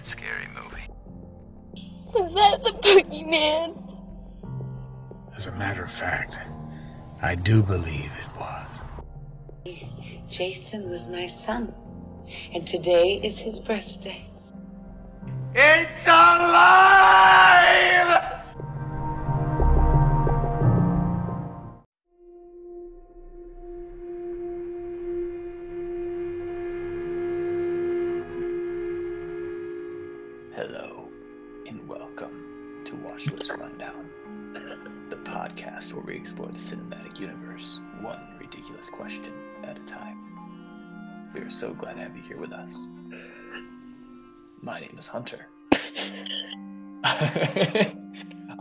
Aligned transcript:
favorite 0.00 0.06
scary 0.06 0.46
movie? 0.54 0.88
Was 2.14 2.34
that 2.34 2.64
the 2.64 2.72
boogeyman? 2.72 3.76
As 5.36 5.46
a 5.46 5.52
matter 5.52 5.84
of 5.84 5.92
fact, 5.92 6.38
I 7.22 7.34
do 7.34 7.62
believe 7.62 8.10
it 8.18 8.28
was. 8.38 8.66
Jason 10.28 10.90
was 10.90 11.08
my 11.08 11.26
son, 11.26 11.74
and 12.54 12.66
today 12.66 13.20
is 13.22 13.38
his 13.38 13.60
birthday. 13.60 14.26
It's 15.54 16.06
alive! 16.06 16.40
We 41.32 41.40
are 41.40 41.50
so 41.50 41.72
glad 41.74 41.94
to 41.94 42.00
have 42.00 42.16
you 42.16 42.22
here 42.22 42.38
with 42.38 42.52
us. 42.52 42.88
My 44.60 44.80
name 44.80 44.96
is 44.98 45.06
Hunter. 45.06 45.46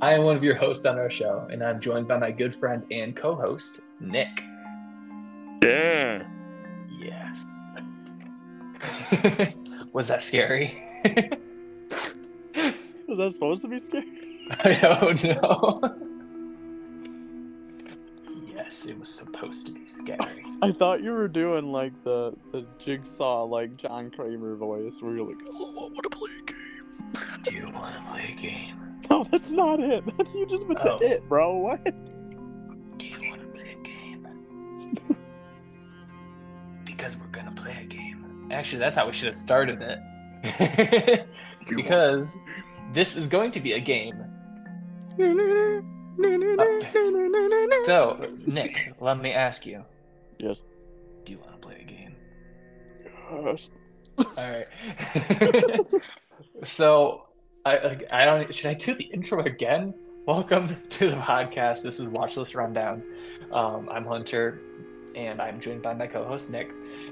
I 0.02 0.14
am 0.14 0.24
one 0.24 0.38
of 0.38 0.44
your 0.44 0.54
hosts 0.54 0.86
on 0.86 1.00
our 1.00 1.10
show, 1.10 1.48
and 1.52 1.64
I'm 1.64 1.82
joined 1.82 2.08
by 2.08 2.20
my 2.20 2.30
good 2.32 2.56
friend 2.60 2.86
and 2.92 3.16
co 3.16 3.34
host, 3.34 3.82
Nick. 4.00 4.44
Yeah. 5.64 6.24
Yes. 7.00 7.46
Was 9.92 10.10
that 10.10 10.22
scary? 10.24 10.78
Was 13.08 13.18
that 13.18 13.32
supposed 13.32 13.62
to 13.64 13.68
be 13.68 13.80
scary? 13.80 14.08
I 14.64 14.74
don't 15.02 15.24
know. 15.24 16.09
Yes, 18.70 18.86
it 18.86 19.00
was 19.00 19.10
supposed 19.10 19.66
to 19.66 19.72
be 19.72 19.84
scary. 19.86 20.46
I 20.62 20.72
thought 20.72 21.02
you 21.02 21.12
were 21.12 21.28
doing 21.28 21.66
like 21.72 21.92
the 22.04 22.34
the 22.52 22.66
jigsaw 22.78 23.44
like 23.44 23.76
John 23.78 24.12
Kramer 24.12 24.56
voice 24.56 25.02
where 25.02 25.16
you're 25.16 25.28
like, 25.28 25.42
oh, 25.52 25.88
I 25.88 25.94
want 25.94 26.04
to 26.04 26.10
play 26.10 26.30
a 26.40 26.44
game. 26.46 27.42
Do 27.44 27.56
you 27.56 27.70
want 27.72 27.96
to 27.96 28.02
play 28.12 28.36
a 28.38 28.40
game? 28.40 28.76
No, 29.10 29.24
that's 29.32 29.52
not 29.52 29.80
it. 29.80 30.04
That's 30.18 30.32
you 30.36 30.46
just 30.46 30.68
went 30.68 30.82
Oh. 30.84 31.00
to 31.00 31.06
it, 31.06 31.28
bro. 31.28 31.58
What? 31.58 31.84
Do 33.00 33.08
you 33.08 33.30
want 33.30 33.42
to 33.42 33.48
play 33.48 33.76
a 33.80 33.84
game? 33.84 34.28
because 36.86 37.18
we're 37.18 37.26
gonna 37.28 37.52
play 37.54 37.76
a 37.82 37.86
game. 37.86 38.48
Actually, 38.52 38.80
that's 38.80 38.96
how 38.96 39.08
we 39.08 39.14
should 39.14 39.28
have 39.28 39.36
started 39.36 39.82
it. 39.82 41.28
because 41.76 42.36
this 42.94 43.16
is 43.16 43.28
going 43.28 43.52
to 43.52 43.60
be 43.60 43.74
a 43.74 43.80
game. 43.80 44.16
So, 47.86 48.18
Nick, 48.46 48.94
let 49.00 49.22
me 49.22 49.32
ask 49.32 49.66
you: 49.66 49.86
Yes. 50.38 50.62
Do 51.26 51.32
you 51.32 51.40
want 51.40 51.54
to 51.54 51.58
play 51.66 51.78
a 51.80 51.84
game? 51.86 52.16
Yes. 53.32 53.70
All 54.18 54.26
right. 54.38 54.68
so, 56.66 57.28
I 57.66 57.98
I 58.12 58.26
don't. 58.26 58.54
Should 58.54 58.66
I 58.66 58.74
do 58.74 58.96
the 58.96 59.06
intro 59.06 59.44
again? 59.44 59.94
Welcome 60.26 60.76
to 60.90 61.10
the 61.10 61.16
podcast. 61.16 61.84
This 61.84 62.02
is 62.02 62.10
Watchlist 62.10 62.54
Rundown. 62.54 63.02
Um, 63.54 63.88
I'm 63.90 64.06
Hunter, 64.06 64.60
and 65.16 65.42
I'm 65.42 65.62
joined 65.62 65.82
by 65.82 65.94
my 65.94 66.08
co-host 66.08 66.52
Nick. 66.52 66.70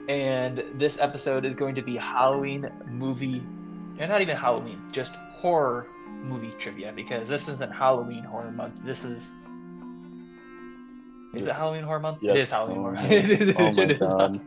And 0.09 0.65
this 0.75 0.99
episode 0.99 1.45
is 1.45 1.55
going 1.55 1.75
to 1.75 1.81
be 1.81 1.95
Halloween 1.95 2.69
movie, 2.87 3.41
and 3.99 4.09
not 4.09 4.21
even 4.21 4.35
Halloween, 4.35 4.81
just 4.91 5.15
horror 5.15 5.87
movie 6.07 6.53
trivia 6.57 6.91
because 6.95 7.29
this 7.29 7.47
isn't 7.47 7.73
Halloween 7.73 8.23
horror 8.23 8.51
month. 8.51 8.73
This 8.83 9.03
is. 9.05 9.31
Is 11.33 11.45
it 11.45 11.53
Halloween 11.55 11.83
horror 11.83 11.99
month? 11.99 12.19
Yes. 12.21 12.35
It 12.35 12.39
is 12.41 12.49
Halloween 12.49 12.77
Oh 12.77 12.81
horror. 12.81 12.93
my- 12.93 13.03
It 13.09 13.55
oh 13.59 13.73
my 13.73 13.83
is. 14.33 14.41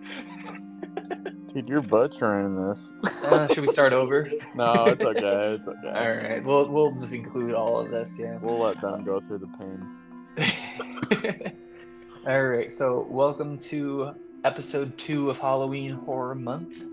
Dude, 1.52 1.68
you're 1.68 1.82
butchering 1.82 2.54
this. 2.68 2.92
Uh, 3.24 3.48
should 3.48 3.60
we 3.62 3.66
start 3.68 3.92
over? 3.92 4.30
No, 4.54 4.72
it's 4.86 5.04
okay. 5.04 5.54
It's 5.54 5.66
okay. 5.66 5.88
All 5.88 6.08
right, 6.14 6.44
we'll 6.44 6.68
we'll 6.70 6.92
just 6.92 7.12
include 7.12 7.54
all 7.54 7.80
of 7.80 7.90
this, 7.90 8.16
yeah. 8.20 8.38
We'll 8.40 8.58
let 8.58 8.80
them 8.80 9.02
go 9.04 9.20
through 9.20 9.38
the 9.38 9.48
pain. 9.58 11.52
all 12.26 12.42
right, 12.44 12.70
so 12.70 13.04
welcome 13.10 13.58
to 13.58 14.14
episode 14.44 14.96
two 14.96 15.28
of 15.28 15.38
Halloween 15.40 15.90
Horror 15.92 16.36
Month, 16.36 16.84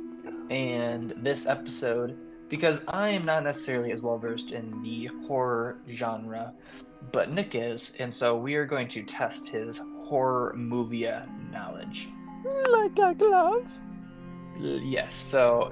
and 0.50 1.12
this 1.18 1.46
episode, 1.46 2.18
because 2.50 2.82
I 2.88 3.10
am 3.10 3.26
not 3.26 3.44
necessarily 3.44 3.92
as 3.92 4.02
well 4.02 4.18
versed 4.18 4.52
in 4.52 4.82
the 4.82 5.10
horror 5.28 5.80
genre, 5.90 6.54
but 7.12 7.32
Nick 7.32 7.56
is, 7.56 7.94
and 8.00 8.14
so 8.14 8.36
we 8.38 8.56
are 8.56 8.66
going 8.66 8.88
to 8.90 9.04
test 9.04 9.48
his 9.48 9.82
horror 9.98 10.54
movie 10.56 11.10
knowledge. 11.52 12.10
Like 12.72 12.98
a 13.00 13.14
glove. 13.14 13.68
Yes, 14.60 15.14
so 15.16 15.72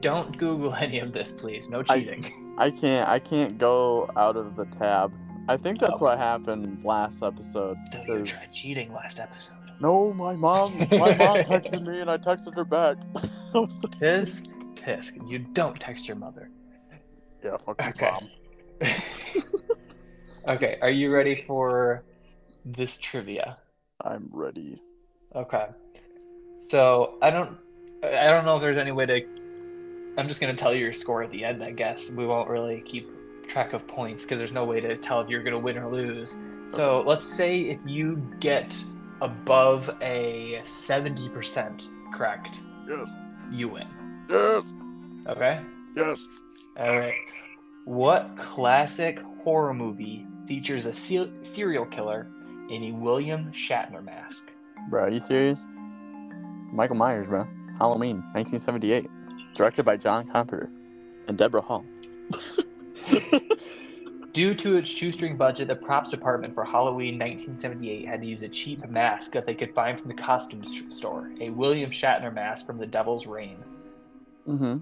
don't 0.00 0.36
Google 0.38 0.74
any 0.80 0.98
of 1.00 1.12
this, 1.12 1.32
please. 1.32 1.68
No 1.68 1.82
cheating. 1.82 2.54
I 2.58 2.70
can't. 2.70 3.08
I 3.08 3.18
can't 3.18 3.58
go 3.58 4.10
out 4.16 4.36
of 4.36 4.56
the 4.56 4.64
tab. 4.66 5.12
I 5.48 5.56
think 5.56 5.78
that's 5.80 5.92
Oh. 5.94 5.98
what 5.98 6.18
happened 6.18 6.84
last 6.84 7.22
episode. 7.22 7.76
So 7.92 8.16
you 8.16 8.22
tried 8.24 8.50
cheating 8.52 8.92
last 8.92 9.20
episode. 9.20 9.54
No, 9.78 10.12
my 10.14 10.34
mom. 10.34 10.76
My 10.78 11.14
mom 11.16 11.36
texted 11.44 11.86
me 11.86 12.00
and 12.00 12.10
I 12.10 12.16
texted 12.18 12.54
her 12.56 12.64
back. 12.64 12.96
I 13.54 14.24
Tisk, 14.86 15.14
tisk. 15.16 15.28
You 15.30 15.38
don't 15.40 15.78
text 15.80 16.06
your 16.08 16.16
mother. 16.16 16.50
yeah, 17.44 17.56
fuck 17.64 17.80
Okay. 17.88 18.10
mom. 18.10 18.30
okay, 20.48 20.78
are 20.82 20.90
you 20.90 21.12
ready 21.12 21.34
for 21.34 22.04
this 22.64 22.96
trivia? 22.96 23.58
I'm 24.00 24.28
ready. 24.32 24.80
Okay. 25.34 25.66
So 26.68 27.14
I 27.22 27.30
don't 27.30 27.56
I 28.02 28.26
don't 28.26 28.44
know 28.44 28.56
if 28.56 28.62
there's 28.62 28.76
any 28.76 28.92
way 28.92 29.06
to 29.06 29.22
I'm 30.18 30.28
just 30.28 30.40
gonna 30.40 30.54
tell 30.54 30.74
you 30.74 30.80
your 30.82 30.92
score 30.92 31.22
at 31.22 31.30
the 31.30 31.44
end, 31.44 31.62
I 31.62 31.70
guess. 31.72 32.10
We 32.10 32.26
won't 32.26 32.48
really 32.48 32.80
keep 32.82 33.10
track 33.48 33.72
of 33.72 33.86
points 33.86 34.24
because 34.24 34.38
there's 34.38 34.52
no 34.52 34.64
way 34.64 34.80
to 34.80 34.96
tell 34.96 35.20
if 35.20 35.28
you're 35.28 35.42
gonna 35.42 35.58
win 35.58 35.78
or 35.78 35.88
lose. 35.88 36.36
So 36.72 37.02
let's 37.06 37.26
say 37.26 37.60
if 37.62 37.80
you 37.86 38.16
get 38.40 38.76
above 39.20 39.88
a 40.02 40.60
70% 40.64 41.88
correct, 42.12 42.60
Yes. 42.88 43.10
you 43.50 43.68
win. 43.68 43.86
Yes. 44.28 44.64
Okay? 45.26 45.60
Yes. 45.96 46.26
All 46.78 46.98
right. 46.98 47.14
What 47.84 48.36
classic 48.36 49.20
horror 49.42 49.74
movie 49.74 50.26
features 50.46 50.86
a 50.86 50.94
se- 50.94 51.30
serial 51.42 51.86
killer 51.86 52.26
in 52.68 52.84
a 52.84 52.92
William 52.92 53.52
Shatner 53.52 54.04
mask? 54.04 54.50
Bro, 54.90 55.04
are 55.04 55.10
you 55.10 55.20
serious? 55.20 55.66
Michael 56.72 56.96
Myers, 56.96 57.28
bro. 57.28 57.46
Halloween, 57.78 58.16
1978. 58.34 59.08
Directed 59.54 59.84
by 59.84 59.96
John 59.96 60.26
Carpenter 60.28 60.70
and 61.28 61.38
Deborah 61.38 61.62
Hall. 61.62 61.84
Due 64.32 64.54
to 64.54 64.76
its 64.76 64.90
shoestring 64.90 65.36
budget, 65.36 65.68
the 65.68 65.76
props 65.76 66.10
department 66.10 66.54
for 66.54 66.62
Halloween 66.62 67.18
1978 67.18 68.06
had 68.06 68.20
to 68.20 68.28
use 68.28 68.42
a 68.42 68.48
cheap 68.48 68.86
mask 68.86 69.32
that 69.32 69.46
they 69.46 69.54
could 69.54 69.74
find 69.74 69.98
from 69.98 70.08
the 70.08 70.14
costume 70.14 70.62
store, 70.92 71.30
a 71.40 71.48
William 71.48 71.90
Shatner 71.90 72.34
mask 72.34 72.66
from 72.66 72.76
The 72.76 72.86
Devil's 72.86 73.26
Rain, 73.26 73.56
Mm-hmm. 74.46 74.76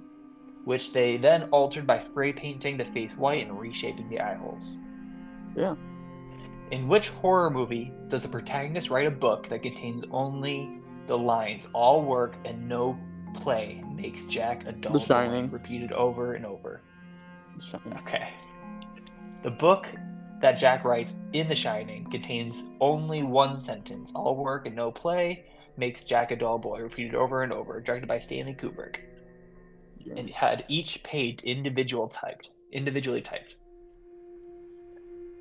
which 0.64 0.92
they 0.92 1.16
then 1.16 1.44
altered 1.50 1.86
by 1.86 1.98
spray 1.98 2.32
painting 2.32 2.76
the 2.76 2.84
face 2.84 3.16
white 3.16 3.46
and 3.46 3.58
reshaping 3.58 4.08
the 4.08 4.20
eye 4.20 4.34
holes. 4.34 4.76
Yeah. 5.56 5.74
In 6.70 6.88
which 6.88 7.08
horror 7.10 7.50
movie 7.50 7.92
does 8.08 8.22
the 8.22 8.28
protagonist 8.28 8.90
write 8.90 9.06
a 9.06 9.10
book 9.10 9.48
that 9.48 9.62
contains 9.62 10.04
only 10.10 10.80
the 11.06 11.16
lines 11.16 11.68
"All 11.74 12.02
work 12.02 12.36
and 12.44 12.68
no 12.68 12.98
play 13.34 13.82
makes 13.94 14.24
Jack 14.24 14.66
a 14.66 14.72
dull 14.72 14.92
boy," 14.92 14.98
The 14.98 15.04
Shining. 15.04 15.50
repeated 15.50 15.92
over 15.92 16.34
and 16.34 16.46
over? 16.46 16.80
Shining. 17.60 17.98
Okay. 17.98 18.28
The 19.42 19.50
book 19.52 19.86
that 20.40 20.52
Jack 20.58 20.84
writes 20.84 21.14
in 21.34 21.48
The 21.48 21.54
Shining 21.54 22.10
contains 22.10 22.62
only 22.80 23.22
one 23.22 23.56
sentence 23.56 24.12
All 24.14 24.34
work 24.36 24.66
and 24.66 24.74
no 24.74 24.90
play 24.90 25.44
makes 25.76 26.04
Jack 26.04 26.30
a 26.30 26.36
dull 26.36 26.58
boy, 26.58 26.80
repeated 26.80 27.14
over 27.14 27.42
and 27.42 27.52
over, 27.52 27.80
directed 27.80 28.08
by 28.08 28.20
Stanley 28.20 28.54
Kubrick. 28.54 28.96
And 30.06 30.30
had 30.30 30.64
each 30.68 31.02
page 31.02 31.42
individual 31.42 32.08
typed, 32.08 32.50
individually 32.72 33.20
typed. 33.20 33.56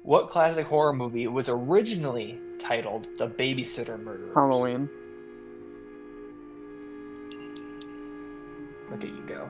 What 0.03 0.29
classic 0.29 0.67
horror 0.67 0.93
movie 0.93 1.27
was 1.27 1.47
originally 1.47 2.39
titled 2.59 3.07
The 3.17 3.29
Babysitter 3.29 3.97
Murderers? 4.01 4.33
Halloween. 4.35 4.89
Look 8.91 9.03
at 9.03 9.09
you 9.09 9.23
go. 9.25 9.47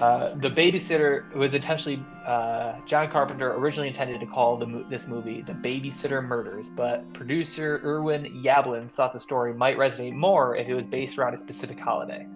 Uh, 0.00 0.34
the 0.34 0.50
babysitter 0.50 1.32
was 1.34 1.54
intentionally 1.54 2.04
uh, 2.26 2.74
John 2.84 3.08
Carpenter 3.08 3.54
originally 3.54 3.88
intended 3.88 4.20
to 4.20 4.26
call 4.26 4.56
the, 4.56 4.84
this 4.90 5.06
movie 5.06 5.40
"The 5.40 5.52
Babysitter 5.52 6.22
Murders," 6.22 6.68
but 6.68 7.10
producer 7.14 7.80
Irwin 7.84 8.24
Yablans 8.42 8.90
thought 8.90 9.12
the 9.12 9.20
story 9.20 9.54
might 9.54 9.78
resonate 9.78 10.12
more 10.12 10.56
if 10.56 10.68
it 10.68 10.74
was 10.74 10.88
based 10.88 11.16
around 11.16 11.34
a 11.34 11.38
specific 11.38 11.78
holiday. 11.78 12.26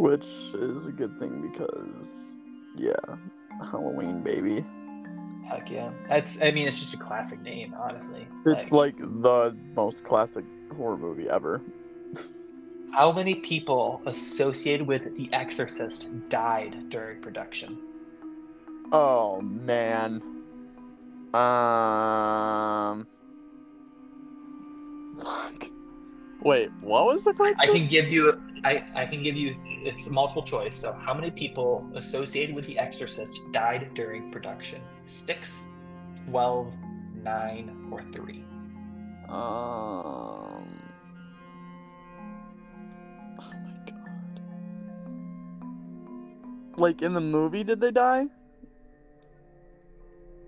Which 0.00 0.26
is 0.54 0.88
a 0.88 0.92
good 0.92 1.18
thing 1.18 1.42
because 1.42 2.38
Yeah, 2.74 2.94
Halloween, 3.70 4.22
baby. 4.22 4.64
Heck 5.46 5.70
yeah. 5.70 5.90
That's 6.08 6.40
I 6.40 6.52
mean 6.52 6.66
it's 6.66 6.80
just 6.80 6.94
a 6.94 6.96
classic 6.96 7.42
name, 7.42 7.74
honestly. 7.78 8.26
It's 8.46 8.72
like 8.72 8.96
the 8.96 9.54
most 9.76 10.02
classic 10.04 10.46
horror 10.74 10.96
movie 10.96 11.28
ever. 11.28 11.60
how 12.92 13.12
many 13.12 13.34
people 13.34 14.00
associated 14.06 14.86
with 14.86 15.14
The 15.16 15.30
Exorcist 15.34 16.08
died 16.30 16.88
during 16.88 17.20
production? 17.20 17.78
Oh 18.92 19.42
man. 19.42 20.22
Um. 21.34 23.06
Fuck. 25.22 25.70
Wait, 26.42 26.70
what 26.80 27.04
was 27.04 27.22
the 27.22 27.34
question? 27.34 27.58
I 27.60 27.66
can 27.66 27.86
give 27.86 28.10
you 28.10 28.40
I, 28.64 28.84
I 28.94 29.06
can 29.06 29.22
give 29.22 29.36
you 29.36 29.56
it's 29.66 30.08
multiple 30.08 30.42
choice. 30.42 30.76
So 30.76 30.92
how 30.92 31.14
many 31.14 31.30
people 31.30 31.88
associated 31.94 32.54
with 32.54 32.66
The 32.66 32.78
Exorcist 32.78 33.40
died 33.52 33.90
during 33.94 34.30
production? 34.30 34.82
Six, 35.06 35.62
twelve, 36.28 36.72
nine, 37.22 37.88
or 37.90 38.02
3? 38.12 38.44
Um. 39.28 40.66
Oh 43.38 43.52
my 43.52 43.76
god. 43.86 43.94
Like 46.78 47.02
in 47.02 47.12
the 47.12 47.20
movie, 47.20 47.64
did 47.64 47.80
they 47.80 47.90
die? 47.90 48.26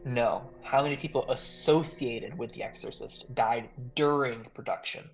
No. 0.04 0.50
How 0.62 0.82
many 0.82 0.96
people 0.96 1.24
associated 1.30 2.36
with 2.36 2.52
The 2.52 2.62
Exorcist 2.62 3.34
died 3.34 3.68
during 3.94 4.44
production? 4.54 5.08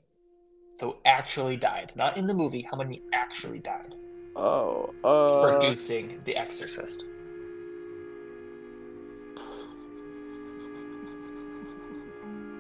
So 0.79 0.99
actually 1.05 1.57
died. 1.57 1.93
Not 1.97 2.17
in 2.17 2.27
the 2.27 2.35
movie, 2.35 2.63
how 2.63 2.77
many 2.77 3.01
actually 3.13 3.59
died 3.59 3.95
Oh, 4.37 4.95
uh. 5.03 5.59
producing 5.59 6.21
The 6.25 6.37
Exorcist? 6.37 7.05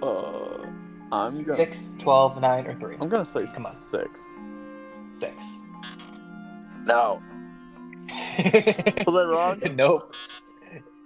Uh, 0.03 0.67
I'm 1.11 1.43
gonna. 1.43 1.55
6, 1.55 1.89
12, 1.99 2.41
9, 2.41 2.67
or 2.67 2.75
3? 2.75 2.97
I'm 3.01 3.09
gonna 3.09 3.25
say 3.25 3.47
Come 3.55 3.67
on. 3.67 3.77
six. 3.91 4.21
6. 5.21 5.33
No. 6.87 7.21
Was 9.07 9.17
I 9.17 9.25
wrong? 9.25 9.61
nope. 9.75 10.15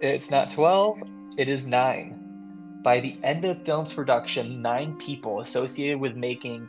It's 0.00 0.30
not 0.30 0.50
12, 0.50 0.98
it 1.38 1.48
is 1.48 1.66
9. 1.66 2.80
By 2.84 3.00
the 3.00 3.16
end 3.22 3.44
of 3.44 3.64
film's 3.64 3.92
production, 3.92 4.60
nine 4.60 4.96
people 4.96 5.40
associated 5.40 5.98
with 6.00 6.16
making 6.16 6.68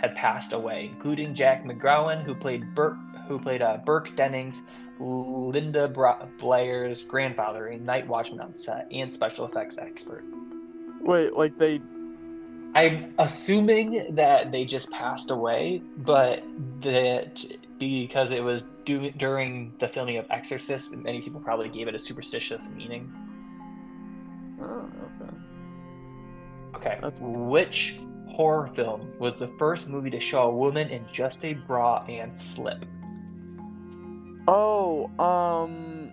had 0.00 0.14
passed 0.16 0.52
away, 0.52 0.90
including 0.92 1.34
Jack 1.34 1.64
McGowan, 1.64 2.22
who 2.22 2.34
played 2.34 2.74
Burke, 2.74 2.96
who 3.28 3.38
played 3.38 3.60
uh, 3.62 3.78
Burke 3.84 4.16
Dennings, 4.16 4.62
Linda 4.98 5.88
Bra- 5.88 6.26
Blair's 6.38 7.02
grandfather, 7.02 7.68
a 7.68 7.76
night 7.76 8.06
watchman 8.08 8.40
on 8.40 8.54
set, 8.54 8.86
and 8.90 9.12
special 9.12 9.44
effects 9.46 9.78
expert. 9.78 10.24
Wait, 11.00 11.34
like 11.34 11.56
they. 11.58 11.80
I'm 12.74 13.14
assuming 13.18 14.14
that 14.14 14.52
they 14.52 14.64
just 14.64 14.90
passed 14.90 15.30
away, 15.30 15.82
but 15.98 16.42
that 16.82 17.44
because 17.78 18.30
it 18.30 18.44
was 18.44 18.62
do- 18.84 19.10
during 19.12 19.74
the 19.80 19.88
filming 19.88 20.18
of 20.18 20.26
Exorcist, 20.30 20.94
many 20.94 21.20
people 21.20 21.40
probably 21.40 21.68
gave 21.68 21.88
it 21.88 21.94
a 21.94 21.98
superstitious 21.98 22.70
meaning. 22.70 23.12
Oh, 24.60 24.88
okay. 25.20 25.34
Okay. 26.76 26.98
That's- 27.02 27.18
Which 27.20 27.98
horror 28.30 28.68
film 28.68 29.12
was 29.18 29.36
the 29.36 29.48
first 29.58 29.88
movie 29.88 30.10
to 30.10 30.20
show 30.20 30.42
a 30.42 30.50
woman 30.50 30.88
in 30.88 31.04
just 31.12 31.44
a 31.44 31.54
bra 31.54 32.04
and 32.08 32.36
slip? 32.38 32.84
Oh, 34.48 35.06
um. 35.18 36.12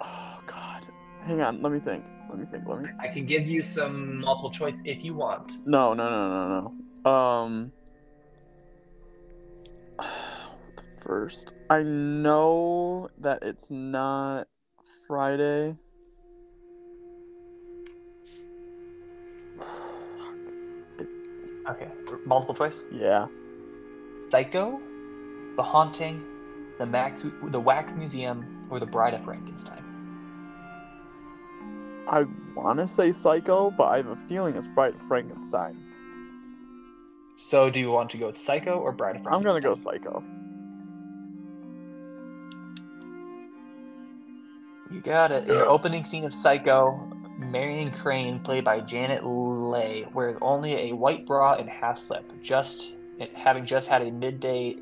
Oh 0.00 0.40
God. 0.46 0.86
Hang 1.22 1.40
on. 1.40 1.62
Let 1.62 1.72
me 1.72 1.78
think. 1.78 2.04
Let 2.28 2.38
me 2.38 2.46
think. 2.46 2.66
Let 2.66 2.82
me. 2.82 2.88
I 2.98 3.08
can 3.08 3.26
give 3.26 3.46
you 3.46 3.62
some 3.62 4.20
multiple 4.20 4.50
choice 4.50 4.80
if 4.84 5.04
you 5.04 5.14
want. 5.14 5.58
No, 5.66 5.94
no, 5.94 6.08
no, 6.08 6.48
no, 6.48 6.74
no. 7.04 7.10
Um. 7.10 7.72
First. 11.00 11.54
I 11.70 11.82
know 11.82 13.08
that 13.18 13.42
it's 13.42 13.70
not 13.70 14.48
Friday. 15.06 15.78
Okay. 21.68 21.88
Multiple 22.24 22.54
choice. 22.54 22.84
Yeah. 22.90 23.26
Psycho, 24.30 24.80
The 25.56 25.62
Haunting, 25.62 26.24
The 26.78 26.86
Max, 26.86 27.24
The 27.44 27.60
Wax 27.60 27.94
Museum, 27.94 28.66
or 28.70 28.80
The 28.80 28.86
Bride 28.86 29.14
of 29.14 29.24
Frankenstein. 29.24 29.82
I 32.08 32.24
want 32.54 32.80
to 32.80 32.88
say 32.88 33.12
Psycho, 33.12 33.70
but 33.70 33.84
I 33.84 33.98
have 33.98 34.08
a 34.08 34.16
feeling 34.28 34.56
it's 34.56 34.66
Bride 34.66 34.94
of 34.94 35.02
Frankenstein. 35.02 35.76
So, 37.36 37.70
do 37.70 37.80
you 37.80 37.90
want 37.90 38.10
to 38.10 38.18
go 38.18 38.26
with 38.26 38.36
Psycho 38.36 38.78
or 38.78 38.92
Bride 38.92 39.16
of 39.16 39.22
Frankenstein? 39.22 39.34
I'm 39.34 39.42
gonna 39.42 39.60
go 39.60 39.74
Psycho. 39.74 40.22
You 44.90 45.00
got 45.00 45.32
it. 45.32 45.48
In 45.48 45.54
the 45.54 45.66
opening 45.66 46.04
scene 46.04 46.24
of 46.24 46.34
Psycho, 46.34 47.11
Marion 47.52 47.90
Crane, 47.90 48.40
played 48.40 48.64
by 48.64 48.80
Janet 48.80 49.24
Leigh, 49.24 50.06
wears 50.14 50.36
only 50.40 50.90
a 50.90 50.92
white 50.92 51.26
bra 51.26 51.54
and 51.54 51.68
half 51.68 51.98
slip, 51.98 52.24
just 52.42 52.94
having 53.34 53.66
just 53.66 53.86
had 53.88 54.00
a 54.00 54.10
midday 54.10 54.76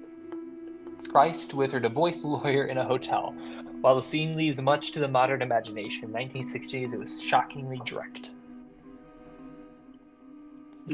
tryst 1.10 1.52
with 1.52 1.72
her 1.72 1.80
divorce 1.80 2.22
lawyer 2.24 2.66
in 2.66 2.78
a 2.78 2.84
hotel. 2.84 3.34
While 3.80 3.96
the 3.96 4.02
scene 4.02 4.36
leaves 4.36 4.60
much 4.62 4.92
to 4.92 5.00
the 5.00 5.08
modern 5.08 5.42
imagination, 5.42 6.04
in 6.04 6.12
1960s 6.12 6.94
it 6.94 7.00
was 7.00 7.20
shockingly 7.20 7.80
direct. 7.84 8.30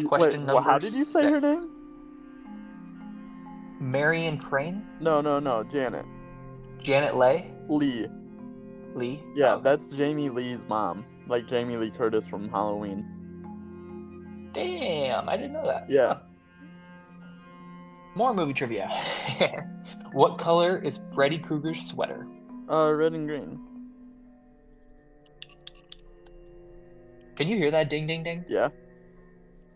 Question 0.06 0.46
wha- 0.46 0.52
number 0.54 0.62
how 0.70 0.78
did 0.78 0.94
you 0.94 1.04
say 1.04 1.24
her 1.30 1.40
name? 1.40 1.56
six. 1.58 1.74
Marion 3.80 4.38
Crane, 4.38 4.86
No, 5.00 5.20
no, 5.20 5.38
no. 5.38 5.62
Janet 5.64 6.06
Janet 6.78 7.16
Leigh, 7.16 7.50
Lee. 7.68 8.06
Lee. 8.94 9.22
Yeah, 9.34 9.56
Oh, 9.56 9.60
that's 9.60 9.88
Jamie 9.88 10.30
Lee's 10.30 10.64
mom, 10.68 11.04
like 11.26 11.46
Jamie 11.46 11.76
Lee 11.76 11.90
Curtis 11.90 12.26
from 12.26 12.48
Halloween. 12.48 13.04
Damn, 14.52 15.28
I 15.28 15.36
didn't 15.36 15.52
know 15.52 15.66
that. 15.66 15.88
Yeah. 15.88 16.18
More 18.14 18.32
movie 18.32 18.54
trivia. 18.54 18.88
what 20.12 20.38
color 20.38 20.82
is 20.82 20.98
Freddy 21.14 21.38
Krueger's 21.38 21.86
sweater? 21.86 22.26
Uh, 22.70 22.92
red 22.94 23.12
and 23.12 23.28
green. 23.28 23.60
Can 27.36 27.48
you 27.48 27.56
hear 27.56 27.70
that 27.70 27.90
ding 27.90 28.06
ding 28.06 28.22
ding? 28.22 28.44
Yeah. 28.48 28.70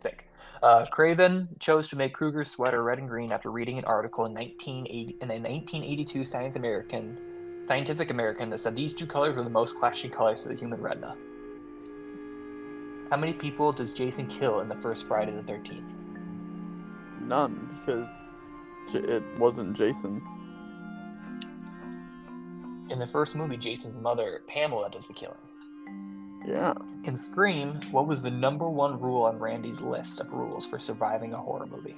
Sick. 0.02 0.26
Uh, 0.62 0.86
Craven 0.86 1.48
chose 1.58 1.88
to 1.90 1.96
make 1.96 2.14
Krueger's 2.14 2.50
sweater 2.50 2.82
red 2.82 2.98
and 2.98 3.06
green 3.06 3.32
after 3.32 3.50
reading 3.50 3.78
an 3.78 3.84
article 3.84 4.24
in 4.24 4.32
1980 4.32 5.18
in 5.20 5.30
a 5.30 5.34
1982 5.34 6.24
Science 6.24 6.56
American, 6.56 7.18
Scientific 7.68 8.10
American 8.10 8.48
that 8.48 8.60
said 8.60 8.74
these 8.74 8.94
two 8.94 9.06
colors 9.06 9.36
were 9.36 9.44
the 9.44 9.50
most 9.50 9.76
clashing 9.76 10.10
colors 10.10 10.42
to 10.44 10.48
the 10.48 10.54
human 10.54 10.80
retina. 10.80 11.14
How 13.10 13.16
many 13.16 13.32
people 13.32 13.72
does 13.72 13.90
Jason 13.92 14.28
kill 14.28 14.60
in 14.60 14.68
the 14.68 14.76
first 14.76 15.06
Friday 15.06 15.32
the 15.32 15.42
13th? 15.42 15.94
None, 17.20 17.76
because 17.78 18.08
it 18.94 19.22
wasn't 19.36 19.76
Jason. 19.76 20.22
In 22.88 23.00
the 23.00 23.08
first 23.08 23.34
movie, 23.34 23.56
Jason's 23.56 23.98
mother, 23.98 24.42
Pamela, 24.46 24.90
does 24.90 25.06
the 25.06 25.12
killing. 25.12 25.36
Yeah. 26.46 26.74
In 27.04 27.16
Scream, 27.16 27.80
what 27.90 28.06
was 28.06 28.22
the 28.22 28.30
number 28.30 28.68
one 28.68 29.00
rule 29.00 29.24
on 29.24 29.38
Randy's 29.38 29.80
list 29.80 30.20
of 30.20 30.32
rules 30.32 30.64
for 30.66 30.78
surviving 30.78 31.34
a 31.34 31.36
horror 31.36 31.66
movie? 31.66 31.96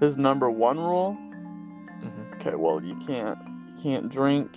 His 0.00 0.16
number 0.18 0.50
one 0.50 0.78
rule. 0.78 1.14
hmm 1.14 2.34
Okay, 2.34 2.54
well 2.54 2.82
you 2.82 2.94
can't 2.96 3.38
you 3.68 3.82
can't 3.82 4.08
drink, 4.10 4.56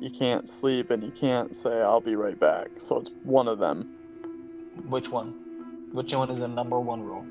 you 0.00 0.10
can't 0.10 0.48
sleep, 0.48 0.90
and 0.90 1.02
you 1.02 1.10
can't 1.10 1.54
say 1.56 1.82
I'll 1.82 2.00
be 2.00 2.14
right 2.14 2.38
back. 2.38 2.68
So 2.78 2.98
it's 2.98 3.10
one 3.24 3.48
of 3.48 3.58
them. 3.58 3.92
Which 4.88 5.08
one? 5.08 5.90
Which 5.92 6.14
one 6.14 6.30
is 6.30 6.38
the 6.38 6.48
number 6.48 6.80
one 6.80 7.02
rule? 7.02 7.26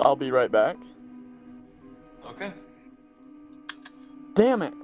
I'll 0.00 0.16
be 0.16 0.30
right 0.30 0.50
back. 0.50 0.76
Okay. 2.26 2.52
Damn 4.34 4.62
it! 4.62 4.74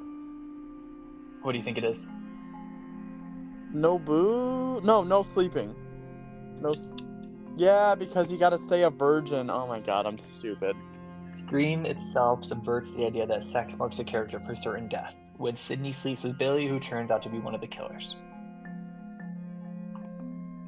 What 1.42 1.52
do 1.52 1.58
you 1.58 1.64
think 1.64 1.78
it 1.78 1.84
is? 1.84 2.08
No 3.72 3.98
boo. 3.98 4.80
No, 4.82 5.02
no 5.02 5.22
sleeping. 5.34 5.74
No. 6.60 6.72
Yeah, 7.56 7.94
because 7.94 8.32
you 8.32 8.38
gotta 8.38 8.58
stay 8.58 8.82
a 8.82 8.90
virgin. 8.90 9.50
Oh 9.50 9.66
my 9.66 9.80
god, 9.80 10.06
I'm 10.06 10.18
stupid. 10.38 10.76
Scream 11.36 11.84
itself 11.86 12.44
subverts 12.44 12.94
the 12.94 13.06
idea 13.06 13.26
that 13.26 13.44
sex 13.44 13.76
marks 13.76 13.98
a 13.98 14.04
character 14.04 14.40
for 14.40 14.56
certain 14.56 14.88
death, 14.88 15.14
when 15.36 15.56
Sidney 15.56 15.92
sleeps 15.92 16.24
with 16.24 16.38
Billy, 16.38 16.66
who 16.66 16.80
turns 16.80 17.10
out 17.10 17.22
to 17.22 17.28
be 17.28 17.38
one 17.38 17.54
of 17.54 17.60
the 17.60 17.66
killers. 17.66 18.16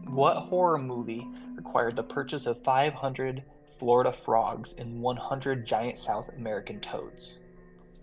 What 0.07 0.37
horror 0.37 0.79
movie 0.79 1.27
required 1.55 1.97
the 1.97 2.03
purchase 2.03 2.47
of 2.47 2.63
500 2.63 3.43
Florida 3.79 4.13
frogs 4.13 4.75
and 4.79 5.01
100 5.03 5.67
giant 5.67 5.99
South 5.99 6.31
American 6.37 6.81
toads? 6.81 7.39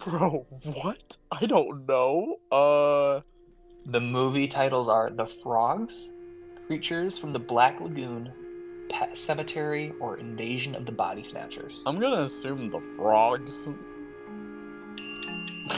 Bro, 0.04 0.46
what? 0.84 1.18
I 1.32 1.46
don't 1.46 1.88
know. 1.88 2.38
Uh, 2.52 3.22
The 3.86 4.00
movie 4.02 4.48
titles 4.48 4.88
are 4.90 5.10
The 5.10 5.26
Frogs, 5.26 6.10
Creatures 6.68 7.18
from 7.18 7.34
the 7.34 7.40
Black 7.40 7.80
Lagoon, 7.82 8.32
Pet 8.90 9.14
Sematary, 9.14 9.94
or 10.00 10.18
Invasion 10.18 10.76
of 10.76 10.86
the 10.86 10.92
Body 10.92 11.24
Snatchers. 11.24 11.82
I'm 11.86 12.00
gonna 12.00 12.24
assume 12.24 12.70
the 12.70 12.82
frogs. 12.96 13.68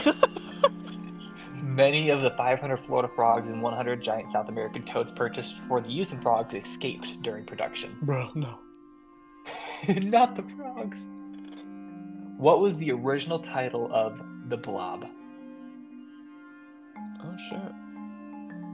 Many 1.66 2.10
of 2.10 2.22
the 2.22 2.30
500 2.30 2.76
Florida 2.76 3.08
frogs 3.14 3.48
and 3.48 3.60
100 3.60 4.02
giant 4.02 4.30
South 4.30 4.48
American 4.48 4.82
toads 4.84 5.10
purchased 5.10 5.58
for 5.58 5.80
the 5.80 5.90
use 5.90 6.12
in 6.12 6.20
frogs 6.20 6.54
escaped 6.54 7.20
during 7.22 7.44
production. 7.44 7.96
Bro, 8.02 8.30
no. 8.34 8.58
Not 9.88 10.36
the 10.36 10.42
frogs. 10.42 11.08
What 12.38 12.60
was 12.60 12.78
the 12.78 12.92
original 12.92 13.38
title 13.38 13.92
of 13.92 14.22
The 14.48 14.56
Blob? 14.56 15.06
Oh 17.24 17.36
shit. 17.48 17.60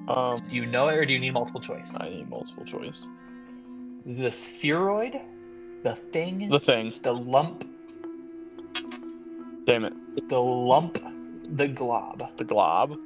Um, 0.08 0.38
Do 0.50 0.56
you 0.56 0.66
know 0.66 0.88
it 0.88 0.96
or 0.96 1.06
do 1.06 1.12
you 1.12 1.18
need 1.18 1.32
multiple 1.32 1.60
choice? 1.60 1.96
I 1.98 2.08
need 2.08 2.28
multiple 2.28 2.64
choice. 2.64 3.06
The 4.04 4.30
spheroid, 4.30 5.20
the 5.84 5.94
thing, 5.94 6.48
The 6.48 6.58
thing. 6.60 6.92
the 7.02 7.14
lump, 7.14 7.64
Damn 9.64 9.84
it. 9.84 10.28
the 10.28 10.40
lump, 10.40 10.98
the 11.52 11.68
glob. 11.68 12.36
The 12.38 12.44
glob. 12.44 12.98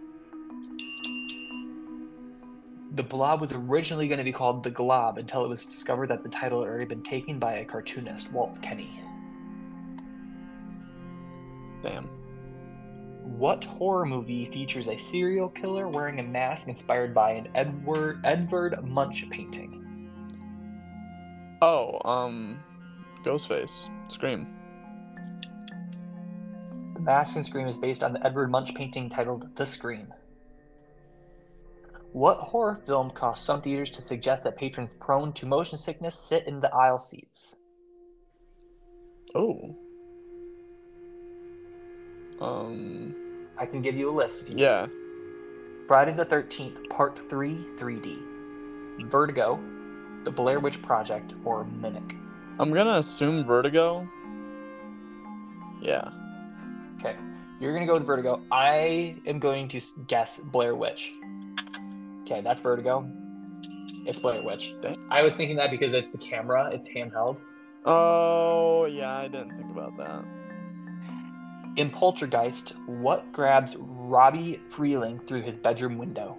The 2.94 3.02
blob 3.02 3.40
was 3.40 3.52
originally 3.52 4.08
going 4.08 4.18
to 4.18 4.24
be 4.24 4.32
called 4.32 4.62
the 4.62 4.70
glob 4.70 5.18
until 5.18 5.44
it 5.44 5.48
was 5.48 5.64
discovered 5.64 6.08
that 6.08 6.22
the 6.22 6.28
title 6.28 6.62
had 6.62 6.68
already 6.68 6.86
been 6.86 7.02
taken 7.02 7.38
by 7.38 7.54
a 7.54 7.64
cartoonist, 7.64 8.32
Walt 8.32 8.62
Kelly. 8.62 8.88
Damn. 11.82 12.08
What 13.22 13.64
horror 13.64 14.06
movie 14.06 14.46
features 14.46 14.86
a 14.86 14.96
serial 14.96 15.48
killer 15.48 15.88
wearing 15.88 16.20
a 16.20 16.22
mask 16.22 16.68
inspired 16.68 17.12
by 17.12 17.32
an 17.32 17.48
Edward 17.54 18.20
Edvard 18.24 18.82
Munch 18.84 19.28
painting? 19.28 19.82
Oh, 21.60 22.00
um, 22.08 22.58
Ghostface. 23.24 23.88
Scream. 24.08 24.55
The 27.06 27.12
mask 27.12 27.36
in 27.36 27.44
Scream 27.44 27.68
is 27.68 27.76
based 27.76 28.02
on 28.02 28.12
the 28.14 28.26
Edward 28.26 28.50
Munch 28.50 28.74
painting 28.74 29.08
titled 29.08 29.54
The 29.54 29.64
Scream. 29.64 30.12
What 32.10 32.38
horror 32.38 32.80
film 32.84 33.12
caused 33.12 33.44
some 33.44 33.62
theaters 33.62 33.92
to 33.92 34.02
suggest 34.02 34.42
that 34.42 34.56
patrons 34.56 34.92
prone 34.94 35.32
to 35.34 35.46
motion 35.46 35.78
sickness 35.78 36.18
sit 36.18 36.48
in 36.48 36.58
the 36.58 36.74
aisle 36.74 36.98
seats? 36.98 37.54
Oh. 39.36 39.76
Um. 42.40 43.14
I 43.56 43.66
can 43.66 43.82
give 43.82 43.94
you 43.94 44.10
a 44.10 44.12
list 44.12 44.42
if 44.42 44.50
you 44.50 44.56
Yeah. 44.56 44.88
Friday 45.86 46.12
the 46.12 46.26
13th, 46.26 46.90
Part 46.90 47.30
3, 47.30 47.54
3D. 47.76 48.18
Vertigo, 49.08 49.60
The 50.24 50.32
Blair 50.32 50.58
Witch 50.58 50.82
Project, 50.82 51.34
or 51.44 51.66
Mimic. 51.66 52.16
I'm 52.58 52.72
gonna 52.72 52.98
assume 52.98 53.44
Vertigo. 53.44 54.08
Yeah. 55.80 56.10
Okay, 57.06 57.16
you're 57.60 57.72
gonna 57.72 57.86
go 57.86 57.94
with 57.94 58.06
Vertigo. 58.06 58.42
I 58.50 59.16
am 59.26 59.38
going 59.38 59.68
to 59.68 59.80
guess 60.08 60.38
Blair 60.38 60.74
Witch. 60.74 61.12
Okay, 62.22 62.40
that's 62.40 62.60
Vertigo. 62.60 63.08
It's 64.06 64.18
Blair 64.18 64.40
Witch. 64.44 64.74
I 65.10 65.22
was 65.22 65.36
thinking 65.36 65.56
that 65.56 65.70
because 65.70 65.92
it's 65.92 66.10
the 66.10 66.18
camera, 66.18 66.70
it's 66.72 66.88
handheld. 66.88 67.38
Oh, 67.84 68.86
yeah. 68.86 69.16
I 69.16 69.28
didn't 69.28 69.56
think 69.56 69.70
about 69.70 69.96
that. 69.96 70.24
In 71.76 71.90
Poltergeist, 71.90 72.74
what 72.86 73.30
grabs 73.32 73.76
Robbie 73.78 74.60
Freeling 74.66 75.18
through 75.18 75.42
his 75.42 75.56
bedroom 75.56 75.98
window? 75.98 76.38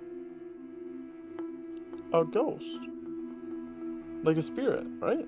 A 2.14 2.26
ghost. 2.26 2.66
Like 4.24 4.36
a 4.36 4.42
spirit, 4.42 4.86
right? 5.00 5.26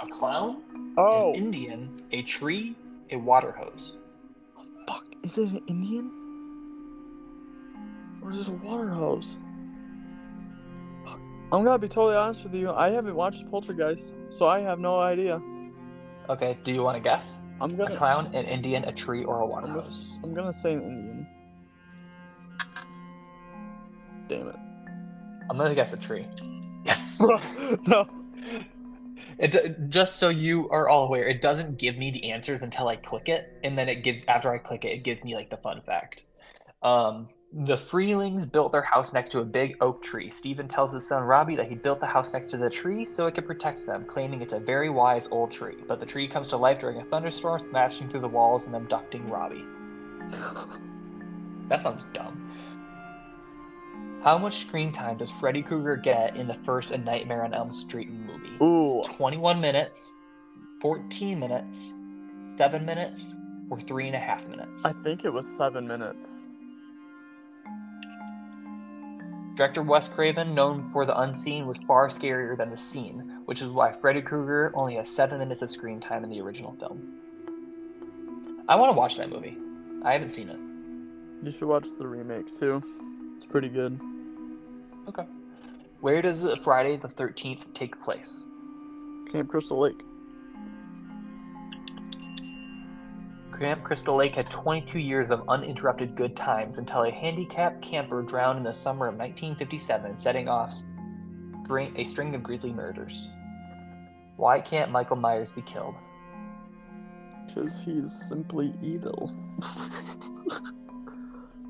A 0.00 0.06
clown? 0.08 0.62
Oh, 0.98 1.32
An 1.32 1.36
Indian? 1.36 1.96
A 2.12 2.22
tree? 2.22 2.74
A 3.10 3.16
water 3.16 3.52
hose? 3.52 3.96
fuck. 4.86 5.04
Is 5.22 5.36
it 5.38 5.48
an 5.48 5.60
Indian? 5.66 6.10
Or 8.22 8.30
is 8.30 8.40
it 8.40 8.48
a 8.48 8.52
water 8.52 8.88
hose? 8.88 9.36
Fuck. 11.04 11.20
I'm 11.52 11.64
gonna 11.64 11.78
be 11.78 11.88
totally 11.88 12.16
honest 12.16 12.42
with 12.44 12.54
you. 12.54 12.70
I 12.72 12.90
haven't 12.90 13.14
watched 13.14 13.48
Poltergeist, 13.50 14.14
so 14.30 14.46
I 14.46 14.60
have 14.60 14.78
no 14.80 14.98
idea. 15.00 15.40
Okay, 16.28 16.58
do 16.64 16.72
you 16.72 16.82
want 16.82 16.96
to 16.96 17.00
guess? 17.02 17.42
I'm 17.60 17.76
gonna. 17.76 17.94
A 17.94 17.96
clown, 17.96 18.26
an 18.34 18.44
Indian, 18.46 18.84
a 18.84 18.92
tree, 18.92 19.24
or 19.24 19.40
a 19.40 19.46
water 19.46 19.66
I'm 19.66 19.74
hose? 19.74 20.18
gonna, 20.22 20.26
I'm 20.26 20.34
gonna 20.34 20.52
say 20.52 20.72
an 20.74 20.82
Indian. 20.82 21.26
Damn 24.28 24.48
it. 24.48 24.56
I'm 25.48 25.56
gonna 25.56 25.74
guess 25.74 25.92
a 25.92 25.96
tree. 25.96 26.26
Yes. 26.84 27.18
Bro, 27.18 27.40
no. 27.88 28.08
It 29.38 29.90
just 29.90 30.16
so 30.16 30.28
you 30.28 30.68
are 30.70 30.88
all 30.88 31.04
aware, 31.06 31.28
it 31.28 31.42
doesn't 31.42 31.78
give 31.78 31.96
me 31.96 32.10
the 32.10 32.30
answers 32.30 32.62
until 32.62 32.88
I 32.88 32.96
click 32.96 33.28
it, 33.28 33.58
and 33.62 33.78
then 33.78 33.88
it 33.88 34.02
gives 34.02 34.24
after 34.26 34.50
I 34.50 34.58
click 34.58 34.84
it, 34.84 34.92
it 34.92 35.02
gives 35.04 35.22
me 35.24 35.34
like 35.34 35.50
the 35.50 35.58
fun 35.58 35.82
fact. 35.82 36.24
Um, 36.82 37.28
the 37.52 37.76
Freelings 37.76 38.50
built 38.50 38.72
their 38.72 38.82
house 38.82 39.12
next 39.12 39.30
to 39.30 39.40
a 39.40 39.44
big 39.44 39.76
oak 39.80 40.02
tree. 40.02 40.30
Stephen 40.30 40.68
tells 40.68 40.92
his 40.92 41.06
son 41.06 41.22
Robbie 41.22 41.56
that 41.56 41.68
he 41.68 41.74
built 41.74 42.00
the 42.00 42.06
house 42.06 42.32
next 42.32 42.50
to 42.50 42.56
the 42.56 42.70
tree 42.70 43.04
so 43.04 43.26
it 43.26 43.34
could 43.34 43.46
protect 43.46 43.86
them, 43.86 44.04
claiming 44.04 44.42
it's 44.42 44.52
a 44.52 44.60
very 44.60 44.90
wise 44.90 45.28
old 45.30 45.52
tree. 45.52 45.76
But 45.86 46.00
the 46.00 46.06
tree 46.06 46.28
comes 46.28 46.48
to 46.48 46.56
life 46.56 46.78
during 46.78 47.00
a 47.00 47.04
thunderstorm, 47.04 47.60
smashing 47.60 48.10
through 48.10 48.20
the 48.20 48.28
walls 48.28 48.66
and 48.66 48.74
abducting 48.74 49.28
Robbie. 49.28 49.64
That 51.68 51.80
sounds 51.80 52.04
dumb. 52.12 52.42
How 54.22 54.38
much 54.38 54.58
screen 54.58 54.92
time 54.92 55.18
does 55.18 55.30
Freddy 55.30 55.62
Krueger 55.62 55.96
get 55.96 56.36
in 56.36 56.46
the 56.46 56.58
first 56.64 56.90
A 56.90 56.98
Nightmare 56.98 57.44
on 57.44 57.54
Elm 57.54 57.72
Street 57.72 58.10
movie? 58.10 58.25
Ooh, 58.62 59.02
21 59.16 59.60
minutes, 59.60 60.14
14 60.80 61.38
minutes, 61.38 61.92
7 62.56 62.84
minutes, 62.84 63.34
or 63.70 63.78
3.5 63.78 64.48
minutes. 64.48 64.84
I 64.84 64.92
think 64.92 65.24
it 65.24 65.32
was 65.32 65.46
seven 65.56 65.86
minutes. 65.86 66.28
Director 69.56 69.82
Wes 69.82 70.06
Craven, 70.08 70.54
known 70.54 70.88
for 70.92 71.06
The 71.06 71.18
Unseen, 71.18 71.66
was 71.66 71.78
far 71.78 72.08
scarier 72.08 72.56
than 72.56 72.70
The 72.70 72.76
Scene, 72.76 73.40
which 73.46 73.62
is 73.62 73.70
why 73.70 73.90
Freddy 73.90 74.20
Krueger 74.20 74.70
only 74.74 74.96
has 74.96 75.08
7 75.08 75.38
minutes 75.38 75.62
of 75.62 75.70
screen 75.70 75.98
time 75.98 76.24
in 76.24 76.30
the 76.30 76.40
original 76.40 76.76
film. 76.78 77.20
I 78.68 78.76
want 78.76 78.92
to 78.92 78.98
watch 78.98 79.16
that 79.16 79.30
movie. 79.30 79.56
I 80.02 80.12
haven't 80.12 80.30
seen 80.30 80.50
it. 80.50 80.58
You 81.42 81.52
should 81.52 81.68
watch 81.68 81.86
the 81.98 82.06
remake 82.06 82.54
too. 82.58 82.82
It's 83.36 83.46
pretty 83.46 83.68
good. 83.68 83.98
Okay. 85.08 85.24
Where 86.06 86.22
does 86.22 86.40
the 86.40 86.56
Friday 86.58 86.96
the 86.96 87.08
13th 87.08 87.74
take 87.74 88.00
place? 88.00 88.46
Camp 89.32 89.50
Crystal 89.50 89.76
Lake. 89.76 90.00
Camp 93.58 93.82
Crystal 93.82 94.14
Lake 94.14 94.36
had 94.36 94.48
22 94.48 95.00
years 95.00 95.32
of 95.32 95.42
uninterrupted 95.48 96.14
good 96.14 96.36
times 96.36 96.78
until 96.78 97.02
a 97.02 97.10
handicapped 97.10 97.82
camper 97.82 98.22
drowned 98.22 98.58
in 98.58 98.62
the 98.62 98.72
summer 98.72 99.08
of 99.08 99.16
1957, 99.16 100.16
setting 100.16 100.46
off 100.46 100.72
a 101.96 102.04
string 102.04 102.36
of 102.36 102.42
grisly 102.44 102.72
murders. 102.72 103.28
Why 104.36 104.60
can't 104.60 104.92
Michael 104.92 105.16
Myers 105.16 105.50
be 105.50 105.62
killed? 105.62 105.96
Because 107.48 107.82
he's 107.84 108.12
simply 108.28 108.74
evil. 108.80 109.36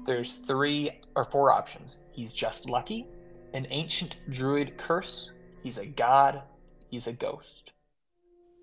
There's 0.05 0.37
three 0.37 0.91
or 1.15 1.25
four 1.25 1.53
options. 1.53 1.97
He's 2.13 2.35
just 2.35 2.69
lucky, 2.69 3.07
an 3.53 3.67
ancient 3.71 4.19
druid 4.31 4.77
curse, 4.77 5.33
he's 5.63 5.79
a 5.79 5.87
god, 5.87 6.43
he's 6.91 7.07
a 7.07 7.13
ghost. 7.13 7.73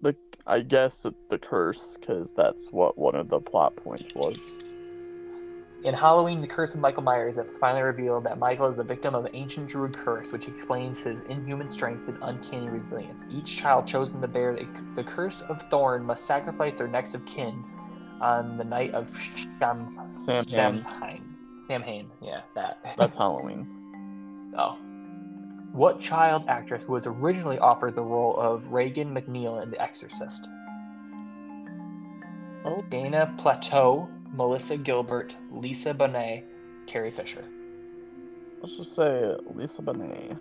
the 0.01 0.15
I 0.45 0.61
guess 0.61 1.01
the, 1.01 1.13
the 1.29 1.39
curse, 1.39 1.97
because 1.99 2.33
that's 2.33 2.69
what 2.71 2.97
one 2.97 3.15
of 3.15 3.29
the 3.29 3.39
plot 3.39 3.75
points 3.77 4.13
was. 4.15 4.37
In 5.83 5.93
Halloween, 5.93 6.39
The 6.39 6.47
Curse 6.47 6.75
of 6.75 6.79
Michael 6.79 7.03
Myers, 7.03 7.37
it's 7.37 7.57
finally 7.57 7.81
revealed 7.81 8.23
that 8.23 8.39
Michael 8.39 8.67
is 8.67 8.77
the 8.77 8.85
victim 8.85 9.15
of 9.15 9.25
an 9.25 9.35
ancient 9.35 9.67
druid 9.67 9.93
curse, 9.93 10.31
which 10.31 10.47
explains 10.47 11.03
his 11.03 11.21
inhuman 11.21 11.67
strength 11.67 12.07
and 12.07 12.17
uncanny 12.21 12.69
resilience. 12.69 13.27
Each 13.29 13.57
child 13.57 13.85
chosen 13.85 14.21
to 14.21 14.27
bear 14.29 14.55
the, 14.95 15.03
curse 15.03 15.41
of 15.41 15.61
Thorn 15.69 16.05
must 16.05 16.25
sacrifice 16.25 16.75
their 16.75 16.87
next 16.87 17.15
of 17.15 17.25
kin 17.25 17.65
on 18.21 18.57
the 18.57 18.63
night 18.63 18.93
of 18.93 19.13
Sham, 19.59 20.15
Sam. 20.17 20.45
Samhain. 20.47 21.35
Samhain, 21.67 22.09
yeah, 22.21 22.41
that. 22.55 22.79
That's 22.97 23.15
Halloween. 23.17 23.82
Oh. 24.57 24.77
What 25.71 25.99
child 25.99 26.45
actress 26.47 26.87
was 26.87 27.07
originally 27.07 27.57
offered 27.57 27.95
the 27.95 28.03
role 28.03 28.35
of 28.37 28.71
Reagan 28.71 29.13
McNeil 29.13 29.61
in 29.63 29.71
The 29.71 29.81
Exorcist? 29.81 30.47
Oh, 32.65 32.81
Dana 32.89 33.33
Plato, 33.37 34.07
Melissa 34.31 34.77
Gilbert, 34.77 35.35
Lisa 35.51 35.93
Bonet, 35.93 36.43
Carrie 36.85 37.11
Fisher. 37.11 37.43
let's 38.61 38.77
just 38.77 38.95
say 38.95 39.35
Lisa 39.53 39.81
Bonet. 39.81 40.37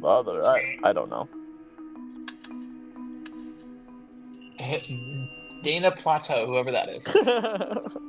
The 0.00 0.06
other, 0.06 0.44
I, 0.44 0.76
I 0.84 0.92
don't 0.92 1.10
know. 1.10 1.28
Dana 5.62 5.90
Plato, 5.90 6.46
whoever 6.46 6.70
that 6.70 6.88
is. 6.88 7.06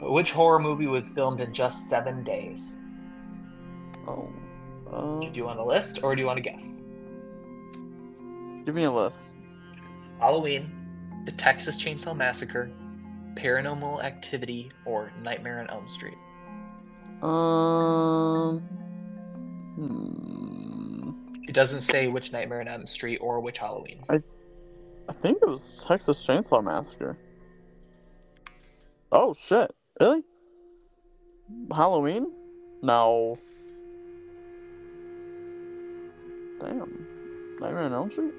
Which 0.00 0.32
horror 0.32 0.58
movie 0.58 0.86
was 0.86 1.10
filmed 1.12 1.40
in 1.40 1.52
just 1.52 1.88
seven 1.88 2.22
days? 2.24 2.76
oh. 4.06 4.28
Um, 4.92 5.20
Do 5.20 5.28
you 5.32 5.44
want 5.44 5.60
a 5.60 5.64
list 5.64 6.02
or 6.02 6.16
do 6.16 6.20
you 6.20 6.26
want 6.26 6.38
to 6.38 6.42
guess? 6.42 6.82
give 8.64 8.74
me 8.74 8.84
a 8.84 8.90
list. 8.90 9.18
Halloween, 10.18 10.70
The 11.26 11.32
Texas 11.32 11.76
Chainsaw 11.76 12.16
Massacre, 12.16 12.70
Paranormal 13.34 14.02
Activity, 14.02 14.70
or 14.84 15.12
Nightmare 15.22 15.60
on 15.60 15.70
Elm 15.70 15.88
Street? 15.88 16.18
Um. 17.22 18.60
Hmm. 19.76 21.10
It 21.48 21.52
doesn't 21.52 21.80
say 21.80 22.06
which 22.08 22.32
Nightmare 22.32 22.60
on 22.60 22.68
Elm 22.68 22.86
Street 22.86 23.18
or 23.18 23.40
which 23.40 23.58
Halloween. 23.58 24.02
I, 24.08 24.16
I 25.08 25.12
think 25.12 25.38
it 25.42 25.48
was 25.48 25.84
Texas 25.86 26.24
Chainsaw 26.26 26.62
Massacre. 26.62 27.16
Oh 29.12 29.34
shit! 29.34 29.74
Really? 30.00 30.22
Halloween? 31.74 32.32
No. 32.82 33.38
Damn. 36.60 37.06
Nightmare 37.60 37.82
on 37.82 37.92
Elm 37.92 38.10
Street? 38.10 38.32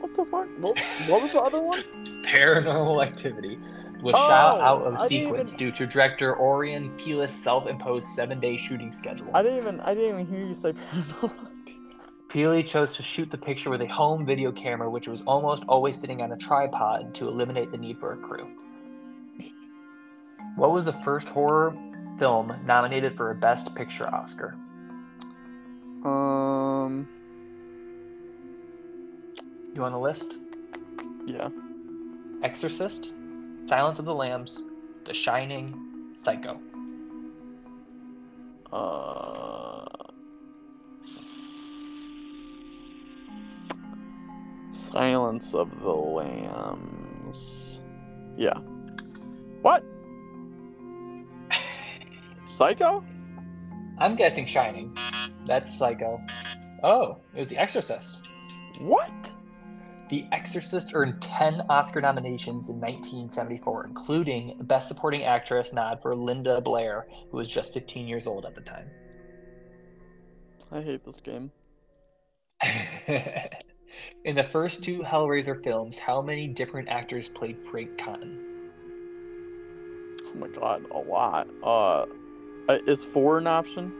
What 0.00 0.14
the 0.14 0.24
fuck? 0.26 0.46
What, 0.60 0.78
what 1.08 1.22
was 1.22 1.32
the 1.32 1.40
other 1.40 1.62
one? 1.62 1.82
Paranormal 2.26 3.04
Activity 3.04 3.58
was 4.02 4.14
oh, 4.16 4.28
shot 4.28 4.58
Oh, 4.58 4.62
out 4.62 4.82
of 4.82 4.94
I 4.94 5.06
sequence 5.06 5.54
even- 5.54 5.58
due 5.58 5.72
to 5.72 5.86
director 5.86 6.34
Oren 6.36 6.90
Peli's 6.98 7.32
self-imposed 7.34 8.06
seven-day 8.08 8.56
shooting 8.58 8.90
schedule. 8.90 9.28
I 9.34 9.42
didn't 9.42 9.58
even 9.58 9.80
I 9.80 9.94
didn't 9.94 10.20
even 10.20 10.34
hear 10.34 10.46
you 10.46 10.54
say 10.54 10.72
paranormal. 10.92 11.32
Peli 12.28 12.62
chose 12.62 12.92
to 12.92 13.02
shoot 13.02 13.30
the 13.30 13.38
picture 13.38 13.70
with 13.70 13.80
a 13.82 13.86
home 13.86 14.24
video 14.24 14.52
camera, 14.52 14.88
which 14.88 15.08
was 15.08 15.22
almost 15.22 15.64
always 15.68 15.98
sitting 16.00 16.22
on 16.22 16.30
a 16.32 16.36
tripod 16.36 17.12
to 17.14 17.26
eliminate 17.26 17.72
the 17.72 17.78
need 17.78 17.98
for 17.98 18.12
a 18.12 18.16
crew. 18.18 18.46
What 20.56 20.72
was 20.72 20.84
the 20.84 20.92
first 20.92 21.28
horror 21.28 21.76
film 22.18 22.54
nominated 22.66 23.16
for 23.16 23.30
a 23.30 23.34
Best 23.34 23.74
Picture 23.74 24.06
Oscar? 24.12 24.56
Um. 26.04 27.08
You 29.74 29.82
want 29.82 29.94
a 29.94 29.98
list? 29.98 30.38
Yeah. 31.26 31.48
Exorcist, 32.42 33.12
Silence 33.66 33.98
of 33.98 34.04
the 34.04 34.14
Lambs, 34.14 34.64
The 35.04 35.14
Shining, 35.14 36.14
Psycho. 36.22 36.60
Uh. 38.72 39.86
Silence 44.90 45.54
of 45.54 45.70
the 45.80 45.90
Lambs. 45.90 47.78
Yeah. 48.36 48.58
What? 49.62 49.84
Psycho? 52.60 53.02
I'm 53.96 54.16
guessing 54.16 54.44
Shining. 54.44 54.94
That's 55.46 55.74
Psycho. 55.74 56.20
Oh, 56.82 57.16
it 57.34 57.38
was 57.38 57.48
The 57.48 57.56
Exorcist. 57.56 58.20
What? 58.82 59.32
The 60.10 60.26
Exorcist 60.30 60.90
earned 60.92 61.22
10 61.22 61.62
Oscar 61.70 62.02
nominations 62.02 62.68
in 62.68 62.76
1974, 62.78 63.86
including 63.86 64.58
Best 64.64 64.88
Supporting 64.88 65.24
Actress 65.24 65.72
nod 65.72 66.02
for 66.02 66.14
Linda 66.14 66.60
Blair, 66.60 67.06
who 67.30 67.38
was 67.38 67.48
just 67.48 67.72
15 67.72 68.06
years 68.06 68.26
old 68.26 68.44
at 68.44 68.54
the 68.54 68.60
time. 68.60 68.90
I 70.70 70.82
hate 70.82 71.02
this 71.02 71.16
game. 71.22 71.50
in 74.26 74.36
the 74.36 74.44
first 74.52 74.84
two 74.84 74.98
Hellraiser 74.98 75.64
films, 75.64 75.98
how 75.98 76.20
many 76.20 76.46
different 76.46 76.90
actors 76.90 77.30
played 77.30 77.58
Frank 77.70 77.96
Cotton? 77.96 78.38
Oh 80.26 80.34
my 80.34 80.48
god, 80.48 80.84
a 80.90 80.98
lot. 80.98 81.48
Uh, 81.64 82.04
uh, 82.70 82.78
is 82.86 83.04
four 83.04 83.38
an 83.38 83.46
option? 83.46 83.92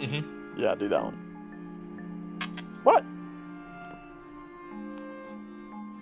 Mm-hmm. 0.00 0.60
Yeah, 0.60 0.74
do 0.74 0.88
that 0.88 1.02
one. 1.02 1.14
What? 2.82 3.04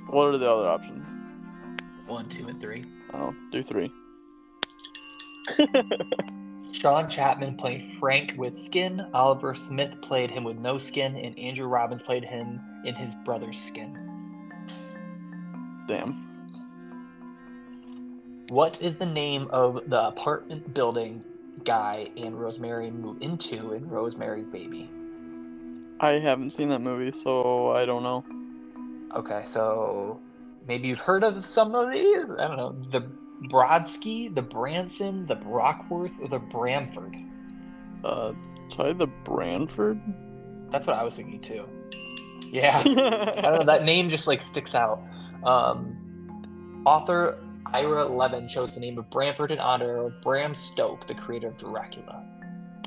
What 0.09 0.28
are 0.28 0.38
the 0.38 0.50
other 0.50 0.68
options? 0.68 1.05
One, 2.07 2.28
two, 2.28 2.48
and 2.48 2.61
three. 2.61 2.85
Oh, 3.12 3.35
do 3.50 3.62
three. 3.62 3.92
Sean 6.72 7.09
Chapman 7.09 7.57
played 7.57 7.96
Frank 8.00 8.35
with 8.38 8.57
skin, 8.59 9.07
Oliver 9.12 9.55
Smith 9.55 10.00
played 10.00 10.31
him 10.31 10.44
with 10.44 10.59
no 10.59 10.78
skin, 10.78 11.16
and 11.16 11.38
Andrew 11.38 11.66
Robbins 11.66 12.02
played 12.02 12.24
him 12.24 12.61
in 12.85 12.94
his 12.94 13.14
brother's 13.24 13.61
skin. 13.61 13.98
Damn. 15.87 16.28
What 18.48 18.81
is 18.81 18.96
the 18.96 19.07
name 19.07 19.48
of 19.50 19.88
the 19.88 20.09
apartment 20.09 20.72
building 20.74 21.22
Guy 21.64 22.11
and 22.16 22.38
Rosemary 22.38 22.90
move 22.90 23.18
into 23.20 23.72
in 23.72 23.88
Rosemary's 23.88 24.46
Baby? 24.46 24.90
I 26.01 26.18
haven't 26.18 26.51
seen 26.51 26.68
that 26.70 26.81
movie, 26.81 27.16
so 27.16 27.70
I 27.70 27.85
don't 27.85 28.03
know. 28.03 28.25
Okay, 29.14 29.42
so 29.46 30.20
maybe 30.66 30.88
you've 30.88 31.01
heard 31.01 31.22
of 31.22 31.46
some 31.46 31.75
of 31.75 31.92
these. 31.92 32.33
I 32.33 32.48
don't 32.48 32.57
know. 32.57 32.72
The 32.90 33.09
Brodsky, 33.48 34.35
the 34.35 34.42
Branson, 34.42 35.27
the 35.27 35.37
Brockworth, 35.37 36.12
or 36.20 36.29
the 36.29 36.38
Bramford. 36.38 37.16
Uh, 38.05 38.33
try 38.70 38.92
the 38.92 39.07
Branford. 39.07 40.01
That's 40.70 40.87
what 40.87 40.96
I 40.96 41.05
was 41.05 41.14
thinking 41.14 41.40
too. 41.40 41.68
Yeah. 42.51 42.79
I 42.85 43.40
don't 43.40 43.59
know. 43.61 43.64
That 43.64 43.85
name 43.85 44.09
just 44.09 44.27
like 44.27 44.42
sticks 44.42 44.75
out. 44.75 45.03
Um, 45.44 46.83
author 46.85 47.38
Ira 47.72 48.04
Levin 48.04 48.48
chose 48.48 48.74
the 48.74 48.80
name 48.80 48.98
of 48.98 49.08
Bramford 49.11 49.50
in 49.50 49.58
honor 49.58 49.96
of 50.06 50.20
Bram 50.20 50.54
Stoke, 50.54 51.06
the 51.06 51.14
creator 51.14 51.48
of 51.48 51.56
Dracula. 51.56 52.22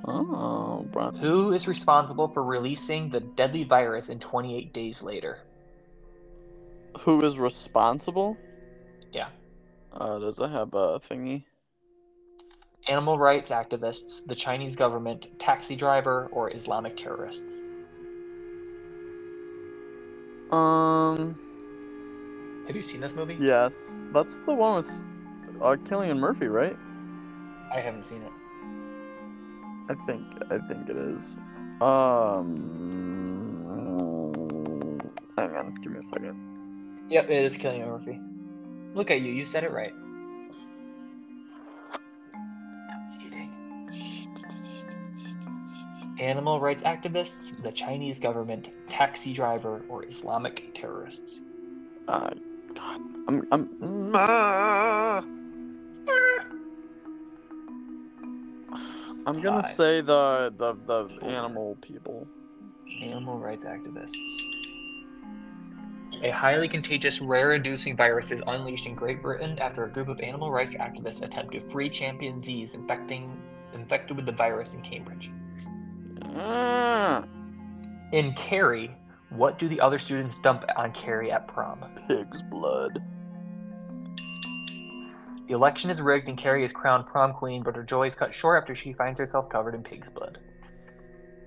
oh, 0.07 0.85
Bran- 0.91 1.15
Who 1.15 1.53
is 1.53 1.67
responsible 1.67 2.27
for 2.27 2.43
releasing 2.43 3.09
the 3.09 3.19
deadly 3.19 3.63
virus 3.63 4.09
in 4.09 4.19
28 4.19 4.73
days 4.73 5.01
later? 5.01 5.39
Who 7.01 7.21
is 7.25 7.39
responsible? 7.39 8.37
Yeah. 9.11 9.29
Uh, 9.91 10.19
does 10.19 10.39
it 10.39 10.49
have 10.49 10.73
a 10.73 10.99
thingy? 10.99 11.43
Animal 12.87 13.17
rights 13.17 13.49
activists, 13.49 14.23
the 14.25 14.35
Chinese 14.35 14.75
government, 14.75 15.27
taxi 15.39 15.75
driver, 15.75 16.29
or 16.31 16.53
Islamic 16.53 16.95
terrorists? 16.95 17.61
Um, 20.51 21.35
Have 22.67 22.75
you 22.75 22.81
seen 22.81 23.01
this 23.01 23.13
movie? 23.13 23.37
yes, 23.39 23.73
that's 24.11 24.33
the 24.45 24.53
one 24.53 24.77
with 24.77 24.89
uh, 25.61 25.75
Cillian 25.83 26.17
Murphy, 26.17 26.47
right? 26.47 26.75
I 27.71 27.79
haven't 27.79 28.03
seen 28.05 28.21
it. 28.23 28.31
I 29.87 29.93
think 30.07 30.25
I 30.49 30.57
think 30.67 30.89
it 30.89 30.97
is. 30.97 31.39
Um, 31.81 32.61
hang 35.37 35.55
on, 35.55 35.75
give 35.75 35.91
me 35.91 35.99
a 35.99 36.03
second. 36.03 37.05
Yep, 37.09 37.29
it 37.29 37.43
is 37.43 37.57
Cillian 37.57 37.87
Murphy. 37.87 38.19
Look 38.95 39.11
at 39.11 39.21
you, 39.21 39.31
you 39.31 39.45
said 39.45 39.63
it 39.63 39.71
right. 39.71 39.93
I'm 42.33 43.19
cheating. 43.21 43.51
Animal 46.19 46.59
rights 46.59 46.81
activists, 46.83 47.61
the 47.61 47.71
Chinese 47.71 48.19
government, 48.19 48.69
taxi 48.89 49.33
driver, 49.33 49.83
or 49.89 50.05
Islamic 50.05 50.73
terrorists? 50.73 51.43
Uh, 52.07 52.29
God, 52.85 53.01
I'm 53.27 53.47
I'm. 53.51 54.11
Ah! 54.15 55.23
I'm 59.25 59.41
gonna 59.41 59.63
say 59.75 60.01
the 60.01 60.53
the 60.57 60.75
the 60.87 61.25
animal 61.25 61.77
people. 61.81 62.27
Animal 63.01 63.39
rights 63.39 63.65
activists. 63.65 64.15
A 66.23 66.31
highly 66.31 66.67
contagious, 66.69 67.21
rare-inducing 67.21 67.95
virus 67.97 68.31
is 68.31 68.41
unleashed 68.47 68.87
in 68.87 68.95
Great 68.95 69.21
Britain 69.21 69.59
after 69.59 69.85
a 69.85 69.91
group 69.91 70.09
of 70.09 70.19
animal 70.21 70.51
rights 70.51 70.75
activists 70.75 71.21
attempt 71.23 71.53
to 71.53 71.61
free 71.61 71.89
chimpanzees 71.89 72.75
infecting 72.75 73.43
infected 73.73 74.17
with 74.17 74.25
the 74.25 74.33
virus 74.33 74.75
in 74.75 74.81
Cambridge. 74.81 75.31
Ah, 76.35 77.25
In 78.11 78.33
Carrie, 78.35 78.91
what 79.37 79.59
do 79.59 79.67
the 79.67 79.79
other 79.79 79.99
students 79.99 80.35
dump 80.43 80.65
on 80.75 80.91
Carrie 80.93 81.31
at 81.31 81.47
prom? 81.47 81.83
pig's 82.07 82.41
blood. 82.43 83.01
The 85.47 85.53
election 85.53 85.91
is 85.91 86.01
rigged 86.01 86.27
and 86.27 86.37
Carrie 86.37 86.63
is 86.63 86.71
crowned 86.71 87.05
prom 87.05 87.33
queen, 87.33 87.61
but 87.61 87.75
her 87.75 87.83
joy 87.83 88.07
is 88.07 88.15
cut 88.15 88.33
short 88.33 88.61
after 88.61 88.73
she 88.73 88.93
finds 88.93 89.19
herself 89.19 89.47
covered 89.49 89.75
in 89.75 89.83
pig's 89.83 90.09
blood. 90.09 90.39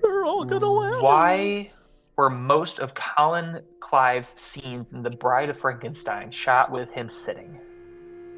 They're 0.02 0.24
all 0.24 0.44
gonna 0.44 0.70
laugh. 0.70 1.02
Why 1.02 1.70
were 2.16 2.30
most 2.30 2.78
of 2.78 2.94
Colin 2.94 3.62
Clive's 3.80 4.28
scenes 4.38 4.92
in 4.92 5.02
The 5.02 5.10
Bride 5.10 5.50
of 5.50 5.58
Frankenstein 5.58 6.30
shot 6.30 6.70
with 6.70 6.90
him 6.90 7.08
sitting? 7.08 7.60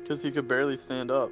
Because 0.03 0.23
he 0.23 0.31
could 0.31 0.49
barely 0.49 0.77
stand 0.77 1.11
up. 1.11 1.31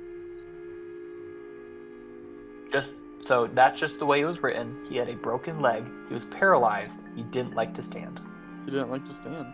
Just 2.71 2.91
so 3.27 3.49
that's 3.53 3.79
just 3.79 3.99
the 3.99 4.07
way 4.07 4.21
it 4.21 4.25
was 4.25 4.43
written. 4.43 4.87
He 4.89 4.97
had 4.97 5.09
a 5.09 5.15
broken 5.15 5.61
leg. 5.61 5.85
He 6.09 6.15
was 6.15 6.25
paralyzed. 6.27 7.01
He 7.15 7.23
didn't 7.23 7.55
like 7.55 7.75
to 7.75 7.83
stand. 7.83 8.21
He 8.65 8.71
didn't 8.71 8.91
like 8.91 9.05
to 9.05 9.13
stand. 9.13 9.53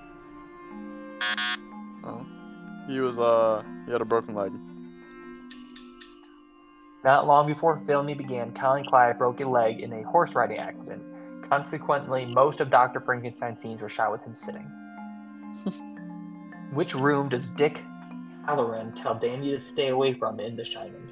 Oh. 2.04 2.26
He 2.86 3.00
was 3.00 3.18
uh 3.18 3.62
he 3.86 3.92
had 3.92 4.00
a 4.00 4.04
broken 4.04 4.34
leg. 4.34 4.52
Not 7.02 7.26
long 7.26 7.46
before 7.46 7.78
filming 7.84 8.16
began, 8.16 8.52
Colin 8.52 8.84
Clive 8.84 9.18
broke 9.18 9.40
a 9.40 9.44
leg 9.44 9.80
in 9.80 9.92
a 9.92 10.02
horse 10.02 10.34
riding 10.34 10.58
accident. 10.58 11.02
Consequently, 11.42 12.24
most 12.24 12.60
of 12.60 12.70
Dr. 12.70 13.00
Frankenstein's 13.00 13.60
scenes 13.60 13.82
were 13.82 13.90
shot 13.90 14.10
with 14.10 14.22
him 14.22 14.34
sitting. 14.34 14.70
Which 16.72 16.94
room 16.94 17.28
does 17.28 17.46
Dick 17.46 17.82
Hallorann 18.46 18.94
tell 18.94 19.14
Danny 19.14 19.50
to 19.50 19.60
stay 19.60 19.88
away 19.88 20.14
from 20.14 20.40
in 20.40 20.56
The 20.56 20.64
Shining? 20.64 21.10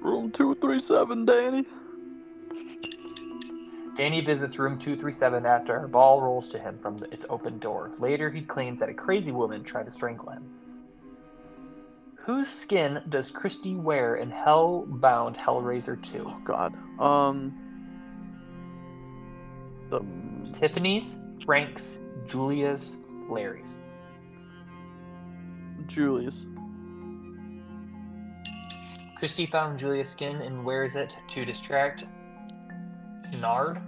Room 0.00 0.30
two 0.32 0.54
three 0.56 0.80
seven, 0.80 1.24
Danny. 1.24 1.64
Danny 3.96 4.20
visits 4.22 4.58
room 4.58 4.78
237 4.78 5.44
after 5.44 5.84
a 5.84 5.88
ball 5.88 6.22
rolls 6.22 6.48
to 6.48 6.58
him 6.58 6.78
from 6.78 6.96
its 7.10 7.26
open 7.28 7.58
door. 7.58 7.90
Later, 7.98 8.30
he 8.30 8.40
claims 8.40 8.80
that 8.80 8.88
a 8.88 8.94
crazy 8.94 9.32
woman 9.32 9.62
tried 9.62 9.84
to 9.84 9.90
strangle 9.90 10.30
him. 10.30 10.48
Whose 12.16 12.48
skin 12.48 13.02
does 13.08 13.30
Christy 13.30 13.74
wear 13.74 14.16
in 14.16 14.30
Hellbound 14.30 15.36
Hellraiser 15.36 16.02
2? 16.02 16.24
Oh 16.26 16.40
God. 16.44 16.74
Um. 17.00 17.66
The 19.90 20.00
Tiffany's, 20.54 21.16
Frank's, 21.44 21.98
Julia's, 22.26 22.96
Larry's. 23.28 23.82
Julius. 25.86 26.46
Christy 29.18 29.44
found 29.44 29.78
Julia's 29.78 30.08
skin 30.08 30.36
and 30.36 30.64
wears 30.64 30.94
it 30.94 31.16
to 31.28 31.44
distract 31.44 32.04
Kennard. 33.30 33.80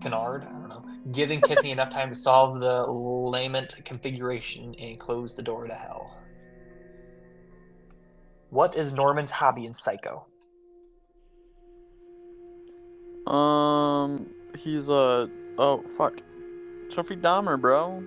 Kennard, 0.00 0.44
I 0.44 0.52
don't 0.52 0.68
know. 0.68 0.84
Giving 1.12 1.40
Tiffany 1.40 1.70
enough 1.70 1.90
time 1.90 2.08
to 2.08 2.14
solve 2.14 2.60
the 2.60 2.84
lament 2.86 3.74
configuration 3.84 4.74
and 4.80 4.98
close 4.98 5.34
the 5.34 5.42
door 5.42 5.66
to 5.66 5.74
hell. 5.74 6.16
What 8.50 8.76
is 8.76 8.92
Norman's 8.92 9.30
hobby 9.30 9.64
in 9.64 9.72
Psycho? 9.72 10.26
Um. 13.26 14.26
He's 14.58 14.88
a. 14.88 15.28
Oh 15.58 15.84
fuck. 15.96 16.20
Jeffrey 16.90 17.16
Dahmer, 17.16 17.60
bro. 17.60 18.02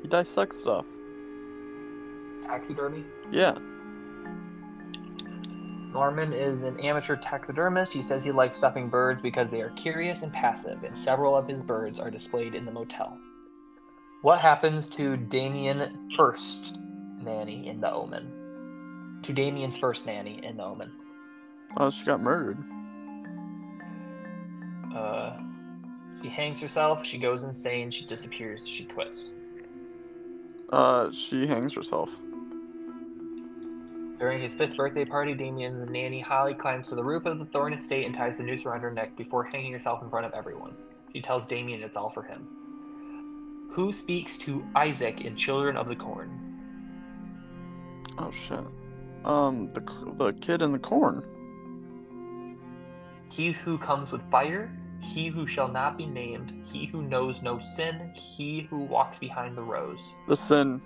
He 0.00 0.08
dissects 0.08 0.58
stuff. 0.60 0.86
Taxidermy? 2.42 3.04
Yeah. 3.30 3.58
Norman 5.92 6.32
is 6.32 6.60
an 6.60 6.80
amateur 6.80 7.16
taxidermist. 7.16 7.92
He 7.92 8.02
says 8.02 8.24
he 8.24 8.32
likes 8.32 8.56
stuffing 8.56 8.88
birds 8.88 9.20
because 9.20 9.50
they 9.50 9.60
are 9.60 9.70
curious 9.70 10.22
and 10.22 10.32
passive, 10.32 10.84
and 10.84 10.96
several 10.96 11.36
of 11.36 11.46
his 11.46 11.62
birds 11.62 12.00
are 12.00 12.10
displayed 12.10 12.54
in 12.54 12.64
the 12.64 12.72
motel. 12.72 13.18
What 14.22 14.38
happens 14.38 14.86
to 14.88 15.16
Damien 15.16 16.10
first 16.16 16.80
nanny 17.20 17.68
in 17.68 17.80
the 17.80 17.92
Omen? 17.92 19.20
To 19.22 19.32
Damien's 19.32 19.76
first 19.76 20.06
nanny 20.06 20.40
in 20.42 20.56
the 20.56 20.64
Omen. 20.64 20.92
Oh, 21.76 21.90
she 21.90 22.04
got 22.04 22.20
murdered. 22.20 22.58
Uh, 24.94 25.36
she 26.22 26.28
hangs 26.28 26.60
herself. 26.60 27.04
She 27.04 27.18
goes 27.18 27.44
insane. 27.44 27.90
She 27.90 28.04
disappears. 28.04 28.66
She 28.66 28.84
quits. 28.84 29.30
Uh, 30.70 31.10
she 31.12 31.46
hangs 31.46 31.74
herself. 31.74 32.10
During 34.22 34.40
his 34.40 34.54
fifth 34.54 34.76
birthday 34.76 35.04
party, 35.04 35.34
Damien's 35.34 35.90
nanny 35.90 36.20
Holly 36.20 36.54
climbs 36.54 36.88
to 36.90 36.94
the 36.94 37.02
roof 37.02 37.26
of 37.26 37.40
the 37.40 37.44
Thorn 37.46 37.72
estate 37.72 38.06
and 38.06 38.14
ties 38.14 38.38
the 38.38 38.44
noose 38.44 38.64
around 38.64 38.82
her 38.82 38.92
neck 38.92 39.16
before 39.16 39.42
hanging 39.42 39.72
herself 39.72 40.00
in 40.00 40.08
front 40.08 40.24
of 40.24 40.32
everyone. 40.32 40.76
She 41.12 41.20
tells 41.20 41.44
Damien 41.44 41.82
it's 41.82 41.96
all 41.96 42.08
for 42.08 42.22
him. 42.22 42.46
Who 43.72 43.92
speaks 43.92 44.38
to 44.38 44.64
Isaac 44.76 45.22
in 45.22 45.34
Children 45.34 45.76
of 45.76 45.88
the 45.88 45.96
Corn? 45.96 46.38
Oh 48.16 48.30
shit. 48.30 48.60
Um, 49.24 49.68
the 49.70 49.80
the 50.16 50.32
kid 50.34 50.62
in 50.62 50.70
the 50.70 50.78
corn. 50.78 51.24
He 53.28 53.50
who 53.50 53.76
comes 53.76 54.12
with 54.12 54.22
fire, 54.30 54.72
he 55.00 55.26
who 55.26 55.48
shall 55.48 55.66
not 55.66 55.98
be 55.98 56.06
named, 56.06 56.64
he 56.64 56.86
who 56.86 57.02
knows 57.02 57.42
no 57.42 57.58
sin, 57.58 58.12
he 58.14 58.60
who 58.70 58.84
walks 58.84 59.18
behind 59.18 59.58
the 59.58 59.64
rose. 59.64 60.14
The 60.28 60.36
sin, 60.36 60.80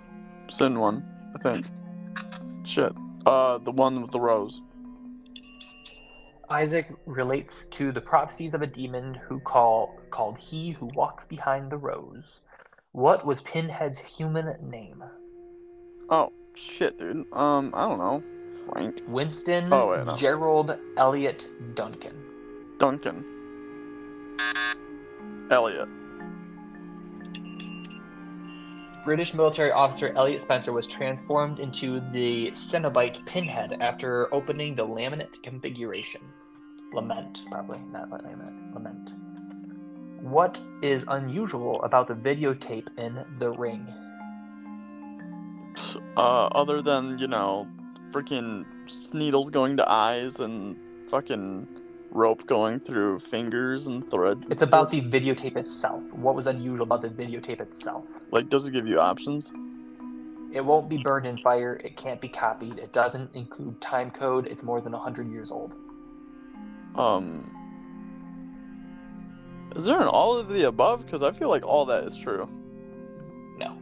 sin 0.49 0.79
one, 0.79 1.05
I 1.35 1.37
think. 1.37 1.67
Shit. 2.65 2.93
Uh, 3.27 3.57
the 3.59 3.71
one 3.71 4.01
with 4.01 4.11
the 4.11 4.19
rose. 4.19 4.61
Isaac 6.49 6.87
relates 7.05 7.65
to 7.71 7.91
the 7.91 7.99
prophecies 7.99 8.53
of 8.53 8.61
a 8.61 8.67
demon 8.67 9.15
who 9.15 9.39
call 9.39 9.99
called 10.09 10.37
he 10.37 10.71
who 10.71 10.85
walks 10.95 11.25
behind 11.25 11.69
the 11.69 11.77
rose. 11.77 12.39
What 12.93 13.25
was 13.25 13.41
Pinhead's 13.41 13.97
human 13.97 14.55
name? 14.69 15.03
Oh 16.09 16.31
shit, 16.55 16.97
dude. 16.97 17.25
Um, 17.33 17.73
I 17.75 17.87
don't 17.87 17.97
know. 17.97 18.23
Frank 18.71 19.01
Winston 19.07 19.71
Oh, 19.71 19.91
wait, 19.91 20.05
no. 20.05 20.15
Gerald 20.15 20.77
Elliot 20.97 21.47
Duncan. 21.75 22.15
Duncan. 22.77 23.25
Elliot. 25.51 25.87
British 29.07 29.33
military 29.33 29.71
officer 29.71 30.11
Elliot 30.17 30.41
Spencer 30.41 30.73
was 30.73 30.85
transformed 30.85 31.59
into 31.59 32.01
the 32.11 32.51
Cenobite 32.51 33.25
Pinhead 33.25 33.77
after 33.79 34.27
opening 34.35 34.75
the 34.75 34.85
laminate 34.85 35.41
configuration. 35.43 36.19
Lament, 36.91 37.43
probably, 37.49 37.79
not 37.89 38.09
laminate. 38.09 38.73
Lament. 38.73 39.13
What 40.19 40.59
is 40.81 41.05
unusual 41.07 41.81
about 41.83 42.07
the 42.07 42.15
videotape 42.15 42.89
in 42.99 43.23
The 43.37 43.49
Ring? 43.49 43.87
Uh, 46.17 46.47
other 46.47 46.81
than 46.81 47.17
you 47.17 47.29
know, 47.29 47.65
freaking 48.11 48.65
needles 49.13 49.49
going 49.49 49.77
to 49.77 49.89
eyes 49.89 50.35
and 50.41 50.75
fucking 51.09 51.65
rope 52.11 52.45
going 52.45 52.81
through 52.81 53.19
fingers 53.19 53.87
and 53.87 54.11
threads. 54.11 54.49
It's 54.49 54.63
about 54.63 54.91
the 54.91 54.99
videotape 54.99 55.55
itself. 55.55 56.03
What 56.11 56.35
was 56.35 56.45
unusual 56.45 56.83
about 56.83 57.01
the 57.01 57.09
videotape 57.09 57.61
itself? 57.61 58.03
Like. 58.31 58.49
Does 58.49 58.65
it 58.67 58.71
give 58.71 58.87
you 58.87 58.99
options? 58.99 59.51
It 60.53 60.63
won't 60.63 60.89
be 60.89 60.97
burned 60.97 61.25
in 61.25 61.37
fire. 61.39 61.79
It 61.83 61.97
can't 61.97 62.21
be 62.21 62.29
copied. 62.29 62.79
It 62.79 62.93
doesn't 62.93 63.35
include 63.35 63.81
time 63.81 64.11
code. 64.11 64.47
It's 64.47 64.63
more 64.63 64.81
than 64.81 64.93
100 64.93 65.29
years 65.31 65.51
old. 65.51 65.75
Um. 66.95 67.53
Is 69.75 69.83
there 69.83 69.99
an 69.99 70.07
all 70.07 70.37
of 70.37 70.49
the 70.49 70.67
above? 70.67 71.05
Because 71.05 71.21
I 71.21 71.31
feel 71.31 71.49
like 71.49 71.65
all 71.65 71.85
that 71.85 72.05
is 72.05 72.17
true. 72.17 72.49
No. 73.57 73.77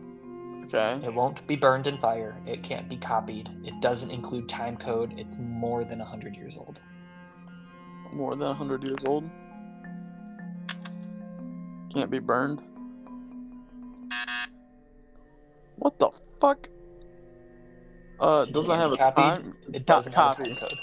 Okay. 0.66 1.00
It 1.06 1.14
won't 1.14 1.48
be 1.48 1.56
burned 1.56 1.88
in 1.88 1.98
fire. 2.00 2.36
It 2.46 2.64
can't 2.64 2.90
be 2.90 2.98
copied. 2.98 3.50
It 3.64 3.80
doesn't 3.82 4.10
include 4.10 4.50
time 4.50 4.76
code. 4.76 5.14
It's 5.18 5.36
more 5.38 5.86
than 5.86 6.00
100 6.00 6.36
years 6.36 6.58
old. 6.58 6.80
More 8.12 8.36
than 8.36 8.48
100 8.48 8.84
years 8.84 9.00
old. 9.06 9.30
Can't 11.94 12.10
be 12.10 12.20
burned. 12.20 12.62
What 15.78 16.00
the 16.00 16.10
fuck? 16.40 16.70
Uh, 18.20 18.46
doesn't 18.46 18.76
have 18.76 18.92
a 18.94 18.98
copied. 18.98 19.22
time. 19.22 19.54
It 19.74 19.86
doesn't 19.86 20.14
have 20.14 20.40
a 20.40 20.44
time 20.44 20.56
code. 20.60 20.74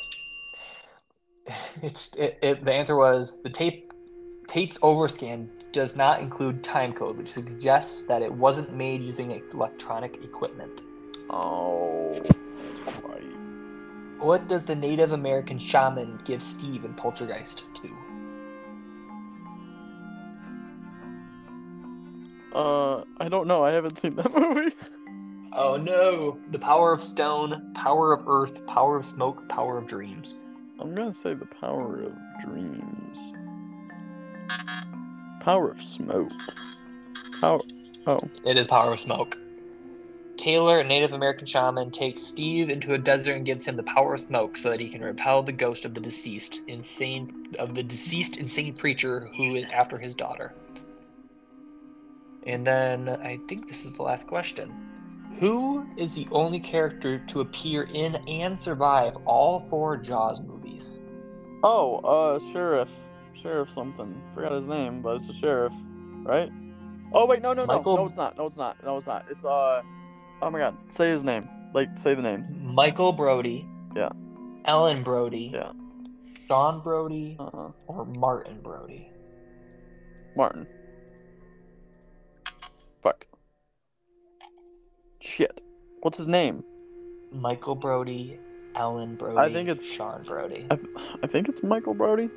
It's 1.82 2.10
it, 2.16 2.38
it, 2.42 2.64
the 2.64 2.72
answer 2.72 2.96
was 2.96 3.42
the 3.42 3.50
tape 3.50 3.92
tape's 4.46 4.78
overscan 4.78 5.48
does 5.72 5.96
not 5.96 6.20
include 6.20 6.62
time 6.62 6.92
code, 6.92 7.16
which 7.16 7.28
suggests 7.28 8.02
that 8.02 8.22
it 8.22 8.32
wasn't 8.32 8.72
made 8.72 9.02
using 9.02 9.30
electronic 9.52 10.22
equipment. 10.22 10.82
Oh, 11.30 12.12
right. 13.04 13.22
What 14.18 14.48
does 14.48 14.64
the 14.64 14.76
Native 14.76 15.12
American 15.12 15.58
shaman 15.58 16.20
give 16.24 16.42
Steve 16.42 16.84
in 16.84 16.94
Poltergeist 16.94 17.64
2? 17.74 17.90
Uh, 22.54 23.04
I 23.18 23.28
don't 23.28 23.46
know. 23.46 23.64
I 23.64 23.72
haven't 23.72 24.00
seen 24.00 24.16
that 24.16 24.32
movie. 24.36 24.74
Oh 25.54 25.76
no! 25.76 26.38
The 26.48 26.58
power 26.58 26.92
of 26.92 27.02
stone, 27.02 27.72
power 27.74 28.12
of 28.12 28.26
earth, 28.26 28.64
power 28.66 28.96
of 28.96 29.04
smoke, 29.04 29.46
power 29.48 29.76
of 29.78 29.86
dreams. 29.86 30.34
I'm 30.80 30.94
gonna 30.94 31.12
say 31.12 31.34
the 31.34 31.46
power 31.46 32.00
of 32.00 32.14
dreams. 32.44 33.34
Power 35.40 35.70
of 35.70 35.82
smoke. 35.82 36.32
Power. 37.40 37.60
Oh. 38.06 38.20
It 38.44 38.58
is 38.58 38.66
power 38.66 38.92
of 38.92 39.00
smoke. 39.00 39.36
Taylor, 40.36 40.80
a 40.80 40.84
Native 40.84 41.12
American 41.12 41.46
shaman, 41.46 41.90
takes 41.90 42.22
Steve 42.22 42.68
into 42.68 42.94
a 42.94 42.98
desert 42.98 43.36
and 43.36 43.46
gives 43.46 43.64
him 43.64 43.76
the 43.76 43.82
power 43.84 44.14
of 44.14 44.20
smoke 44.20 44.56
so 44.56 44.70
that 44.70 44.80
he 44.80 44.88
can 44.88 45.00
repel 45.00 45.42
the 45.42 45.52
ghost 45.52 45.84
of 45.84 45.94
the 45.94 46.00
deceased 46.00 46.62
insane 46.66 47.54
of 47.58 47.74
the 47.74 47.82
deceased 47.82 48.38
insane 48.38 48.74
preacher 48.74 49.28
who 49.36 49.54
is 49.54 49.70
after 49.70 49.98
his 49.98 50.14
daughter. 50.14 50.52
And 52.46 52.66
then 52.66 53.08
I 53.08 53.38
think 53.48 53.68
this 53.68 53.84
is 53.84 53.92
the 53.94 54.02
last 54.02 54.26
question. 54.26 54.72
Who 55.38 55.86
is 55.96 56.12
the 56.12 56.26
only 56.30 56.60
character 56.60 57.18
to 57.18 57.40
appear 57.40 57.84
in 57.84 58.16
and 58.28 58.58
survive 58.58 59.16
all 59.24 59.60
four 59.60 59.96
Jaws 59.96 60.40
movies? 60.42 60.98
Oh, 61.64 61.96
uh, 61.98 62.38
sheriff, 62.52 62.88
sheriff 63.34 63.70
something. 63.70 64.20
Forgot 64.34 64.52
his 64.52 64.66
name, 64.66 65.00
but 65.00 65.16
it's 65.16 65.28
a 65.28 65.34
sheriff, 65.34 65.72
right? 66.24 66.50
Oh 67.12 67.26
wait, 67.26 67.40
no, 67.42 67.52
no, 67.52 67.64
no, 67.64 67.76
Michael- 67.76 67.96
no, 67.96 68.06
it's 68.06 68.16
not. 68.16 68.36
No, 68.36 68.46
it's 68.46 68.56
not. 68.56 68.82
No, 68.84 68.96
it's 68.96 69.06
not. 69.06 69.24
It's 69.30 69.44
uh, 69.44 69.82
Oh 70.42 70.50
my 70.50 70.58
god. 70.58 70.76
Say 70.96 71.10
his 71.10 71.22
name. 71.22 71.48
Like, 71.72 71.88
say 72.02 72.14
the 72.14 72.22
names. 72.22 72.48
Michael 72.60 73.12
Brody. 73.12 73.66
Yeah. 73.94 74.10
Ellen 74.64 75.02
Brody. 75.02 75.50
Yeah. 75.54 75.72
Sean 76.48 76.80
Brody 76.82 77.36
Uh-huh. 77.38 77.68
or 77.86 78.04
Martin 78.04 78.60
Brody. 78.60 79.08
Martin. 80.36 80.66
Shit. 85.22 85.60
What's 86.00 86.18
his 86.18 86.26
name? 86.26 86.64
Michael 87.30 87.76
Brody, 87.76 88.38
Alan 88.74 89.14
Brody. 89.14 89.38
I 89.38 89.52
think 89.52 89.68
it's- 89.68 89.86
Sean 89.88 90.22
Brody. 90.24 90.66
I, 90.70 90.78
I 91.22 91.26
think 91.28 91.48
it's 91.48 91.62
Michael 91.62 91.94
Brody. 91.94 92.28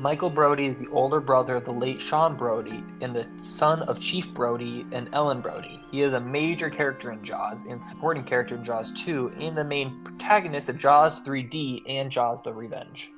Michael 0.00 0.30
Brody 0.30 0.66
is 0.66 0.78
the 0.78 0.86
older 0.90 1.20
brother 1.20 1.56
of 1.56 1.64
the 1.64 1.72
late 1.72 2.00
Sean 2.00 2.36
Brody 2.36 2.84
and 3.00 3.14
the 3.16 3.26
son 3.40 3.82
of 3.82 3.98
Chief 3.98 4.32
Brody 4.32 4.86
and 4.92 5.10
Ellen 5.12 5.40
Brody. 5.40 5.80
He 5.90 6.02
is 6.02 6.12
a 6.12 6.20
major 6.20 6.70
character 6.70 7.10
in 7.10 7.24
Jaws 7.24 7.64
and 7.68 7.82
supporting 7.82 8.22
character 8.22 8.54
in 8.54 8.62
Jaws 8.62 8.92
2 8.92 9.32
and 9.40 9.58
the 9.58 9.64
main 9.64 9.98
protagonist 10.04 10.68
of 10.68 10.78
Jaws 10.78 11.20
3D 11.22 11.82
and 11.88 12.12
Jaws 12.12 12.42
the 12.42 12.52
Revenge. 12.52 13.10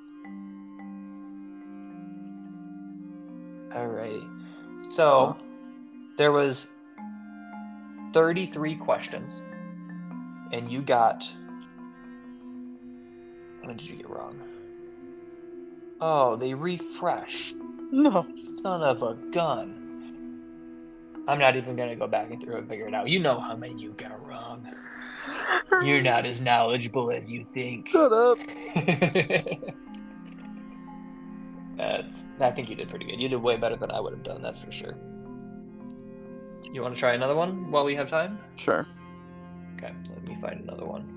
Alrighty. 3.75 4.27
So 4.95 5.37
there 6.17 6.33
was 6.33 6.67
33 8.13 8.77
questions 8.77 9.43
and 10.53 10.71
you 10.71 10.83
got 10.83 11.33
how 13.61 13.67
many 13.67 13.79
did 13.79 13.89
you 13.91 13.97
get 13.97 14.09
wrong? 14.09 14.41
Oh, 16.01 16.37
they 16.37 16.55
refresh. 16.55 17.53
No. 17.91 18.27
Son 18.63 18.83
of 18.83 19.03
a 19.03 19.15
gun. 19.33 19.81
I'm 21.29 21.39
not 21.39 21.57
even 21.57 21.77
gonna 21.77 21.97
go 21.97 22.07
back 22.07 22.31
and 22.31 22.41
through 22.43 22.57
and 22.57 22.69
figure 22.69 22.89
it 22.89 22.95
out. 22.95 23.09
You 23.09 23.19
know 23.19 23.39
how 23.39 23.55
many 23.55 23.75
you 23.75 23.93
got 23.93 24.27
wrong. 24.27 24.67
You're 25.85 26.03
not 26.03 26.25
as 26.25 26.41
knowledgeable 26.41 27.11
as 27.11 27.31
you 27.31 27.47
think. 27.53 27.89
Shut 27.89 28.13
up. 28.13 28.39
that's 31.77 32.25
I 32.41 32.51
think 32.51 32.71
you 32.71 32.77
did 32.77 32.89
pretty 32.89 33.05
good. 33.05 33.21
You 33.21 33.29
did 33.29 33.37
way 33.37 33.57
better 33.59 33.77
than 33.77 33.91
I 33.91 34.01
would 34.01 34.15
have 34.15 34.23
done, 34.23 34.41
that's 34.41 34.59
for 34.59 34.73
sure. 34.73 34.97
You 36.73 36.83
wanna 36.83 36.95
try 36.95 37.15
another 37.15 37.35
one 37.35 37.71
while 37.71 37.85
we 37.85 37.95
have 37.97 38.09
time? 38.09 38.39
Sure. 38.57 38.87
Okay, 39.77 39.93
let 40.09 40.29
me 40.29 40.37
find 40.41 40.61
another 40.61 40.85
one. 40.85 41.17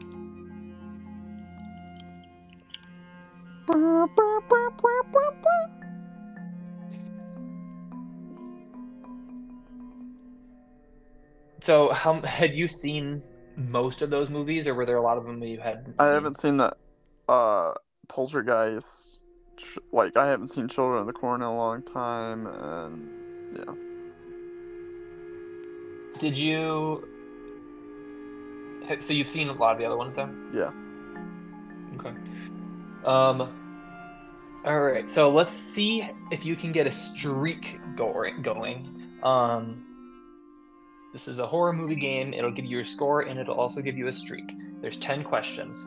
So, 11.61 11.89
how 11.89 12.21
had 12.23 12.55
you 12.55 12.67
seen 12.67 13.21
most 13.55 14.01
of 14.01 14.09
those 14.09 14.29
movies, 14.29 14.67
or 14.67 14.73
were 14.73 14.85
there 14.85 14.97
a 14.97 15.01
lot 15.01 15.17
of 15.17 15.25
them 15.25 15.39
that 15.39 15.47
you 15.47 15.59
hadn't? 15.59 15.95
I 15.99 16.05
seen? 16.05 16.13
haven't 16.13 16.41
seen 16.41 16.57
that 16.57 16.77
uh 17.29 17.73
Poltergeist. 18.09 19.19
Like 19.91 20.17
I 20.17 20.27
haven't 20.27 20.49
seen 20.49 20.67
Children 20.67 21.01
of 21.01 21.07
the 21.07 21.13
Corn 21.13 21.41
in 21.41 21.47
a 21.47 21.55
long 21.55 21.83
time, 21.83 22.47
and 22.47 23.09
yeah. 23.57 23.92
Did 26.23 26.37
you? 26.37 27.03
So 29.01 29.11
you've 29.11 29.27
seen 29.27 29.49
a 29.49 29.51
lot 29.51 29.73
of 29.73 29.77
the 29.77 29.83
other 29.83 29.97
ones, 29.97 30.15
then? 30.15 30.51
Yeah. 30.53 30.71
Okay. 31.95 32.15
Um. 33.03 34.61
All 34.63 34.79
right. 34.79 35.09
So 35.09 35.29
let's 35.29 35.53
see 35.53 36.09
if 36.31 36.45
you 36.45 36.55
can 36.55 36.71
get 36.71 36.87
a 36.87 36.93
streak 36.93 37.77
going. 37.97 38.41
Going. 38.41 39.19
Um. 39.21 39.83
This 41.11 41.27
is 41.27 41.39
a 41.39 41.45
horror 41.45 41.73
movie 41.73 41.97
game. 41.97 42.33
It'll 42.33 42.51
give 42.51 42.63
you 42.63 42.77
your 42.77 42.85
score, 42.85 43.23
and 43.23 43.37
it'll 43.37 43.59
also 43.59 43.81
give 43.81 43.97
you 43.97 44.07
a 44.07 44.13
streak. 44.13 44.49
There's 44.79 44.95
ten 44.95 45.25
questions. 45.25 45.85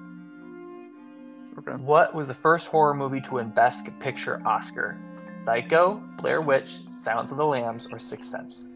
Okay. 1.59 1.83
What 1.83 2.15
was 2.15 2.29
the 2.29 2.35
first 2.35 2.69
horror 2.69 2.93
movie 2.93 3.23
to 3.23 3.35
win 3.37 3.49
Best 3.49 3.89
Picture 4.01 4.43
Oscar? 4.45 4.99
Psycho, 5.47 6.03
Blair 6.19 6.43
Witch, 6.43 6.81
Sounds 6.91 7.33
of 7.33 7.39
the 7.39 7.47
Lambs, 7.47 7.89
or 7.91 7.99
Sixth 7.99 8.31
Sense? 8.31 8.67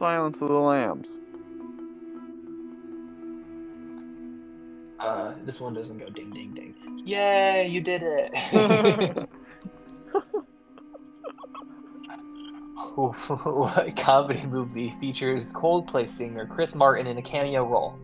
Silence 0.00 0.40
of 0.40 0.48
the 0.48 0.54
Lambs. 0.54 1.18
Uh, 4.98 5.34
this 5.44 5.60
one 5.60 5.74
doesn't 5.74 5.98
go 5.98 6.08
ding 6.08 6.30
ding 6.30 6.54
ding. 6.54 6.74
Yay, 7.04 7.68
you 7.68 7.82
did 7.82 8.02
it! 8.02 9.28
what 12.94 13.96
comedy 13.98 14.46
movie 14.46 14.94
features 15.00 15.52
Coldplay 15.52 16.08
singer 16.08 16.46
Chris 16.46 16.74
Martin 16.74 17.06
in 17.06 17.18
a 17.18 17.22
cameo 17.22 17.66
role? 17.66 17.98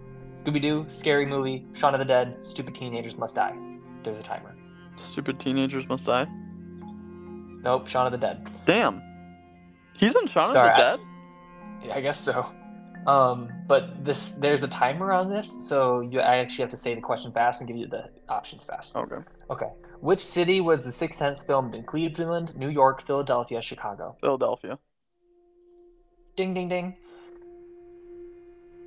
Scooby 0.44 0.60
Doo, 0.60 0.84
Scary 0.90 1.24
Movie, 1.24 1.64
Shaun 1.72 1.94
of 1.94 1.98
the 1.98 2.04
Dead, 2.04 2.36
Stupid 2.44 2.74
Teenagers 2.74 3.16
Must 3.16 3.34
Die. 3.34 3.56
There's 4.02 4.18
a 4.18 4.22
timer. 4.22 4.54
Stupid 4.96 5.40
teenagers 5.40 5.88
must 5.88 6.04
die. 6.04 6.26
Nope, 7.62 7.88
Shaun 7.88 8.04
of 8.06 8.12
the 8.12 8.18
Dead. 8.18 8.46
Damn. 8.66 9.02
He's 9.94 10.14
in 10.14 10.26
Shaun 10.26 10.52
Sorry, 10.52 10.70
of 10.70 10.76
the 10.76 10.84
I- 10.84 10.96
Dead. 10.96 11.00
I 11.92 12.00
guess 12.00 12.18
so. 12.20 12.46
Um, 13.06 13.52
but 13.68 14.04
this 14.04 14.30
there's 14.30 14.64
a 14.64 14.68
timer 14.68 15.12
on 15.12 15.30
this, 15.30 15.68
so 15.68 16.00
you 16.00 16.20
I 16.20 16.38
actually 16.38 16.62
have 16.62 16.70
to 16.70 16.76
say 16.76 16.94
the 16.94 17.00
question 17.00 17.30
fast 17.30 17.60
and 17.60 17.68
give 17.68 17.76
you 17.76 17.86
the 17.86 18.10
options 18.28 18.64
fast. 18.64 18.96
Okay. 18.96 19.16
Okay. 19.48 19.70
Which 20.00 20.20
city 20.20 20.60
was 20.60 20.84
the 20.84 20.90
Sixth 20.90 21.18
Sense 21.18 21.42
filmed 21.42 21.74
in? 21.74 21.84
Cleveland, 21.84 22.56
New 22.56 22.68
York, 22.68 23.02
Philadelphia, 23.02 23.62
Chicago. 23.62 24.16
Philadelphia. 24.20 24.78
Ding 26.36 26.52
ding 26.52 26.68
ding. 26.68 26.96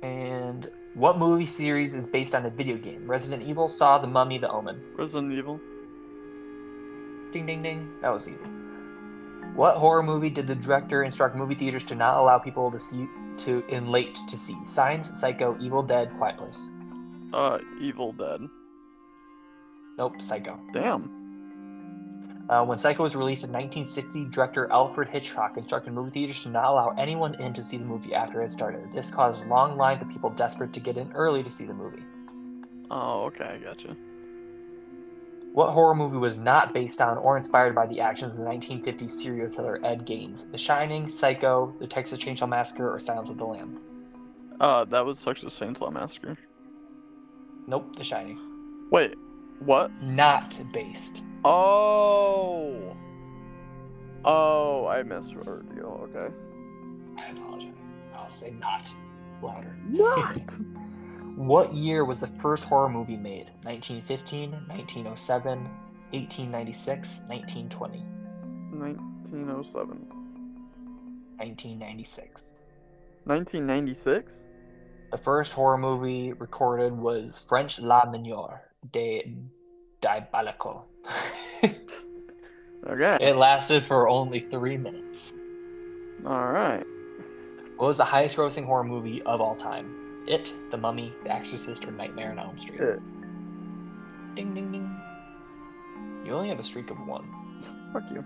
And 0.02 0.70
what 0.94 1.18
movie 1.18 1.46
series 1.46 1.94
is 1.94 2.06
based 2.06 2.34
on 2.34 2.44
a 2.44 2.50
video 2.50 2.76
game? 2.76 3.10
Resident 3.10 3.42
Evil, 3.42 3.68
Saw, 3.68 3.98
The 3.98 4.06
Mummy, 4.06 4.38
The 4.38 4.50
Omen. 4.50 4.82
Resident 4.96 5.32
Evil. 5.32 5.58
Ding 7.32 7.46
ding 7.46 7.62
ding. 7.62 7.90
That 8.02 8.12
was 8.12 8.28
easy. 8.28 8.44
What 9.54 9.76
horror 9.76 10.02
movie 10.02 10.30
did 10.30 10.46
the 10.46 10.54
director 10.54 11.02
instruct 11.02 11.36
movie 11.36 11.54
theaters 11.54 11.84
to 11.84 11.94
not 11.94 12.18
allow 12.18 12.38
people 12.38 12.70
to 12.70 12.78
see 12.78 13.08
to 13.38 13.64
in 13.68 13.90
late 13.90 14.18
to 14.28 14.38
see? 14.38 14.56
Signs, 14.64 15.18
Psycho, 15.18 15.56
Evil 15.60 15.82
Dead, 15.82 16.10
Quiet 16.16 16.36
Place. 16.38 16.68
Uh, 17.32 17.58
Evil 17.80 18.12
Dead. 18.12 18.40
Nope, 19.98 20.22
Psycho. 20.22 20.58
Damn. 20.72 21.20
Uh, 22.48 22.64
when 22.64 22.78
Psycho 22.78 23.04
was 23.04 23.14
released 23.14 23.44
in 23.44 23.52
1960, 23.52 24.24
director 24.24 24.68
Alfred 24.72 25.08
Hitchcock 25.08 25.56
instructed 25.56 25.92
movie 25.92 26.10
theaters 26.10 26.42
to 26.42 26.48
not 26.48 26.64
allow 26.64 26.88
anyone 26.98 27.40
in 27.40 27.52
to 27.52 27.62
see 27.62 27.76
the 27.76 27.84
movie 27.84 28.12
after 28.12 28.42
it 28.42 28.50
started. 28.52 28.90
This 28.92 29.10
caused 29.10 29.46
long 29.46 29.76
lines 29.76 30.02
of 30.02 30.08
people 30.08 30.30
desperate 30.30 30.72
to 30.72 30.80
get 30.80 30.96
in 30.96 31.12
early 31.12 31.44
to 31.44 31.50
see 31.50 31.64
the 31.64 31.74
movie. 31.74 32.02
Oh, 32.90 33.26
okay, 33.26 33.44
I 33.44 33.58
gotcha. 33.58 33.96
What 35.52 35.72
horror 35.72 35.96
movie 35.96 36.16
was 36.16 36.38
not 36.38 36.72
based 36.72 37.00
on 37.00 37.18
or 37.18 37.36
inspired 37.36 37.74
by 37.74 37.86
the 37.86 38.00
actions 38.00 38.34
of 38.34 38.38
the 38.38 38.44
1950s 38.44 39.10
serial 39.10 39.50
killer 39.50 39.80
Ed 39.82 40.04
Gaines? 40.04 40.46
The 40.52 40.58
Shining, 40.58 41.08
Psycho, 41.08 41.74
The 41.80 41.88
Texas 41.88 42.20
Chainsaw 42.20 42.48
Massacre, 42.48 42.88
or 42.88 43.00
Silence 43.00 43.30
of 43.30 43.38
the 43.38 43.44
Lamb? 43.44 43.80
Uh, 44.60 44.84
that 44.84 45.04
was 45.04 45.18
Texas 45.18 45.52
Chainsaw 45.54 45.92
Massacre. 45.92 46.36
Nope, 47.66 47.96
The 47.96 48.04
Shining. 48.04 48.38
Wait, 48.92 49.16
what? 49.58 49.90
Not 50.02 50.58
based. 50.72 51.22
Oh. 51.44 52.96
Oh, 54.24 54.86
I 54.86 55.02
misheard 55.02 55.66
you. 55.74 55.82
Okay. 55.82 56.32
I 57.18 57.30
apologize. 57.30 57.72
I'll 58.14 58.30
say 58.30 58.52
not 58.52 58.92
louder. 59.42 59.76
Not. 59.88 60.40
What 61.40 61.72
year 61.72 62.04
was 62.04 62.20
the 62.20 62.26
first 62.26 62.64
horror 62.66 62.90
movie 62.90 63.16
made? 63.16 63.46
1915, 63.62 64.50
1907, 64.68 65.58
1896, 66.12 67.22
1920, 67.26 67.98
1907. 68.70 69.96
1996. 71.38 72.44
1996? 73.24 74.48
The 75.12 75.16
first 75.16 75.54
horror 75.54 75.78
movie 75.78 76.34
recorded 76.34 76.92
was 76.92 77.42
French 77.48 77.80
La 77.80 78.02
Meunière 78.04 78.58
de 78.92 79.34
Diabolico. 80.02 80.82
Okay. 82.86 83.18
it 83.20 83.36
lasted 83.36 83.84
for 83.84 84.08
only 84.08 84.40
three 84.40 84.76
minutes. 84.78 85.34
Alright. 86.24 86.84
What 87.76 87.88
was 87.88 87.96
the 87.98 88.04
highest 88.04 88.36
grossing 88.36 88.64
horror 88.64 88.84
movie 88.84 89.22
of 89.22 89.40
all 89.42 89.54
time? 89.54 89.99
It, 90.26 90.52
The 90.70 90.76
Mummy, 90.76 91.12
The 91.24 91.32
Exorcist, 91.32 91.84
or 91.86 91.92
Nightmare 91.92 92.30
on 92.32 92.38
Elm 92.38 92.58
Street? 92.58 92.80
It. 92.80 93.00
Ding 94.34 94.54
ding 94.54 94.70
ding. 94.72 95.00
You 96.24 96.32
only 96.32 96.48
have 96.48 96.58
a 96.58 96.62
streak 96.62 96.90
of 96.90 96.98
one. 97.06 97.28
Fuck 97.92 98.10
you. 98.10 98.24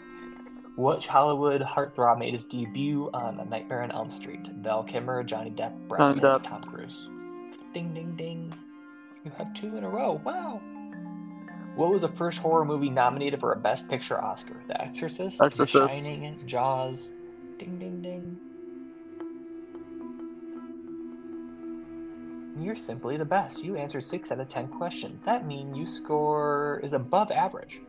Which 0.77 1.05
Hollywood 1.07 1.61
heartthrob 1.61 2.17
made 2.17 2.33
his 2.33 2.45
debut 2.45 3.09
on 3.13 3.39
A 3.39 3.45
Nightmare 3.45 3.83
on 3.83 3.91
Elm 3.91 4.09
Street? 4.09 4.47
Val 4.61 4.83
Kilmer, 4.83 5.23
Johnny 5.23 5.51
Depp, 5.51 5.73
Brad 5.87 6.15
Pitt, 6.15 6.23
Depp. 6.23 6.43
Tom 6.43 6.63
Cruise. 6.63 7.09
Ding 7.73 7.93
ding 7.93 8.15
ding. 8.15 8.53
You 9.23 9.31
have 9.37 9.53
two 9.53 9.77
in 9.77 9.83
a 9.83 9.89
row. 9.89 10.19
Wow. 10.23 10.61
What 11.75 11.91
was 11.91 12.01
the 12.01 12.07
first 12.09 12.39
horror 12.39 12.65
movie 12.65 12.89
nominated 12.89 13.39
for 13.39 13.53
a 13.53 13.55
Best 13.55 13.89
Picture 13.89 14.19
Oscar? 14.21 14.61
The 14.67 14.81
Exorcist, 14.81 15.37
The 15.39 15.45
Exorcist. 15.45 15.87
Shining, 15.87 16.41
Jaws. 16.45 17.11
Ding 17.59 17.77
ding 17.77 18.01
ding. 18.01 18.37
You're 22.59 22.75
simply 22.75 23.17
the 23.17 23.25
best. 23.25 23.63
You 23.63 23.75
answered 23.75 24.03
six 24.03 24.31
out 24.31 24.39
of 24.39 24.49
ten 24.49 24.67
questions. 24.67 25.21
That 25.23 25.45
means 25.45 25.77
you 25.77 25.87
score 25.87 26.81
is 26.83 26.93
above 26.93 27.31
average. 27.31 27.81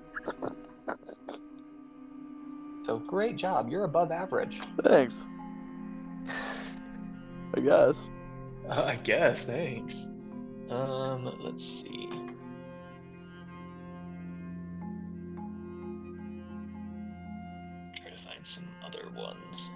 So 2.85 2.99
great 2.99 3.37
job. 3.37 3.69
You're 3.69 3.85
above 3.85 4.11
average. 4.11 4.61
Thanks. 4.83 5.15
I 7.55 7.61
guess. 7.61 7.97
Uh, 8.69 8.83
I 8.87 8.97
guess. 8.97 9.45
Thanks. 9.45 10.07
Um, 10.71 11.25
let's 11.41 11.65
see. 11.65 12.09
Try 17.97 18.11
to 18.11 18.25
find 18.25 18.45
some 18.45 18.69
other 18.85 19.09
ones. 19.15 19.71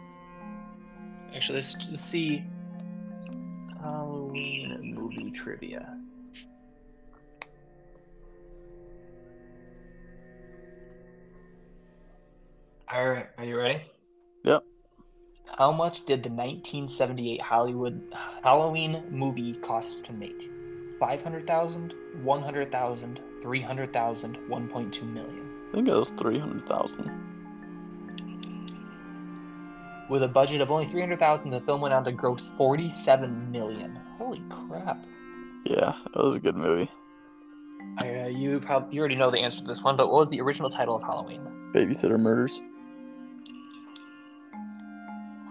Actually, 1.34 1.56
let's, 1.56 1.76
let's 1.90 2.04
see. 2.04 2.44
Halloween 3.86 4.94
movie 4.96 5.30
trivia. 5.30 5.96
All 12.92 13.08
right, 13.08 13.26
are 13.38 13.44
you 13.44 13.56
ready? 13.56 13.80
Yep. 14.42 14.64
How 15.56 15.70
much 15.70 16.04
did 16.04 16.24
the 16.24 16.30
1978 16.30 17.40
Hollywood 17.40 18.12
Halloween 18.42 19.04
movie 19.08 19.54
cost 19.54 20.04
to 20.06 20.12
make? 20.12 20.50
500,000, 20.98 21.94
100,000, 22.24 23.20
300,000, 23.40 24.36
1.2 24.36 25.02
million. 25.12 25.68
I 25.68 25.76
think 25.76 25.88
it 25.88 25.94
was 25.94 26.10
300,000. 26.10 27.35
With 30.08 30.22
a 30.22 30.28
budget 30.28 30.60
of 30.60 30.70
only 30.70 30.86
300,000, 30.86 31.50
the 31.50 31.60
film 31.62 31.80
went 31.80 31.92
on 31.92 32.04
to 32.04 32.12
gross 32.12 32.50
47 32.56 33.50
million. 33.50 33.98
Holy 34.18 34.42
crap. 34.48 35.04
Yeah, 35.64 35.94
that 36.14 36.22
was 36.22 36.36
a 36.36 36.38
good 36.38 36.56
movie. 36.56 36.88
Uh, 38.00 38.26
you 38.26 38.60
probably 38.60 38.94
you 38.94 39.00
already 39.00 39.16
know 39.16 39.30
the 39.30 39.38
answer 39.38 39.58
to 39.58 39.64
this 39.64 39.82
one, 39.82 39.96
but 39.96 40.08
what 40.08 40.20
was 40.20 40.30
the 40.30 40.40
original 40.40 40.70
title 40.70 40.94
of 40.94 41.02
Halloween? 41.02 41.40
Babysitter 41.74 42.18
Murders. 42.18 42.60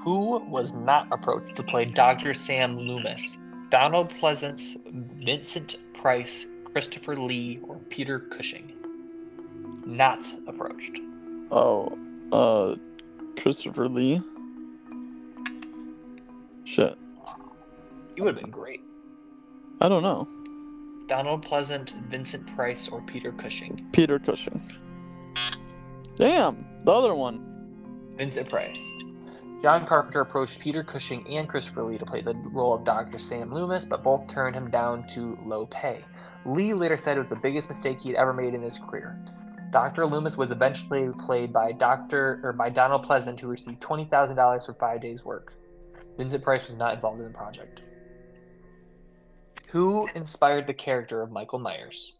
Who 0.03 0.37
was 0.45 0.71
not 0.73 1.07
approached 1.11 1.55
to 1.55 1.63
play 1.63 1.85
Dr. 1.85 2.33
Sam 2.33 2.77
Loomis? 2.77 3.37
Donald 3.69 4.09
Pleasence, 4.09 4.77
Vincent 5.25 5.75
Price, 5.93 6.45
Christopher 6.63 7.15
Lee, 7.15 7.59
or 7.63 7.77
Peter 7.89 8.19
Cushing? 8.19 8.71
Not 9.85 10.31
approached. 10.47 10.99
Oh, 11.51 11.97
uh, 12.31 12.75
Christopher 13.41 13.89
Lee. 13.89 14.21
Shit. 16.65 16.97
You 18.15 18.23
would 18.23 18.35
have 18.35 18.43
been 18.43 18.51
great. 18.51 18.81
I 19.81 19.87
don't 19.87 20.03
know. 20.03 20.27
Donald 21.07 21.45
Pleasence, 21.45 21.93
Vincent 22.07 22.53
Price, 22.55 22.87
or 22.87 23.01
Peter 23.01 23.31
Cushing? 23.31 23.87
Peter 23.93 24.17
Cushing. 24.19 24.61
Damn, 26.15 26.65
the 26.83 26.91
other 26.91 27.13
one. 27.13 28.13
Vincent 28.17 28.49
Price. 28.49 29.03
John 29.61 29.85
Carpenter 29.85 30.21
approached 30.21 30.59
Peter 30.59 30.83
Cushing 30.83 31.27
and 31.27 31.47
Christopher 31.47 31.83
Lee 31.83 31.97
to 31.97 32.05
play 32.05 32.21
the 32.21 32.35
role 32.35 32.73
of 32.73 32.83
Dr. 32.83 33.17
Sam 33.17 33.53
Loomis, 33.53 33.85
but 33.85 34.03
both 34.03 34.27
turned 34.27 34.55
him 34.55 34.69
down 34.69 35.05
to 35.07 35.37
low 35.45 35.65
pay. 35.67 36.03
Lee 36.45 36.73
later 36.73 36.97
said 36.97 37.17
it 37.17 37.19
was 37.19 37.29
the 37.29 37.35
biggest 37.35 37.69
mistake 37.69 37.99
he 37.99 38.09
had 38.09 38.17
ever 38.17 38.33
made 38.33 38.53
in 38.53 38.61
his 38.61 38.79
career. 38.79 39.19
Dr. 39.71 40.05
Loomis 40.05 40.37
was 40.37 40.51
eventually 40.51 41.09
played 41.25 41.51
by 41.51 41.71
Dr. 41.71 42.39
or 42.43 42.53
by 42.53 42.69
Donald 42.69 43.05
Pleasence, 43.05 43.39
who 43.39 43.47
received 43.47 43.81
twenty 43.81 44.05
thousand 44.05 44.35
dollars 44.35 44.65
for 44.65 44.73
five 44.73 45.01
days' 45.01 45.25
work. 45.25 45.53
Vincent 46.17 46.43
Price 46.43 46.67
was 46.67 46.77
not 46.77 46.95
involved 46.95 47.19
in 47.19 47.25
the 47.25 47.33
project. 47.33 47.81
Who 49.69 50.07
inspired 50.15 50.67
the 50.67 50.73
character 50.73 51.21
of 51.21 51.31
Michael 51.31 51.59
Myers? 51.59 52.13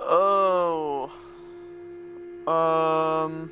Oh. 0.00 1.10
Um. 2.46 3.50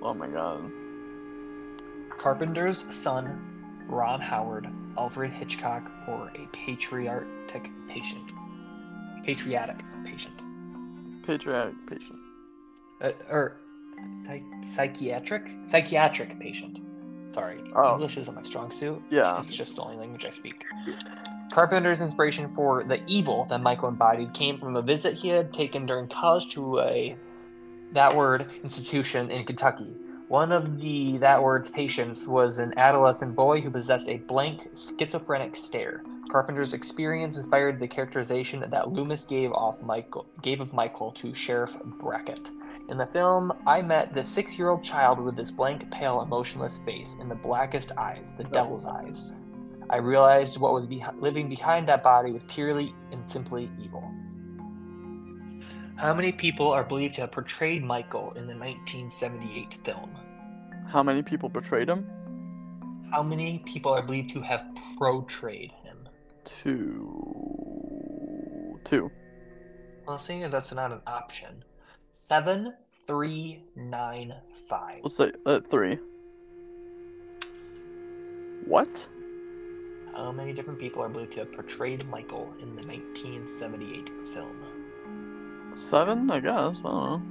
Oh 0.00 0.14
my 0.14 0.28
god. 0.28 0.70
Carpenter's 2.18 2.86
son, 2.94 3.84
Ron 3.88 4.20
Howard, 4.20 4.68
Alfred 4.96 5.32
Hitchcock, 5.32 5.82
or 6.08 6.30
a 6.34 6.46
patriotic 6.52 7.70
patient? 7.88 8.32
Patriotic 9.24 9.82
patient. 10.04 10.40
Patriotic 11.26 11.74
patient. 11.86 12.18
Uh, 13.00 13.10
or 13.28 13.56
psych- 14.26 14.42
psychiatric? 14.66 15.50
Psychiatric 15.64 16.38
patient. 16.40 16.80
Sorry. 17.32 17.58
Oh. 17.74 17.94
English 17.94 18.16
isn't 18.16 18.34
my 18.34 18.42
strong 18.44 18.70
suit. 18.70 19.02
Yeah. 19.10 19.36
It's 19.36 19.54
just 19.54 19.76
the 19.76 19.82
only 19.82 19.96
language 19.96 20.24
I 20.24 20.30
speak. 20.30 20.64
Carpenter's 21.50 22.00
inspiration 22.00 22.48
for 22.52 22.84
the 22.84 23.04
evil 23.06 23.44
that 23.46 23.60
Michael 23.60 23.88
embodied 23.88 24.32
came 24.34 24.58
from 24.58 24.76
a 24.76 24.82
visit 24.82 25.14
he 25.14 25.28
had 25.28 25.52
taken 25.52 25.84
during 25.86 26.08
college 26.08 26.48
to 26.50 26.80
a 26.80 27.16
that 27.92 28.14
word 28.14 28.50
institution 28.62 29.30
in 29.30 29.44
Kentucky. 29.44 29.94
One 30.28 30.52
of 30.52 30.80
the 30.80 31.18
that 31.18 31.42
word's 31.42 31.70
patients 31.70 32.26
was 32.26 32.58
an 32.58 32.72
adolescent 32.76 33.34
boy 33.36 33.60
who 33.60 33.70
possessed 33.70 34.08
a 34.08 34.16
blank 34.16 34.68
schizophrenic 34.76 35.54
stare. 35.54 36.02
Carpenter's 36.30 36.72
experience 36.72 37.36
inspired 37.36 37.78
the 37.78 37.86
characterization 37.86 38.64
that 38.68 38.90
Loomis 38.90 39.24
gave 39.26 39.52
off 39.52 39.80
Michael 39.82 40.26
gave 40.42 40.60
of 40.60 40.72
Michael 40.72 41.12
to 41.12 41.34
Sheriff 41.34 41.76
Brackett. 42.00 42.48
In 42.88 42.98
the 42.98 43.06
film, 43.06 43.52
I 43.66 43.80
met 43.80 44.12
the 44.12 44.22
six-year-old 44.22 44.82
child 44.82 45.18
with 45.18 45.36
this 45.36 45.50
blank, 45.50 45.90
pale, 45.90 46.20
emotionless 46.20 46.80
face 46.80 47.16
and 47.18 47.30
the 47.30 47.34
blackest 47.34 47.92
eyes, 47.96 48.34
the 48.36 48.46
oh. 48.46 48.50
devil's 48.50 48.84
eyes. 48.84 49.30
I 49.88 49.96
realized 49.96 50.58
what 50.58 50.74
was 50.74 50.86
behi- 50.86 51.20
living 51.20 51.48
behind 51.48 51.88
that 51.88 52.02
body 52.02 52.30
was 52.30 52.44
purely 52.44 52.94
and 53.10 53.28
simply 53.30 53.70
evil. 53.82 54.02
How 55.96 56.12
many 56.12 56.32
people 56.32 56.70
are 56.70 56.84
believed 56.84 57.14
to 57.14 57.22
have 57.22 57.32
portrayed 57.32 57.82
Michael 57.82 58.32
in 58.32 58.46
the 58.46 58.54
1978 58.54 59.78
film? 59.84 60.10
How 60.88 61.02
many 61.02 61.22
people 61.22 61.48
portrayed 61.48 61.88
him? 61.88 62.06
How 63.10 63.22
many 63.22 63.60
people 63.60 63.92
are 63.92 64.02
believed 64.02 64.30
to 64.30 64.40
have 64.40 64.66
portrayed 64.98 65.72
him? 65.82 66.08
Two. 66.44 67.14
Two. 68.84 69.10
Well, 70.06 70.18
seeing 70.18 70.42
as 70.42 70.52
that's 70.52 70.72
not 70.72 70.92
an 70.92 71.00
option, 71.06 71.62
seven, 72.28 72.74
three, 73.06 73.62
nine, 73.76 74.34
five. 74.68 75.00
Let's 75.02 75.16
say 75.16 75.32
uh, 75.46 75.60
three. 75.60 75.98
What? 78.66 79.08
How 80.14 80.32
many 80.32 80.52
different 80.52 80.78
people 80.78 81.02
are 81.02 81.08
believed 81.08 81.32
to 81.32 81.40
have 81.40 81.52
portrayed 81.52 82.08
Michael 82.08 82.52
in 82.60 82.76
the 82.76 82.86
1978 82.86 84.10
film? 84.32 84.56
Seven, 85.74 86.30
I 86.30 86.40
guess. 86.40 86.80
I 86.80 86.82
don't 86.82 86.82
know. 86.82 87.22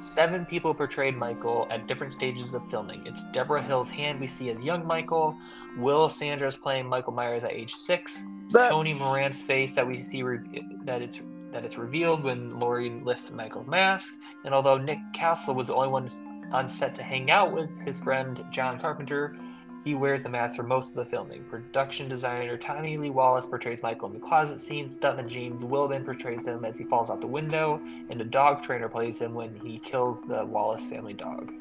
Seven 0.00 0.44
people 0.46 0.74
portrayed 0.74 1.16
Michael 1.16 1.68
at 1.70 1.86
different 1.86 2.12
stages 2.12 2.52
of 2.54 2.68
filming. 2.68 3.06
It's 3.06 3.22
Debra 3.30 3.62
Hill's 3.62 3.90
hand 3.90 4.18
we 4.18 4.26
see 4.26 4.50
as 4.50 4.64
young 4.64 4.84
Michael, 4.84 5.36
Will 5.76 6.08
Sanders 6.08 6.56
playing 6.56 6.88
Michael 6.88 7.12
Myers 7.12 7.44
at 7.44 7.52
age 7.52 7.72
six, 7.72 8.24
That- 8.50 8.70
Tony 8.70 8.94
Moran's 8.94 9.40
face 9.40 9.74
that 9.74 9.86
we 9.86 9.96
see 9.96 10.24
re- 10.24 10.40
that 10.84 11.02
it's 11.02 11.20
that 11.52 11.64
it's 11.64 11.78
revealed 11.78 12.24
when 12.24 12.58
Laurie 12.58 12.90
lifts 12.90 13.30
Michael's 13.30 13.66
mask, 13.66 14.14
and 14.44 14.54
although 14.54 14.78
Nick 14.78 14.98
Castle 15.12 15.54
was 15.54 15.68
the 15.68 15.74
only 15.74 15.88
one 15.88 16.08
on 16.50 16.68
set 16.68 16.94
to 16.96 17.02
hang 17.02 17.30
out 17.30 17.52
with 17.52 17.78
his 17.82 18.02
friend 18.02 18.44
John 18.50 18.78
Carpenter, 18.78 19.36
he 19.84 19.94
wears 19.94 20.22
the 20.22 20.28
mask 20.28 20.56
for 20.56 20.62
most 20.62 20.90
of 20.90 20.96
the 20.96 21.04
filming. 21.04 21.42
Production 21.44 22.08
designer 22.08 22.56
Tommy 22.56 22.96
Lee 22.96 23.10
Wallace 23.10 23.46
portrays 23.46 23.82
Michael 23.82 24.08
in 24.08 24.14
the 24.14 24.20
closet 24.20 24.60
scene. 24.60 24.88
Stuntman 24.88 25.28
James 25.28 25.64
Wilden 25.64 26.04
portrays 26.04 26.46
him 26.46 26.64
as 26.64 26.78
he 26.78 26.84
falls 26.84 27.10
out 27.10 27.20
the 27.20 27.26
window, 27.26 27.80
and 28.08 28.20
a 28.20 28.24
dog 28.24 28.62
trainer 28.62 28.88
plays 28.88 29.20
him 29.20 29.34
when 29.34 29.56
he 29.56 29.78
kills 29.78 30.22
the 30.22 30.44
Wallace 30.44 30.88
family 30.88 31.14
dog. 31.14 31.52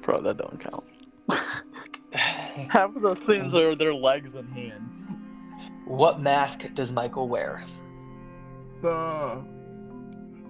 Bro, 0.00 0.22
that 0.22 0.38
don't 0.38 0.58
count. 0.58 0.84
Half 2.70 2.96
of 2.96 3.02
those 3.02 3.20
scenes 3.20 3.54
are 3.54 3.74
their 3.74 3.92
legs 3.92 4.34
and 4.34 4.48
hands. 4.54 5.02
what 5.84 6.20
mask 6.20 6.64
does 6.74 6.90
Michael 6.90 7.28
wear? 7.28 7.64
The 8.82 9.42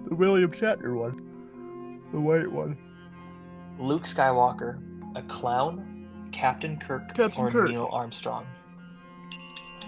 the 0.07 0.15
William 0.15 0.51
Shatner 0.51 0.95
one, 0.95 2.01
the 2.11 2.19
white 2.19 2.51
one. 2.51 2.77
Luke 3.79 4.03
Skywalker, 4.03 4.79
a 5.15 5.21
clown, 5.23 6.07
Captain 6.31 6.77
Kirk, 6.77 7.13
Captain 7.13 7.45
or 7.45 7.51
Kirk. 7.51 7.69
Neil 7.69 7.89
Armstrong. 7.91 8.45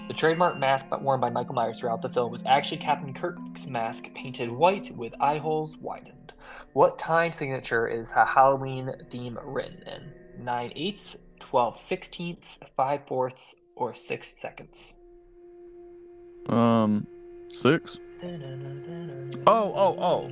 The 0.08 0.14
trademark 0.16 0.58
mask 0.58 0.88
worn 1.02 1.20
by 1.20 1.30
Michael 1.30 1.54
Myers 1.54 1.80
throughout 1.80 2.02
the 2.02 2.10
film 2.10 2.32
was 2.32 2.44
actually 2.46 2.78
Captain 2.78 3.14
Kirk's 3.14 3.68
mask 3.68 4.06
painted 4.16 4.50
white 4.50 4.92
with 4.96 5.14
eye 5.22 5.38
holes 5.38 5.78
widened. 5.78 6.34
What 6.74 6.98
time 6.98 7.32
signature 7.32 7.88
is 7.88 8.10
a 8.16 8.26
Halloween 8.26 8.92
theme 9.12 9.38
written 9.44 9.84
in? 9.88 10.44
9 10.44 10.74
eighths, 10.76 11.16
12 11.40 11.78
sixteenths, 11.78 12.58
5 12.76 13.08
fourths, 13.08 13.56
or 13.76 13.94
6 13.94 14.34
seconds? 14.42 14.94
Um, 16.48 17.06
six. 17.54 18.00
Oh, 18.22 19.74
oh, 19.76 19.96
oh. 20.00 20.32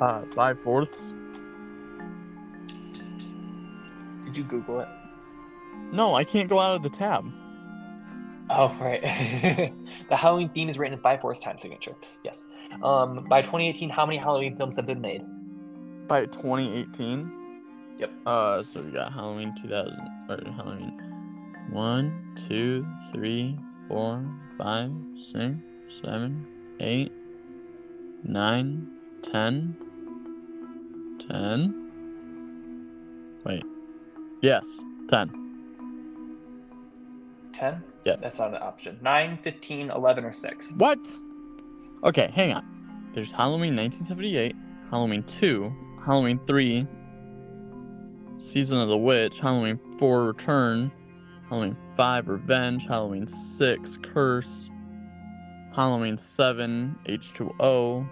Uh, 0.00 0.24
five 0.26 0.60
fourths. 0.60 1.12
Did 4.24 4.36
you 4.36 4.44
Google 4.44 4.80
it? 4.80 4.88
No, 5.90 6.14
I 6.14 6.22
can't 6.22 6.48
go 6.48 6.60
out 6.60 6.76
of 6.76 6.82
the 6.84 6.90
tab. 6.90 7.24
Oh, 8.50 8.76
right. 8.80 9.02
the 10.08 10.16
Halloween 10.16 10.50
theme 10.50 10.68
is 10.68 10.78
written 10.78 10.96
in 10.96 11.02
five 11.02 11.20
fourths 11.20 11.42
time 11.42 11.58
signature. 11.58 11.96
Yes. 12.22 12.44
Um, 12.82 13.26
by 13.28 13.42
2018, 13.42 13.90
how 13.90 14.06
many 14.06 14.18
Halloween 14.18 14.56
films 14.56 14.76
have 14.76 14.86
been 14.86 15.00
made? 15.00 15.24
By 16.06 16.26
2018. 16.26 17.32
Yep. 17.98 18.12
Uh, 18.24 18.62
so 18.62 18.82
we 18.82 18.92
got 18.92 19.12
Halloween 19.12 19.52
2000 19.60 19.98
or 20.28 20.52
Halloween 20.52 21.07
one, 21.70 22.34
two, 22.48 22.86
three, 23.12 23.58
four, 23.88 24.24
five, 24.56 24.90
six, 25.20 25.54
seven, 26.02 26.46
eight, 26.80 27.12
nine, 28.24 28.88
ten, 29.22 29.76
ten. 31.28 31.90
Wait. 33.44 33.64
Yes, 34.42 34.64
ten. 35.08 35.48
10? 37.58 37.82
Yes. 38.04 38.22
That's 38.22 38.38
not 38.38 38.50
an 38.50 38.62
option. 38.62 38.98
9, 39.02 39.38
15, 39.42 39.90
11, 39.90 40.24
or 40.24 40.32
6. 40.32 40.72
What? 40.76 40.98
Okay, 42.04 42.30
hang 42.32 42.52
on. 42.52 42.64
There's 43.12 43.32
Halloween 43.32 43.74
1978, 43.74 44.54
Halloween 44.90 45.24
2, 45.24 45.74
Halloween 46.04 46.40
3, 46.46 46.86
Season 48.38 48.78
of 48.78 48.88
the 48.88 48.96
Witch, 48.96 49.40
Halloween 49.40 49.80
4 49.98 50.24
Return, 50.24 50.92
Halloween 51.48 51.76
5 51.96 52.28
Revenge, 52.28 52.86
Halloween 52.86 53.26
6 53.26 53.98
Curse, 54.02 54.70
Halloween 55.74 56.18
7 56.18 56.98
H2O, 57.06 58.08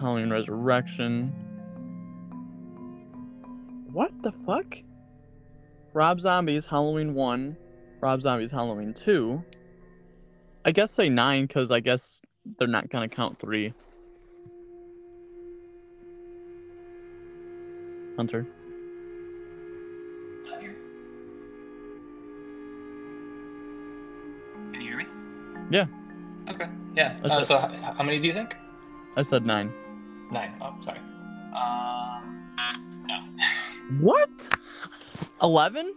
Halloween 0.00 0.30
Resurrection. 0.30 1.32
What 3.92 4.10
the 4.22 4.32
fuck? 4.46 4.78
Rob 5.92 6.18
Zombie's 6.18 6.66
Halloween 6.66 7.14
1, 7.14 7.56
Rob 8.00 8.20
Zombie's 8.20 8.50
Halloween 8.50 8.94
2. 8.94 9.44
I 10.64 10.72
guess 10.72 10.90
say 10.90 11.08
9 11.08 11.46
because 11.46 11.70
I 11.70 11.80
guess 11.80 12.22
they're 12.58 12.66
not 12.66 12.88
going 12.88 13.08
to 13.08 13.14
count 13.14 13.38
3. 13.38 13.72
Hunter. 18.16 18.46
Yeah. 25.70 25.86
Okay. 26.48 26.68
Yeah. 26.96 27.16
Uh, 27.24 27.42
so, 27.42 27.56
h- 27.58 27.80
how 27.80 28.02
many 28.04 28.18
do 28.20 28.26
you 28.26 28.32
think? 28.32 28.56
I 29.16 29.22
said 29.22 29.46
9. 29.46 29.72
Nine. 30.32 30.52
Oh, 30.60 30.74
sorry. 30.80 30.98
Um, 31.54 32.54
no. 33.06 33.18
What? 34.00 34.30
11? 35.42 35.94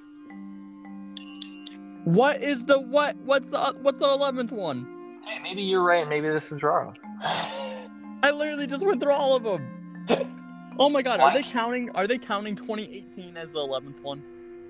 What 2.05 2.41
is 2.41 2.63
the 2.65 2.79
what? 2.79 3.15
What's 3.17 3.49
the 3.49 3.57
what's 3.81 3.99
the 3.99 4.05
11th 4.05 4.51
one? 4.51 4.87
hey, 5.25 5.39
maybe 5.43 5.61
you're 5.61 5.83
right. 5.83 6.07
Maybe 6.07 6.29
this 6.29 6.51
is 6.53 6.63
wrong. 6.63 6.97
I 7.21 8.31
literally 8.31 8.65
just 8.67 8.85
went 8.85 9.01
through 9.01 9.11
all 9.13 9.35
of 9.35 9.43
them. 9.43 9.67
Oh 10.79 10.89
my 10.89 11.01
god, 11.01 11.19
are 11.19 11.33
they 11.33 11.41
counting 11.41 11.89
are 11.95 12.05
they 12.05 12.19
counting 12.19 12.55
2018 12.55 13.35
as 13.35 13.51
the 13.51 13.57
11th 13.57 13.99
one? 14.03 14.21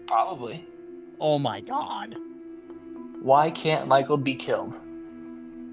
Probably. 0.07 0.65
Oh 1.19 1.37
my 1.37 1.59
god. 1.59 2.15
Why 3.21 3.51
can't 3.51 3.89
Michael 3.89 4.15
be 4.15 4.33
killed? 4.33 4.79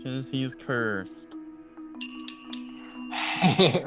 He's 0.04 0.54
cursed. 0.54 1.34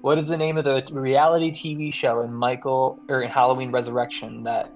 what 0.00 0.16
is 0.16 0.28
the 0.28 0.36
name 0.36 0.56
of 0.58 0.64
the 0.64 0.86
reality 0.92 1.50
TV 1.50 1.92
show 1.92 2.22
in 2.22 2.32
Michael 2.32 3.00
or 3.08 3.22
in 3.22 3.30
Halloween 3.30 3.72
Resurrection 3.72 4.44
that 4.44 4.70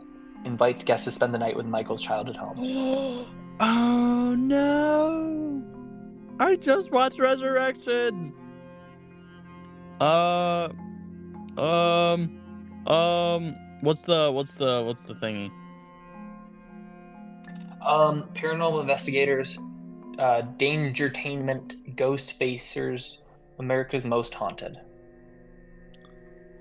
invites 0.45 0.83
guests 0.83 1.05
to 1.05 1.13
spend 1.13 1.33
the 1.33 1.39
night 1.39 1.55
with 1.55 1.67
Michael's 1.67 2.03
childhood 2.03 2.37
home? 2.37 2.57
oh 3.61 4.35
no. 4.35 5.63
I 6.41 6.57
just 6.57 6.91
watched 6.91 7.21
Resurrection. 7.21 8.33
Uh 10.01 10.71
um 11.57 12.41
um 12.87 13.55
what's 13.83 14.03
the 14.03 14.33
what's 14.33 14.55
the 14.55 14.83
what's 14.85 15.03
the 15.03 15.15
thingy? 15.15 15.53
Um, 17.87 18.29
paranormal 18.35 18.81
investigators, 18.83 19.59
uh, 20.21 20.43
Dangertainment, 20.59 21.97
Ghost 21.97 22.39
Facers, 22.39 23.17
America's 23.59 24.05
Most 24.07 24.35
Haunted. 24.35 24.77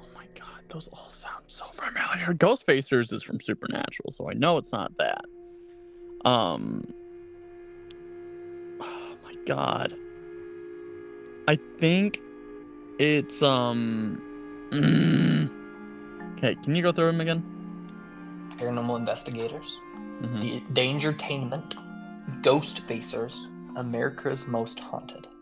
Oh 0.02 0.06
my 0.16 0.24
god, 0.34 0.64
those 0.70 0.88
all 0.88 1.10
sound 1.10 1.44
so 1.48 1.66
familiar. 1.74 2.34
Ghostfacers 2.34 3.12
is 3.14 3.22
from 3.22 3.40
Supernatural, 3.42 4.12
so 4.12 4.30
I 4.30 4.34
know 4.34 4.58
it's 4.58 4.72
not 4.72 4.92
that. 4.98 5.26
Um 6.26 6.84
Oh 8.82 9.16
my 9.24 9.36
god. 9.46 9.94
I 11.48 11.58
think 11.80 12.20
it's 12.98 13.42
um 13.42 14.22
mm. 14.72 15.50
Okay, 16.38 16.56
can 16.64 16.74
you 16.76 16.82
go 16.82 16.92
through 16.94 17.08
them 17.08 17.20
again? 17.20 17.44
Paranormal 18.58 18.98
investigators, 18.98 19.80
Mhm. 20.22 20.42
D- 20.42 20.64
Dangertainment, 20.74 21.76
Ghost 22.42 22.88
Facers, 22.88 23.46
America's 23.76 24.48
Most 24.48 24.80
Haunted. 24.80 25.28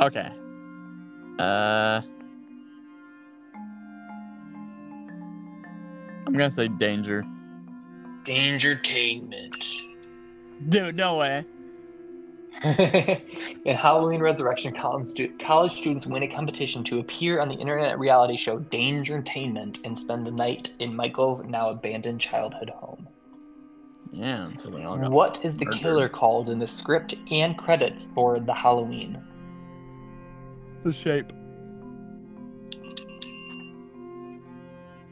Okay. 0.00 0.30
Uh 1.40 2.00
I'm 6.24 6.32
gonna 6.34 6.52
say 6.52 6.68
danger. 6.68 7.24
Dangertainment. 8.24 9.56
Dude, 10.68 10.94
no 10.94 11.16
way. 11.16 11.44
In 12.64 13.76
Halloween 13.76 14.20
Resurrection, 14.20 14.72
college, 14.74 15.06
stu- 15.06 15.36
college 15.38 15.72
students 15.72 16.06
win 16.06 16.24
a 16.24 16.28
competition 16.28 16.82
to 16.84 16.98
appear 16.98 17.40
on 17.40 17.48
the 17.48 17.54
internet 17.54 17.98
reality 17.98 18.36
show 18.36 18.58
Dangertainment 18.58 19.78
and 19.84 19.98
spend 19.98 20.26
the 20.26 20.30
night 20.32 20.72
in 20.80 20.94
Michael's 20.96 21.44
now 21.44 21.70
abandoned 21.70 22.20
childhood 22.20 22.70
home. 22.70 23.06
Yeah, 24.10 24.46
until 24.46 24.72
they 24.72 24.82
all 24.84 24.96
got 24.96 25.10
What 25.12 25.44
is 25.44 25.54
the 25.56 25.66
murdered. 25.66 25.78
killer 25.80 26.08
called 26.08 26.48
in 26.50 26.58
the 26.58 26.66
script 26.66 27.14
and 27.30 27.56
credits 27.56 28.08
for 28.14 28.40
the 28.40 28.54
Halloween? 28.54 29.22
the 30.84 30.92
shape. 30.92 31.32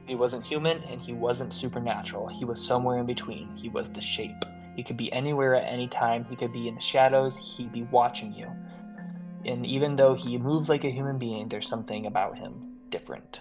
He 0.07 0.15
wasn't 0.15 0.47
human 0.47 0.83
and 0.85 1.01
he 1.01 1.13
wasn't 1.13 1.53
supernatural. 1.53 2.29
He 2.29 2.45
was 2.45 2.65
somewhere 2.65 2.99
in 2.99 3.07
between. 3.07 3.49
He 3.57 3.69
was 3.69 3.91
the 3.91 4.01
shape. 4.01 4.45
He 4.77 4.83
could 4.83 4.99
be 4.99 5.11
anywhere 5.13 5.55
at 5.55 5.65
any 5.65 5.89
time. 5.89 6.27
He 6.29 6.37
could 6.37 6.53
be 6.53 6.69
in 6.69 6.75
the 6.75 6.81
shadows. 6.81 7.37
He'd 7.37 7.73
be 7.73 7.85
watching 7.85 8.33
you. 8.35 8.49
And 9.47 9.65
even 9.65 9.97
though 9.97 10.15
he 10.15 10.37
moves 10.37 10.69
like 10.69 10.85
a 10.85 10.91
human 10.91 11.19
being, 11.19 11.49
there's 11.49 11.67
something 11.67 12.05
about 12.05 12.37
him 12.37 12.77
different. 12.91 13.41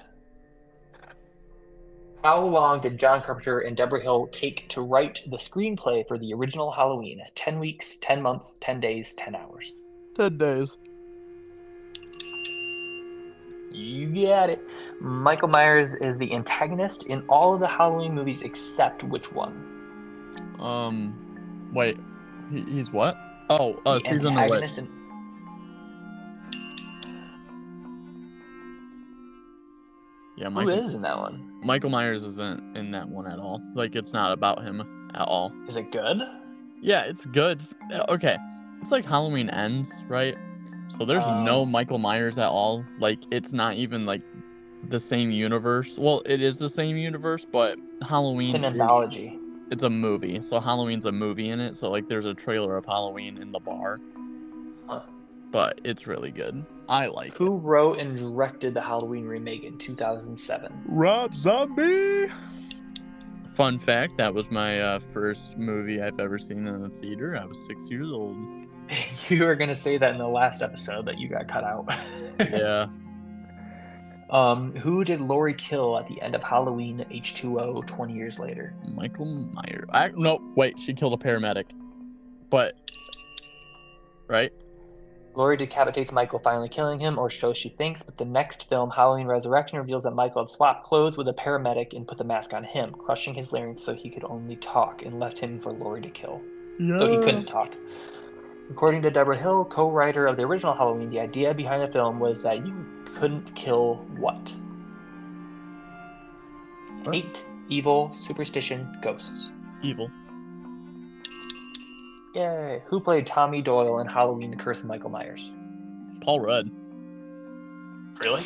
How 2.24 2.44
long 2.44 2.82
did 2.82 2.98
John 2.98 3.22
Carpenter 3.22 3.60
and 3.60 3.76
Debra 3.76 4.02
Hill 4.02 4.28
take 4.32 4.68
to 4.70 4.82
write 4.82 5.22
the 5.28 5.38
screenplay 5.38 6.08
for 6.08 6.18
the 6.18 6.34
original 6.34 6.72
Halloween? 6.72 7.22
10 7.36 7.60
weeks, 7.60 7.98
10 8.02 8.22
months, 8.22 8.56
10 8.62 8.80
days, 8.80 9.14
10 9.14 9.36
hours. 9.36 9.74
Ten 10.16 10.38
days. 10.38 10.78
You 13.72 14.08
got 14.08 14.50
it. 14.50 14.66
Michael 15.02 15.50
Myers 15.50 15.96
is 15.96 16.18
the 16.18 16.34
antagonist 16.34 17.04
in 17.04 17.26
all 17.28 17.54
of 17.54 17.60
the 17.60 17.68
Halloween 17.68 18.16
movies 18.16 18.42
except 18.42 19.04
which 19.04 19.32
one? 19.34 19.76
Um, 20.60 21.25
wait, 21.76 21.98
he, 22.52 22.62
he's 22.62 22.90
what? 22.92 23.16
Oh, 23.50 23.80
uh, 23.86 24.00
The 24.00 24.10
season 24.10 24.34
of 24.38 24.44
witch. 24.50 24.52
antagonist 24.52 24.78
in 24.80 24.90
Yeah, 30.38 30.50
Michael. 30.50 30.74
is 30.74 30.94
in 30.94 31.02
that 31.04 31.18
one? 31.18 31.50
Michael 31.64 31.90
Myers 31.90 32.24
isn't 32.24 32.78
in 32.78 32.92
that 32.92 33.08
one 33.08 33.26
at 33.26 33.40
all. 33.40 33.62
Like, 33.74 33.96
it's 33.96 34.12
not 34.12 34.34
about 34.34 34.64
him 34.64 34.82
at 35.14 35.22
all. 35.22 35.54
Is 35.68 35.78
it 35.78 35.92
good? 35.92 36.22
Yeah, 36.82 37.04
it's 37.04 37.26
good. 37.26 37.62
Okay, 38.10 38.38
it's 38.82 38.92
like 38.92 39.06
Halloween 39.06 39.50
ends, 39.50 39.90
right? 40.10 40.38
So 40.90 41.06
there's 41.06 41.26
no 41.26 41.62
Oh. 41.62 41.66
Michael 41.66 41.98
Myers 42.00 42.38
at 42.38 42.50
all. 42.50 42.84
Like, 43.00 43.20
it's 43.32 43.54
not 43.54 43.76
even 43.76 44.06
like 44.06 44.22
the 44.90 45.00
same 45.00 45.32
universe. 45.32 45.98
Well, 45.98 46.22
it 46.26 46.42
is 46.42 46.58
the 46.58 46.70
same 46.70 46.98
universe, 46.98 47.46
but 47.50 47.80
Halloween. 48.08 48.48
It's 48.48 48.56
an 48.56 48.66
anthology. 48.66 49.40
It's 49.72 49.84
a 49.84 49.90
movie, 49.90 50.42
so 50.42 50.60
Halloween's 50.60 51.06
a 51.06 51.12
movie 51.12 51.50
in 51.50 51.60
it. 51.60 51.76
So 51.76 51.90
like, 51.90 52.08
there's 52.08 52.26
a 52.26 52.34
trailer 52.34 52.78
of 52.78 52.86
Halloween 52.86 53.38
in 53.38 53.52
the 53.52 53.60
bar. 53.60 53.98
Huh. 54.88 55.02
but 55.52 55.82
it's 55.84 56.06
really 56.06 56.30
good. 56.32 56.64
I 56.88 57.08
like 57.08 57.30
it. 57.30 57.38
Who 57.40 57.58
wrote 57.58 57.98
and 58.00 58.16
directed 58.16 58.76
the 58.76 58.82
Halloween 58.82 59.26
remake 59.26 59.64
in 59.64 59.78
2007? 59.80 60.84
Rob 60.86 61.34
Zombie. 61.34 62.28
Fun 63.56 63.80
fact: 63.80 64.18
that 64.18 64.34
was 64.34 64.52
my 64.52 64.82
uh, 64.82 65.00
first 65.00 65.58
movie 65.58 66.02
I've 66.02 66.20
ever 66.20 66.38
seen 66.38 66.68
in 66.68 66.82
the 66.84 66.90
theater. 66.90 67.36
I 67.36 67.46
was 67.46 67.58
six 67.68 67.82
years 67.90 68.12
old. 68.12 68.36
you 69.30 69.44
were 69.44 69.56
gonna 69.56 69.76
say 69.76 69.98
that 69.98 70.12
in 70.12 70.18
the 70.20 70.28
last 70.28 70.62
episode 70.62 71.06
that 71.06 71.18
you 71.18 71.30
got 71.30 71.48
cut 71.48 71.64
out. 71.64 71.92
Yeah. 72.40 72.88
Um, 74.36 74.76
who 74.76 75.06
did 75.06 75.22
Laurie 75.22 75.54
kill 75.54 75.98
at 75.98 76.08
the 76.08 76.22
end 76.22 76.36
of 76.36 76.44
Halloween 76.44 77.06
H2O 77.10 77.88
20 77.88 78.14
years 78.14 78.38
later? 78.38 78.76
Michael 78.94 79.28
Myers. 79.54 79.88
I 79.94 80.10
no 80.10 80.42
wait. 80.58 80.78
She 80.78 80.94
killed 80.94 81.14
a 81.14 81.24
paramedic, 81.24 81.68
but 82.50 82.76
right. 84.28 84.52
Laurie 85.36 85.56
decapitates 85.56 86.12
Michael, 86.12 86.40
finally 86.40 86.68
killing 86.68 87.00
him, 87.00 87.18
or 87.18 87.30
so 87.30 87.54
she 87.54 87.70
thinks, 87.70 88.04
but 88.04 88.18
the 88.18 88.26
next 88.26 88.68
film, 88.68 88.90
Halloween 88.90 89.28
Resurrection, 89.28 89.78
reveals 89.78 90.04
that 90.04 90.12
Michael 90.12 90.44
had 90.44 90.52
swapped 90.52 90.84
clothes 90.84 91.16
with 91.16 91.30
a 91.30 91.34
paramedic 91.34 91.94
and 91.94 92.06
put 92.06 92.18
the 92.18 92.26
mask 92.26 92.54
on 92.54 92.66
him, 92.66 92.92
crushing 92.92 93.34
his 93.34 93.54
larynx 93.54 93.84
so 93.84 93.94
he 93.94 94.10
could 94.10 94.26
only 94.26 94.58
talk, 94.58 95.04
and 95.04 95.18
left 95.18 95.38
him 95.38 95.60
for 95.60 95.72
Laurie 95.72 96.02
to 96.02 96.10
kill. 96.10 96.42
Yeah. 96.78 96.98
So 96.98 97.10
he 97.10 97.18
couldn't 97.20 97.46
talk. 97.46 97.74
According 98.70 99.02
to 99.04 99.12
Debra 99.12 99.38
Hill, 99.38 99.64
co 99.64 99.90
writer 99.90 100.28
of 100.28 100.36
the 100.36 100.44
original 100.44 100.74
Halloween, 100.74 101.10
the 101.10 101.22
idea 101.22 101.54
behind 101.54 101.84
the 101.84 101.92
film 101.92 102.20
was 102.20 102.42
that 102.44 102.66
you 102.66 102.86
couldn't 103.16 103.54
kill 103.56 103.96
what? 104.18 104.54
What? 107.04 107.16
Hate, 107.16 107.46
evil, 107.70 108.12
superstition, 108.14 108.98
ghosts. 109.02 109.50
Evil. 109.82 110.10
Yay. 112.34 112.82
Who 112.88 113.00
played 113.00 113.26
Tommy 113.26 113.62
Doyle 113.62 114.00
in 114.00 114.08
Halloween 114.08 114.52
The 114.52 114.58
Curse 114.58 114.82
of 114.84 114.90
Michael 114.90 115.10
Myers? 115.10 115.52
Paul 116.22 116.42
Rudd. 116.42 116.70
Really? 118.22 118.44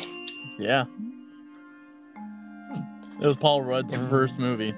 Yeah. 0.58 0.84
It 3.20 3.26
was 3.26 3.36
Paul 3.36 3.62
Rudd's 3.62 3.92
Mm. 3.94 4.08
first 4.08 4.38
movie. 4.38 4.74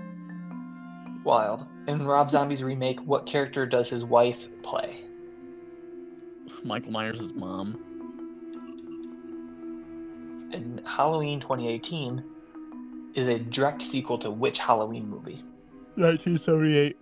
Wild. 1.25 1.67
In 1.87 2.05
Rob 2.07 2.31
Zombie's 2.31 2.63
remake, 2.65 3.01
what 3.01 3.27
character 3.27 3.67
does 3.67 3.91
his 3.91 4.05
wife 4.05 4.49
play? 4.63 5.05
Michael 6.65 6.93
Myers' 6.93 7.33
mom. 7.35 7.79
In 10.53 10.83
Halloween 10.85 11.41
2018 11.41 12.23
is 13.15 13.27
a 13.27 13.39
direct 13.39 13.81
sequel 13.81 14.19
to 14.19 14.31
which 14.31 14.59
Halloween 14.59 15.09
movie? 15.09 15.43
1978. 15.97 16.97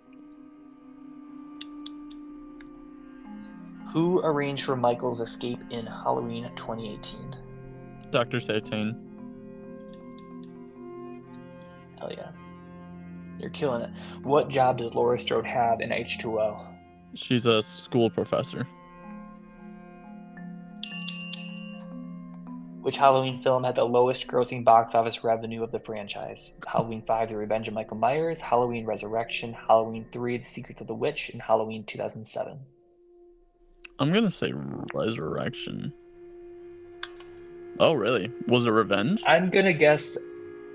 Who 3.93 4.21
arranged 4.21 4.65
for 4.65 4.77
Michael's 4.77 5.21
escape 5.21 5.61
in 5.71 5.85
Halloween 5.87 6.49
2018? 6.55 7.37
Dr. 8.11 8.39
Sartain. 8.39 8.97
Hell 11.99 12.13
yeah. 12.13 12.31
You're 13.41 13.51
killing 13.51 13.83
it. 13.83 13.91
What 14.23 14.49
job 14.49 14.79
does 14.79 14.95
Laura 14.95 15.19
Strode 15.19 15.47
have 15.47 15.81
in 15.81 15.91
H2O? 15.91 16.67
She's 17.15 17.47
a 17.47 17.65
school 17.65 18.11
professor. 18.11 18.67
Which 22.91 22.97
Halloween 22.97 23.41
film 23.41 23.63
had 23.63 23.77
the 23.77 23.85
lowest 23.85 24.27
grossing 24.27 24.65
box 24.65 24.97
office 24.97 25.23
revenue 25.23 25.63
of 25.63 25.71
the 25.71 25.79
franchise? 25.79 26.55
Halloween 26.67 27.05
5 27.07 27.29
The 27.29 27.37
Revenge 27.37 27.69
of 27.69 27.75
Michael 27.75 27.99
Myers, 27.99 28.41
Halloween 28.41 28.85
Resurrection, 28.85 29.53
Halloween 29.53 30.07
3 30.11 30.39
The 30.39 30.45
Secrets 30.45 30.81
of 30.81 30.89
the 30.89 30.95
Witch, 30.97 31.31
and 31.31 31.41
Halloween 31.41 31.85
2007. 31.85 32.59
I'm 34.01 34.13
gonna 34.13 34.29
say 34.29 34.51
Resurrection. 34.93 35.93
Oh, 37.79 37.93
really? 37.93 38.33
Was 38.49 38.67
it 38.67 38.71
Revenge? 38.71 39.23
I'm 39.25 39.51
gonna 39.51 39.73
guess. 39.73 40.19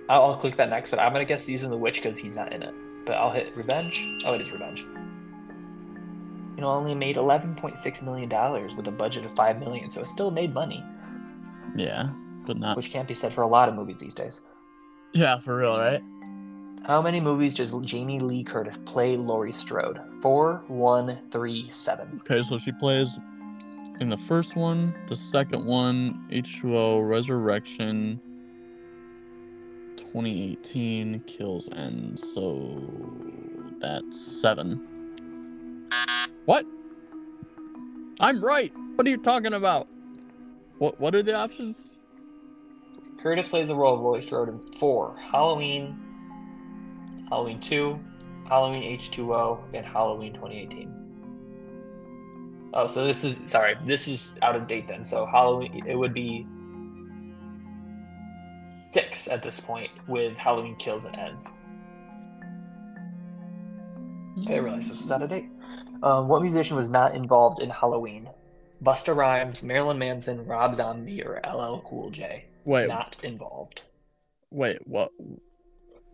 I'll, 0.08 0.24
I'll 0.24 0.38
click 0.38 0.56
that 0.56 0.70
next, 0.70 0.92
but 0.92 1.02
I'm 1.02 1.12
gonna 1.12 1.26
guess 1.26 1.44
Season 1.44 1.66
of 1.66 1.72
the 1.72 1.78
Witch 1.78 1.96
because 2.02 2.18
he's 2.18 2.38
not 2.38 2.54
in 2.54 2.64
it. 2.64 2.74
But 3.06 3.18
I'll 3.18 3.32
hit 3.32 3.54
Revenge. 3.58 4.02
Oh, 4.26 4.36
it 4.36 4.40
is 4.40 4.50
Revenge. 4.54 4.80
You 6.56 6.62
know, 6.62 6.70
only 6.70 6.96
made 6.96 7.18
11.6 7.18 8.02
million 8.04 8.30
dollars 8.30 8.74
with 8.74 8.88
a 8.88 8.92
budget 8.92 9.26
of 9.26 9.36
5 9.36 9.60
million, 9.60 9.90
so 9.90 10.00
it 10.00 10.08
still 10.08 10.32
made 10.32 10.54
money, 10.54 10.82
Yeah, 11.76 12.10
but 12.46 12.58
not. 12.58 12.78
which 12.78 12.92
can't 12.92 13.08
be 13.08 13.14
said 13.14 13.34
for 13.34 13.42
a 13.42 13.48
lot 13.48 13.70
of 13.70 13.76
movies 13.76 14.00
these 14.00 14.16
days. 14.16 14.42
Yeah, 15.14 15.40
for 15.40 15.58
real, 15.58 15.78
right? 15.78 16.02
How 16.86 17.02
many 17.02 17.20
movies 17.20 17.56
does 17.56 17.74
Jamie 17.82 18.20
Lee 18.20 18.44
Curtis 18.44 18.78
play 18.86 19.18
Laurie 19.18 19.52
Strode? 19.52 20.00
Four, 20.22 20.64
one, 20.68 21.18
three, 21.32 21.68
seven. 21.72 22.22
Okay, 22.22 22.44
so 22.44 22.58
she 22.60 22.72
plays 22.72 23.18
in 24.00 24.10
the 24.10 24.18
first 24.18 24.56
one, 24.56 24.94
the 25.08 25.16
second 25.16 25.66
one, 25.66 26.28
H2O, 26.32 27.08
Resurrection, 27.08 28.22
2018, 29.98 31.22
Kills 31.22 31.70
End. 31.74 32.20
So 32.20 32.84
that's 33.80 34.20
seven. 34.42 35.88
What? 36.46 36.66
I'm 38.20 38.44
right. 38.44 38.72
What 38.96 39.08
are 39.08 39.10
you 39.10 39.18
talking 39.18 39.54
about? 39.54 39.88
What 40.78 41.00
What 41.00 41.16
are 41.16 41.24
the 41.24 41.36
options? 41.36 41.78
Curtis 43.22 43.48
plays 43.48 43.70
the 43.70 43.76
role 43.76 43.96
of 43.96 44.02
Laurie 44.02 44.22
Strode 44.22 44.50
in 44.50 44.58
four: 44.58 45.16
Halloween, 45.18 45.98
Halloween 47.30 47.60
Two, 47.60 48.00
Halloween 48.48 48.84
H2O, 48.98 49.60
and 49.74 49.86
Halloween 49.86 50.34
2018. 50.34 50.92
Oh, 52.74 52.88
so 52.88 53.06
this 53.06 53.24
is 53.24 53.36
sorry, 53.46 53.76
this 53.86 54.08
is 54.08 54.38
out 54.42 54.56
of 54.56 54.68
date 54.68 54.88
then. 54.88 55.04
So 55.04 55.26
Halloween, 55.26 55.86
it 55.88 55.96
would 55.96 56.14
be 56.14 56.46
six 58.94 59.28
at 59.28 59.42
this 59.42 59.60
point 59.60 59.90
with 60.08 60.38
Halloween 60.38 60.76
Kills 60.76 61.06
and 61.06 61.16
Ends. 61.16 61.54
I 64.38 64.42
didn't 64.42 64.64
realize 64.66 64.90
this 64.90 65.00
was 65.00 65.12
out 65.12 65.22
of 65.22 65.30
date. 65.30 65.46
Um, 66.04 66.28
what 66.28 66.42
musician 66.42 66.76
was 66.76 66.90
not 66.90 67.16
involved 67.16 67.62
in 67.62 67.70
Halloween? 67.70 68.30
Busta 68.84 69.16
Rhymes, 69.16 69.64
Marilyn 69.64 69.98
Manson, 69.98 70.46
Rob 70.46 70.76
Zombie, 70.76 71.24
or 71.24 71.40
LL 71.46 71.80
Cool 71.88 72.10
J? 72.12 72.46
Wait, 72.66 72.88
Not 72.88 73.16
involved. 73.24 73.84
wait, 74.52 74.86
what? 74.88 75.12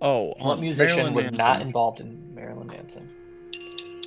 Oh, 0.01 0.33
What 0.39 0.53
um, 0.53 0.61
musician 0.61 0.95
Marilyn 0.97 1.13
was 1.13 1.31
not 1.31 1.61
involved 1.61 1.99
in 1.99 2.33
Marilyn 2.33 2.67
Manson? 2.67 3.09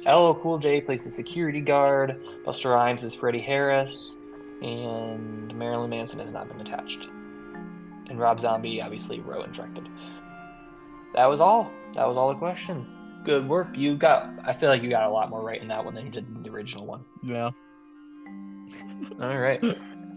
LL 0.06 0.34
Cool 0.42 0.58
J 0.58 0.80
plays 0.80 1.04
the 1.04 1.10
security 1.10 1.60
guard. 1.60 2.20
Busta 2.44 2.72
Rhymes 2.74 3.04
is 3.04 3.14
Freddie 3.14 3.40
Harris, 3.40 4.16
and 4.62 5.54
Marilyn 5.56 5.90
Manson 5.90 6.18
has 6.20 6.30
not 6.30 6.48
been 6.48 6.60
attached. 6.60 7.06
And 8.10 8.18
Rob 8.18 8.38
Zombie 8.40 8.82
obviously 8.82 9.20
wrote 9.20 9.46
and 9.46 9.54
directed. 9.54 9.88
That 11.14 11.26
was 11.26 11.40
all. 11.40 11.70
That 11.94 12.06
was 12.06 12.16
all 12.16 12.28
the 12.28 12.38
question. 12.38 12.86
Good 13.24 13.48
work. 13.48 13.68
You 13.74 13.96
got. 13.96 14.28
I 14.44 14.52
feel 14.52 14.68
like 14.68 14.82
you 14.82 14.90
got 14.90 15.04
a 15.04 15.10
lot 15.10 15.30
more 15.30 15.40
right 15.42 15.60
in 15.62 15.68
that 15.68 15.82
one 15.84 15.94
than 15.94 16.04
you 16.06 16.10
did 16.10 16.26
in 16.28 16.42
the 16.42 16.50
original 16.50 16.84
one. 16.86 17.04
Yeah. 17.22 17.50
All 19.20 19.38
right. 19.38 19.60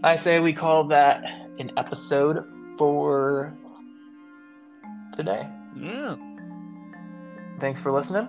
I 0.04 0.16
say 0.16 0.38
we 0.40 0.52
call 0.52 0.84
that 0.88 1.24
an 1.58 1.72
episode 1.76 2.44
for 2.78 3.56
today. 5.16 5.48
Yeah. 5.76 6.16
Thanks 7.58 7.80
for 7.80 7.90
listening. 7.90 8.28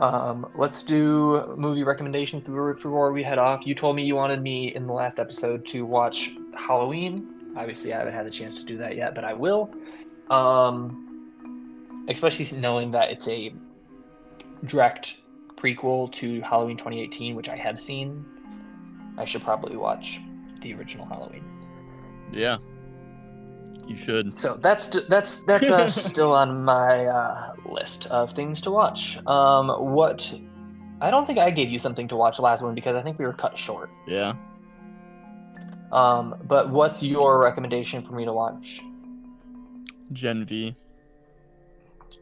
Um, 0.00 0.46
let's 0.54 0.82
do 0.82 1.54
movie 1.56 1.84
recommendations 1.84 2.42
before 2.44 3.12
we 3.12 3.22
head 3.22 3.38
off. 3.38 3.66
You 3.66 3.74
told 3.74 3.96
me 3.96 4.04
you 4.04 4.16
wanted 4.16 4.40
me 4.42 4.74
in 4.74 4.86
the 4.86 4.92
last 4.92 5.18
episode 5.18 5.66
to 5.66 5.84
watch 5.84 6.30
Halloween. 6.56 7.52
Obviously, 7.56 7.92
I 7.92 7.98
haven't 7.98 8.14
had 8.14 8.26
the 8.26 8.30
chance 8.30 8.60
to 8.60 8.64
do 8.64 8.78
that 8.78 8.96
yet, 8.96 9.14
but 9.14 9.24
I 9.24 9.34
will. 9.34 9.70
Um, 10.30 12.04
especially 12.08 12.58
knowing 12.58 12.92
that 12.92 13.10
it's 13.10 13.28
a 13.28 13.52
direct 14.64 15.20
prequel 15.56 16.10
to 16.12 16.40
Halloween 16.40 16.76
2018, 16.76 17.34
which 17.34 17.48
I 17.48 17.56
have 17.56 17.78
seen. 17.78 18.24
I 19.16 19.24
should 19.24 19.42
probably 19.42 19.76
watch 19.76 20.20
the 20.60 20.74
original 20.74 21.06
Halloween. 21.06 21.44
Yeah. 22.32 22.58
You 23.86 23.96
should. 23.96 24.36
So 24.36 24.54
that's 24.54 24.86
that's 25.08 25.40
that's 25.40 25.68
uh, 25.68 25.88
still 25.90 26.32
on 26.32 26.64
my 26.64 27.06
uh, 27.06 27.54
list 27.64 28.06
of 28.06 28.32
things 28.32 28.60
to 28.62 28.70
watch. 28.70 29.18
Um, 29.26 29.68
what? 29.68 30.32
I 31.00 31.10
don't 31.10 31.26
think 31.26 31.38
I 31.38 31.50
gave 31.50 31.70
you 31.70 31.78
something 31.78 32.06
to 32.08 32.16
watch 32.16 32.38
last 32.38 32.62
one 32.62 32.74
because 32.74 32.94
I 32.94 33.02
think 33.02 33.18
we 33.18 33.24
were 33.24 33.32
cut 33.32 33.58
short. 33.58 33.90
Yeah. 34.06 34.34
Um, 35.90 36.36
but 36.46 36.70
what's 36.70 37.02
your 37.02 37.40
recommendation 37.40 38.02
for 38.02 38.12
me 38.12 38.24
to 38.24 38.32
watch? 38.32 38.80
Gen 40.12 40.44
V. 40.44 40.74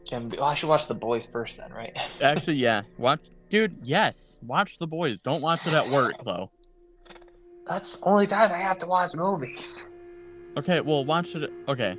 Jim, 0.05 0.31
oh, 0.39 0.43
I 0.43 0.55
should 0.55 0.69
watch 0.69 0.87
The 0.87 0.93
Boys 0.95 1.25
first, 1.25 1.57
then, 1.57 1.71
right? 1.71 1.95
Actually, 2.21 2.55
yeah. 2.55 2.83
Watch, 2.97 3.21
dude. 3.49 3.77
Yes. 3.83 4.29
Watch 4.41 4.77
the 4.77 4.87
boys. 4.87 5.19
Don't 5.19 5.41
watch 5.41 5.67
it 5.67 5.73
at 5.73 5.89
work 5.89 6.23
though. 6.23 6.49
That's 7.69 7.97
the 7.97 8.05
only 8.05 8.25
time 8.27 8.51
I 8.51 8.57
have 8.57 8.77
to 8.79 8.85
watch 8.87 9.13
movies. 9.15 9.89
Okay. 10.57 10.81
Well, 10.81 11.05
watch 11.05 11.35
it. 11.35 11.51
Okay. 11.67 11.97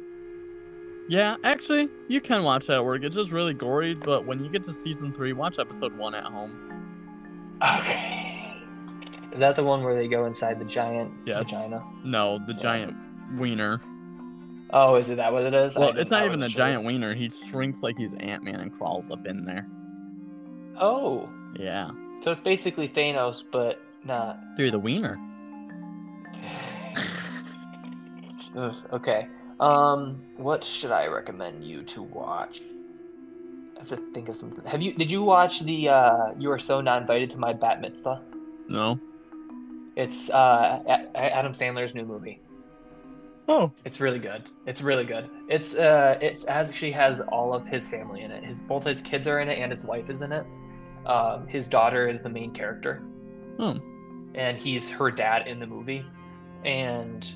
Yeah. 1.08 1.36
Actually, 1.44 1.88
you 2.08 2.20
can 2.20 2.42
watch 2.42 2.66
that 2.66 2.74
at 2.78 2.84
work. 2.84 3.04
It's 3.04 3.14
just 3.16 3.30
really 3.30 3.54
gory. 3.54 3.94
But 3.94 4.26
when 4.26 4.42
you 4.44 4.50
get 4.50 4.64
to 4.64 4.70
season 4.84 5.12
three, 5.12 5.32
watch 5.32 5.58
episode 5.58 5.96
one 5.96 6.14
at 6.14 6.24
home. 6.24 6.52
Okay. 7.78 8.52
Is 9.32 9.38
that 9.38 9.54
the 9.54 9.62
one 9.62 9.84
where 9.84 9.94
they 9.94 10.08
go 10.08 10.24
inside 10.24 10.58
the 10.58 10.64
giant 10.64 11.12
Yes. 11.24 11.44
vagina? 11.44 11.82
No, 12.04 12.38
the 12.46 12.54
giant 12.54 12.96
wiener. 13.38 13.80
Oh, 14.72 14.96
is 14.96 15.08
it 15.10 15.16
that 15.16 15.32
what 15.32 15.42
it 15.44 15.54
is? 15.54 15.76
Well, 15.76 15.96
it's 15.96 16.10
not 16.10 16.24
even 16.26 16.42
a 16.42 16.46
actually. 16.46 16.56
giant 16.58 16.84
wiener. 16.84 17.14
He 17.14 17.30
shrinks 17.50 17.82
like 17.82 17.96
he's 17.96 18.14
Ant 18.14 18.42
Man 18.44 18.56
and 18.60 18.76
crawls 18.76 19.10
up 19.10 19.26
in 19.26 19.44
there. 19.44 19.66
Oh, 20.80 21.28
Yeah. 21.58 21.90
so 22.20 22.30
it's 22.30 22.40
basically 22.40 22.88
Thanos, 22.88 23.42
but 23.50 23.80
not. 24.04 24.38
Through 24.56 24.70
the 24.72 24.78
wiener. 24.78 25.18
Ugh, 28.56 28.74
okay. 28.92 29.28
Um, 29.60 30.22
what 30.36 30.64
should 30.64 30.90
I 30.90 31.06
recommend 31.06 31.64
you 31.64 31.82
to 31.84 32.02
watch? 32.02 32.60
I 33.76 33.80
have 33.80 33.88
to 33.90 34.12
think 34.12 34.28
of 34.28 34.36
something. 34.36 34.64
Have 34.64 34.82
you? 34.82 34.92
Did 34.92 35.10
you 35.10 35.22
watch 35.22 35.60
the? 35.60 35.88
uh 35.88 36.32
You 36.38 36.50
are 36.50 36.58
so 36.58 36.80
not 36.80 37.00
invited 37.00 37.30
to 37.30 37.38
my 37.38 37.52
bat 37.52 37.80
mitzvah. 37.80 38.22
No. 38.68 38.98
It's 39.96 40.30
uh 40.30 40.82
A- 40.86 41.16
Adam 41.36 41.52
Sandler's 41.52 41.94
new 41.94 42.04
movie. 42.04 42.40
Oh. 43.48 43.72
It's 43.84 44.00
really 44.00 44.18
good. 44.18 44.44
It's 44.66 44.82
really 44.82 45.04
good. 45.04 45.28
It's 45.48 45.74
uh 45.74 46.18
it's 46.20 46.44
actually 46.46 46.92
has 46.92 47.20
all 47.20 47.52
of 47.54 47.66
his 47.68 47.88
family 47.88 48.22
in 48.22 48.30
it. 48.30 48.44
His 48.44 48.62
both 48.62 48.84
his 48.84 49.00
kids 49.02 49.26
are 49.26 49.40
in 49.40 49.48
it 49.48 49.58
and 49.58 49.70
his 49.72 49.84
wife 49.84 50.10
is 50.10 50.22
in 50.22 50.32
it. 50.32 50.46
Um, 51.06 51.46
his 51.46 51.66
daughter 51.66 52.06
is 52.08 52.20
the 52.22 52.28
main 52.28 52.52
character. 52.52 53.02
Oh. 53.58 53.78
and 54.34 54.56
he's 54.56 54.88
her 54.90 55.10
dad 55.10 55.46
in 55.48 55.58
the 55.60 55.66
movie 55.66 56.02
and 56.64 57.32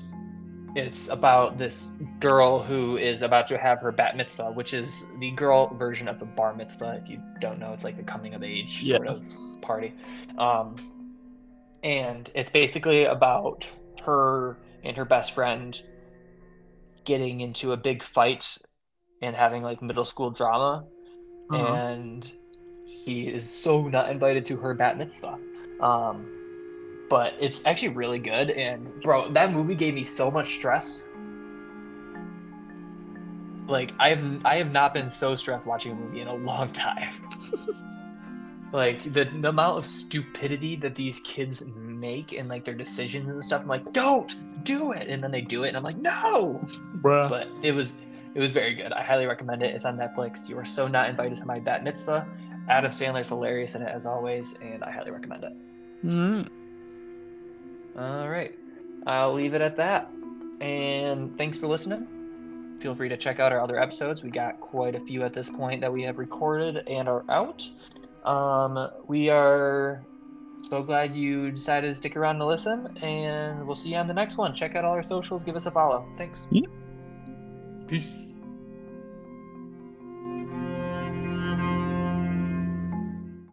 it's 0.75 1.07
about 1.07 1.57
this 1.57 1.91
girl 2.19 2.61
who 2.61 2.97
is 2.97 3.21
about 3.21 3.47
to 3.47 3.57
have 3.57 3.79
her 3.81 3.91
bat 3.91 4.17
mitzvah 4.17 4.51
which 4.51 4.73
is 4.73 5.05
the 5.19 5.31
girl 5.31 5.73
version 5.75 6.07
of 6.07 6.19
the 6.19 6.25
bar 6.25 6.53
mitzvah 6.53 6.99
if 7.01 7.09
you 7.09 7.19
don't 7.39 7.59
know 7.59 7.71
it's 7.73 7.83
like 7.85 7.95
the 7.97 8.03
coming 8.03 8.33
of 8.33 8.43
age 8.43 8.81
Yeah. 8.83 8.97
sort 8.97 9.07
of 9.07 9.25
party 9.61 9.93
um, 10.37 10.75
and 11.83 12.29
it's 12.35 12.49
basically 12.49 13.05
about 13.05 13.69
her 14.03 14.57
and 14.83 14.95
her 14.97 15.05
best 15.05 15.31
friend 15.31 15.81
getting 17.05 17.39
into 17.41 17.71
a 17.71 17.77
big 17.77 18.03
fight 18.03 18.57
and 19.21 19.35
having 19.35 19.63
like 19.63 19.81
middle 19.81 20.05
school 20.05 20.29
drama 20.31 20.85
Uh-huh. 21.51 21.63
and 21.63 22.31
he 22.85 23.27
is 23.27 23.49
so 23.49 23.87
not 23.87 24.09
invited 24.09 24.45
to 24.45 24.57
her 24.57 24.73
bat 24.73 24.97
mitzvah. 24.97 25.37
Um, 25.79 26.27
but 27.09 27.35
it's 27.39 27.61
actually 27.65 27.89
really 27.89 28.19
good, 28.19 28.51
and 28.51 28.91
bro, 29.03 29.29
that 29.29 29.51
movie 29.51 29.75
gave 29.75 29.93
me 29.93 30.03
so 30.03 30.31
much 30.31 30.55
stress. 30.55 31.07
Like 33.67 33.93
I 33.99 34.09
have 34.09 34.45
I 34.45 34.57
have 34.57 34.71
not 34.71 34.93
been 34.93 35.09
so 35.09 35.35
stressed 35.35 35.65
watching 35.65 35.93
a 35.93 35.95
movie 35.95 36.21
in 36.21 36.27
a 36.27 36.35
long 36.35 36.71
time. 36.71 37.13
like 38.73 39.13
the, 39.13 39.25
the 39.25 39.49
amount 39.49 39.77
of 39.77 39.85
stupidity 39.85 40.75
that 40.77 40.95
these 40.95 41.19
kids 41.21 41.71
make 41.75 42.33
and 42.33 42.49
like 42.49 42.63
their 42.63 42.73
decisions 42.75 43.29
and 43.29 43.43
stuff. 43.43 43.61
I'm 43.61 43.67
like, 43.67 43.91
don't 43.93 44.63
do 44.63 44.91
it, 44.91 45.07
and 45.07 45.23
then 45.23 45.31
they 45.31 45.41
do 45.41 45.63
it, 45.63 45.69
and 45.69 45.77
I'm 45.77 45.83
like, 45.83 45.97
no 45.97 46.65
Bruh. 47.01 47.29
but 47.29 47.47
it 47.63 47.73
was 47.73 47.93
it 48.35 48.39
was 48.39 48.53
very 48.53 48.73
good. 48.73 48.91
I 48.91 49.01
highly 49.01 49.25
recommend 49.25 49.63
it. 49.63 49.73
It's 49.73 49.85
on 49.85 49.97
Netflix. 49.97 50.49
You 50.49 50.57
are 50.59 50.65
so 50.65 50.87
not 50.87 51.09
invited 51.09 51.37
to 51.37 51.45
my 51.45 51.59
bat 51.59 51.83
mitzvah. 51.83 52.27
Adam 52.67 52.91
Sandler's 52.91 53.29
hilarious 53.29 53.75
in 53.75 53.81
it 53.81 53.89
as 53.89 54.05
always, 54.05 54.53
and 54.61 54.83
I 54.83 54.91
highly 54.91 55.11
recommend 55.11 55.43
it. 55.43 55.53
Mm. 56.05 56.49
All 57.97 58.29
right. 58.29 58.53
I'll 59.07 59.33
leave 59.33 59.53
it 59.53 59.61
at 59.61 59.77
that. 59.77 60.09
And 60.61 61.37
thanks 61.37 61.57
for 61.57 61.67
listening. 61.67 62.07
Feel 62.79 62.95
free 62.95 63.09
to 63.09 63.17
check 63.17 63.39
out 63.39 63.51
our 63.51 63.61
other 63.61 63.79
episodes. 63.79 64.23
We 64.23 64.29
got 64.29 64.59
quite 64.59 64.95
a 64.95 64.99
few 64.99 65.23
at 65.23 65.33
this 65.33 65.49
point 65.49 65.81
that 65.81 65.91
we 65.91 66.03
have 66.03 66.17
recorded 66.17 66.87
and 66.87 67.07
are 67.07 67.23
out. 67.29 67.69
Um, 68.25 68.89
we 69.07 69.29
are 69.29 70.03
so 70.69 70.81
glad 70.81 71.15
you 71.15 71.51
decided 71.51 71.89
to 71.89 71.95
stick 71.95 72.17
around 72.17 72.39
to 72.39 72.45
listen, 72.45 72.97
and 73.01 73.65
we'll 73.67 73.75
see 73.75 73.89
you 73.89 73.97
on 73.97 74.07
the 74.07 74.13
next 74.13 74.37
one. 74.37 74.53
Check 74.53 74.75
out 74.75 74.83
all 74.83 74.93
our 74.93 75.03
socials. 75.03 75.43
Give 75.43 75.55
us 75.55 75.67
a 75.67 75.71
follow. 75.71 76.07
Thanks. 76.15 76.47
Yeah. 76.49 76.65
Peace. 77.87 78.11